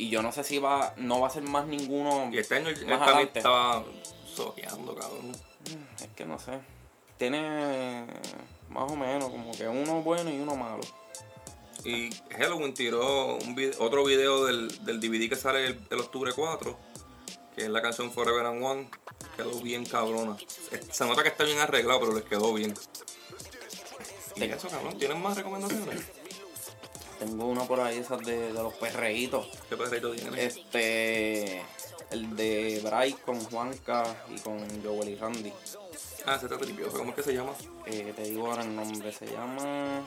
Y 0.00 0.08
yo 0.08 0.22
no 0.22 0.32
sé 0.32 0.44
si 0.44 0.58
va, 0.58 0.94
no 0.96 1.20
va 1.20 1.26
a 1.28 1.30
ser 1.30 1.42
más 1.42 1.66
ninguno. 1.66 2.30
Y 2.32 2.38
este 2.38 2.54
año 2.54 2.68
él 2.70 2.86
Más 2.86 3.06
estaba 3.34 3.84
soqueando, 4.34 4.94
cabrón. 4.94 5.32
Es 6.00 6.08
que 6.16 6.24
no 6.24 6.38
sé. 6.38 6.58
Tiene 7.18 8.06
más 8.70 8.90
o 8.90 8.96
menos 8.96 9.28
como 9.28 9.52
que 9.52 9.68
uno 9.68 10.00
bueno 10.02 10.30
y 10.30 10.38
uno 10.38 10.56
malo. 10.56 10.80
Y 11.84 12.08
Halloween 12.30 12.72
tiró 12.72 13.36
un 13.36 13.54
vide- 13.54 13.76
otro 13.78 14.02
video 14.04 14.46
del, 14.46 14.68
del 14.86 15.00
DVD 15.00 15.28
que 15.28 15.36
sale 15.36 15.66
el, 15.66 15.80
el 15.90 16.00
octubre 16.00 16.32
4, 16.34 16.78
que 17.54 17.64
es 17.64 17.68
la 17.68 17.82
canción 17.82 18.10
Forever 18.10 18.46
and 18.46 18.64
One. 18.64 18.90
Quedó 19.36 19.60
bien 19.60 19.84
cabrona. 19.84 20.36
Se 20.90 21.04
nota 21.04 21.22
que 21.22 21.28
está 21.28 21.44
bien 21.44 21.58
arreglado, 21.58 22.00
pero 22.00 22.14
les 22.14 22.24
quedó 22.24 22.54
bien. 22.54 22.72
Y 24.36 24.44
eso, 24.44 24.68
cabrón, 24.68 24.98
¿tienen 24.98 25.20
más 25.20 25.36
recomendaciones? 25.36 26.06
Tengo 27.20 27.44
uno 27.44 27.66
por 27.66 27.80
ahí, 27.80 27.98
esas 27.98 28.18
de, 28.20 28.50
de 28.50 28.62
los 28.62 28.72
perreitos. 28.74 29.46
¿Qué 29.68 29.76
perrito 29.76 30.10
tienen? 30.10 30.38
Este. 30.38 31.62
El 32.10 32.34
de 32.34 32.80
Bryce 32.82 33.18
con 33.24 33.38
Juanca 33.44 34.02
y 34.34 34.40
con 34.40 34.58
Joel 34.82 35.10
y 35.10 35.14
Randy. 35.16 35.52
Ah, 36.24 36.36
ese 36.36 36.46
está 36.46 36.58
tripioso. 36.58 36.96
¿Cómo 36.96 37.10
es 37.10 37.16
que 37.16 37.22
se 37.22 37.34
llama? 37.34 37.52
Eh, 37.84 38.14
te 38.16 38.22
digo 38.22 38.48
ahora 38.48 38.62
el 38.62 38.74
nombre, 38.74 39.12
se 39.12 39.26
llama. 39.26 40.02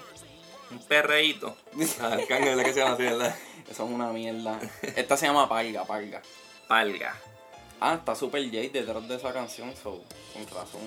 Un 0.72 0.80
perreíto. 0.88 1.56
Ah, 2.02 2.18
el 2.20 2.28
cángel 2.28 2.50
es 2.50 2.58
la 2.58 2.64
que 2.64 2.74
se 2.74 2.80
llama 2.80 2.94
así, 2.96 3.04
¿verdad? 3.04 3.36
Eso 3.70 3.86
es 3.86 3.92
una 3.92 4.12
mierda. 4.12 4.60
Esta 4.96 5.16
se 5.16 5.28
llama 5.28 5.48
Palga, 5.48 5.86
Palga. 5.86 6.22
Palga. 6.68 7.16
Ah, 7.80 7.94
está 7.94 8.16
Super 8.16 8.44
J 8.46 8.70
detrás 8.74 9.08
de 9.08 9.16
esa 9.16 9.32
canción, 9.32 9.72
so, 9.76 10.02
con 10.34 10.48
razón. 10.48 10.82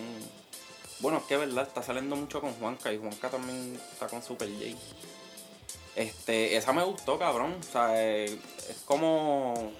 Bueno, 0.98 1.18
es 1.18 1.24
que 1.24 1.34
es 1.34 1.40
verdad, 1.40 1.68
está 1.68 1.82
saliendo 1.82 2.16
mucho 2.16 2.40
con 2.40 2.52
Juanca 2.54 2.92
y 2.92 2.98
Juanca 2.98 3.28
también 3.30 3.78
está 3.92 4.08
con 4.08 4.22
Super 4.22 4.48
J. 4.48 4.76
Este, 5.96 6.56
esa 6.56 6.72
me 6.72 6.84
gustó, 6.84 7.18
cabrón. 7.18 7.56
O 7.58 7.62
sea, 7.62 7.90
eh, 8.02 8.26
es 8.68 8.82
como. 8.84 9.72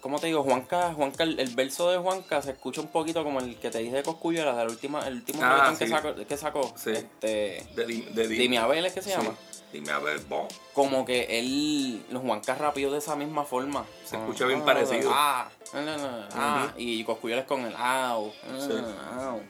¿Cómo 0.00 0.18
te 0.18 0.26
digo? 0.26 0.42
Juanca, 0.42 0.92
Juanca 0.92 1.22
el, 1.24 1.40
el 1.40 1.54
verso 1.54 1.90
de 1.90 1.96
Juanca 1.96 2.42
se 2.42 2.50
escucha 2.50 2.82
un 2.82 2.88
poquito 2.88 3.24
como 3.24 3.40
el 3.40 3.56
que 3.56 3.70
te 3.70 3.78
dije 3.78 3.96
de 3.96 4.02
Cosculluela, 4.02 4.54
del 4.54 4.68
última, 4.68 5.06
el 5.08 5.14
último 5.14 5.40
Ah, 5.42 5.74
que 5.78 5.88
sacó, 5.88 6.14
que 6.14 6.36
sacó. 6.36 6.74
Sí. 6.76 6.90
Este. 6.90 7.66
De, 7.74 7.86
di- 7.86 8.02
de, 8.12 8.28
di- 8.28 8.36
Dime 8.36 8.58
Abel 8.58 8.84
es 8.84 8.92
que 8.92 9.00
se 9.00 9.10
Sí. 9.10 9.16
llama. 9.16 9.34
Dime 9.72 9.90
a 9.92 9.98
ver, 10.00 10.20
vos. 10.28 10.52
Como 10.74 11.06
que 11.06 11.38
él, 11.40 12.04
los 12.10 12.22
Juanca 12.22 12.54
rapió 12.54 12.90
de 12.92 12.98
esa 12.98 13.16
misma 13.16 13.44
forma. 13.44 13.86
Se 14.04 14.16
escucha 14.16 14.44
bien 14.46 14.60
ah, 14.60 14.64
parecido. 14.66 15.10
Ah, 15.12 15.48
ah, 15.72 15.96
ah, 16.06 16.28
ah, 16.34 16.74
y 16.76 17.02
Cosculluela 17.04 17.40
es 17.42 17.48
con 17.48 17.64
el 17.64 17.74
au. 17.74 18.30
ah, 18.44 18.58
Sí. 18.60 18.72
au. 19.18 19.40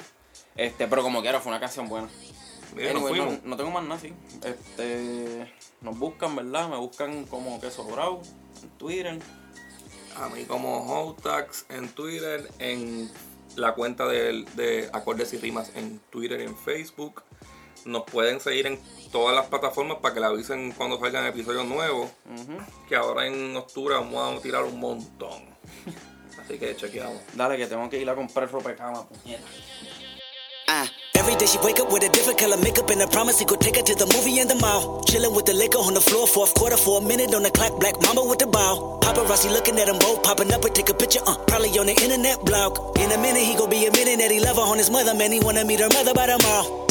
Este, 0.56 0.86
pero 0.86 1.02
como 1.02 1.20
quiera, 1.20 1.40
fue 1.40 1.50
una 1.50 1.58
canción 1.60 1.88
buena. 1.88 2.08
Anyway, 2.76 2.94
no, 2.94 3.00
fuimos. 3.00 3.42
no 3.44 3.56
tengo 3.56 3.70
más 3.70 3.84
nada, 3.84 4.00
sí. 4.00 4.12
Este, 4.44 5.52
nos 5.80 5.98
buscan, 5.98 6.34
¿verdad? 6.34 6.68
Me 6.68 6.76
buscan 6.76 7.24
como 7.24 7.60
que 7.60 7.70
sobrado 7.70 8.20
en 8.62 8.68
Twitter. 8.70 9.18
A 10.16 10.28
mí 10.28 10.44
como 10.44 10.78
Hotax 10.86 11.66
en 11.70 11.88
Twitter, 11.88 12.48
en 12.58 13.10
la 13.56 13.74
cuenta 13.74 14.06
de, 14.06 14.44
de 14.54 14.88
Acordes 14.92 15.32
y 15.32 15.38
Rimas 15.38 15.72
en 15.76 16.00
Twitter 16.10 16.40
y 16.40 16.44
en 16.44 16.56
Facebook. 16.56 17.22
Nos 17.84 18.04
pueden 18.04 18.40
seguir 18.40 18.66
en 18.66 18.80
todas 19.12 19.34
las 19.34 19.46
plataformas 19.46 19.98
para 19.98 20.14
que 20.14 20.20
le 20.20 20.26
avisen 20.26 20.72
cuando 20.72 20.98
salgan 20.98 21.26
episodios 21.26 21.66
nuevos. 21.66 22.10
Que 22.88 22.96
ahora 22.96 23.26
en 23.26 23.56
octubre 23.56 23.94
vamos 23.94 24.38
a 24.38 24.42
tirar 24.42 24.64
un 24.64 24.80
montón. 24.80 25.44
Así 26.44 26.58
que 26.58 26.74
chequeamos. 26.76 27.20
Dale, 27.34 27.56
que 27.56 27.66
tengo 27.66 27.88
que 27.88 28.00
ir 28.00 28.08
a 28.08 28.14
comprar 28.14 28.50
ropa 28.50 28.70
de 28.70 28.76
cama, 28.76 29.06
puñeta. 29.06 29.44
Ah, 30.68 30.86
Every 31.24 31.40
day 31.40 31.46
she 31.46 31.56
wake 31.64 31.80
up 31.80 31.90
with 31.90 32.04
a 32.04 32.10
different 32.12 32.38
color 32.38 32.58
makeup 32.58 32.90
and 32.90 33.00
a 33.00 33.08
promise 33.08 33.38
he 33.38 33.46
could 33.46 33.58
take 33.58 33.76
her 33.76 33.82
to 33.82 33.94
the 33.96 34.04
movie 34.12 34.44
and 34.44 34.50
the 34.50 34.60
mall. 34.60 35.00
Chilling 35.08 35.32
with 35.32 35.46
the 35.46 35.54
liquor 35.54 35.80
on 35.80 35.94
the 35.94 36.00
floor, 36.04 36.26
fourth 36.26 36.52
quarter 36.52 36.76
for 36.76 37.00
a 37.00 37.02
minute 37.02 37.32
on 37.32 37.42
the 37.42 37.48
clock. 37.48 37.80
Black 37.80 37.96
mama 38.02 38.28
with 38.28 38.44
the 38.44 38.46
ball. 38.46 39.00
Paparazzi 39.00 39.48
looking 39.48 39.80
at 39.80 39.88
them 39.88 39.96
both, 40.04 40.22
popping 40.22 40.52
up 40.52 40.60
and 40.60 40.74
take 40.74 40.90
a 40.90 40.92
picture. 40.92 41.24
Uh, 41.24 41.32
probably 41.48 41.72
on 41.80 41.88
the 41.88 41.96
internet 41.96 42.44
blog. 42.44 42.76
In 43.00 43.08
a 43.08 43.16
minute 43.16 43.40
he 43.40 43.56
gon' 43.56 43.72
be 43.72 43.88
admitting 43.88 44.20
that 44.20 44.28
he 44.28 44.36
love 44.44 44.60
her 44.60 44.68
on 44.68 44.76
his 44.76 44.90
mother. 44.92 45.16
Man, 45.16 45.32
he 45.32 45.40
wanna 45.40 45.64
meet 45.64 45.80
her 45.80 45.88
mother 45.96 46.12
by 46.12 46.28
tomorrow. 46.28 46.84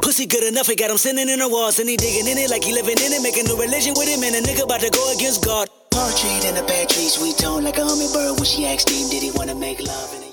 Pussy 0.00 0.24
good 0.24 0.48
enough, 0.48 0.64
he 0.64 0.80
got 0.80 0.88
him 0.88 0.96
sitting 0.96 1.28
in 1.28 1.44
the 1.44 1.48
walls 1.48 1.76
and 1.76 1.92
he 1.92 2.00
digging 2.00 2.24
in 2.24 2.40
it 2.40 2.48
like 2.48 2.64
he 2.64 2.72
living 2.72 2.96
in 3.04 3.12
it, 3.12 3.20
making 3.20 3.52
a 3.52 3.54
religion 3.60 3.92
with 4.00 4.08
him 4.08 4.24
and 4.24 4.32
a 4.32 4.40
nigga 4.40 4.64
about 4.64 4.80
to 4.80 4.88
go 4.88 5.12
against 5.12 5.44
God. 5.44 5.68
Portrait 5.92 6.48
in 6.48 6.56
the 6.56 6.64
bad 6.64 6.88
tree, 6.88 7.12
sweet 7.12 7.36
tone 7.36 7.68
like 7.68 7.76
a 7.76 7.84
hummingbird 7.84 8.40
when 8.40 8.48
she 8.48 8.64
asked 8.64 8.88
him, 8.88 9.12
did 9.12 9.20
he 9.20 9.28
wanna 9.36 9.54
make 9.54 9.84
love? 9.84 10.29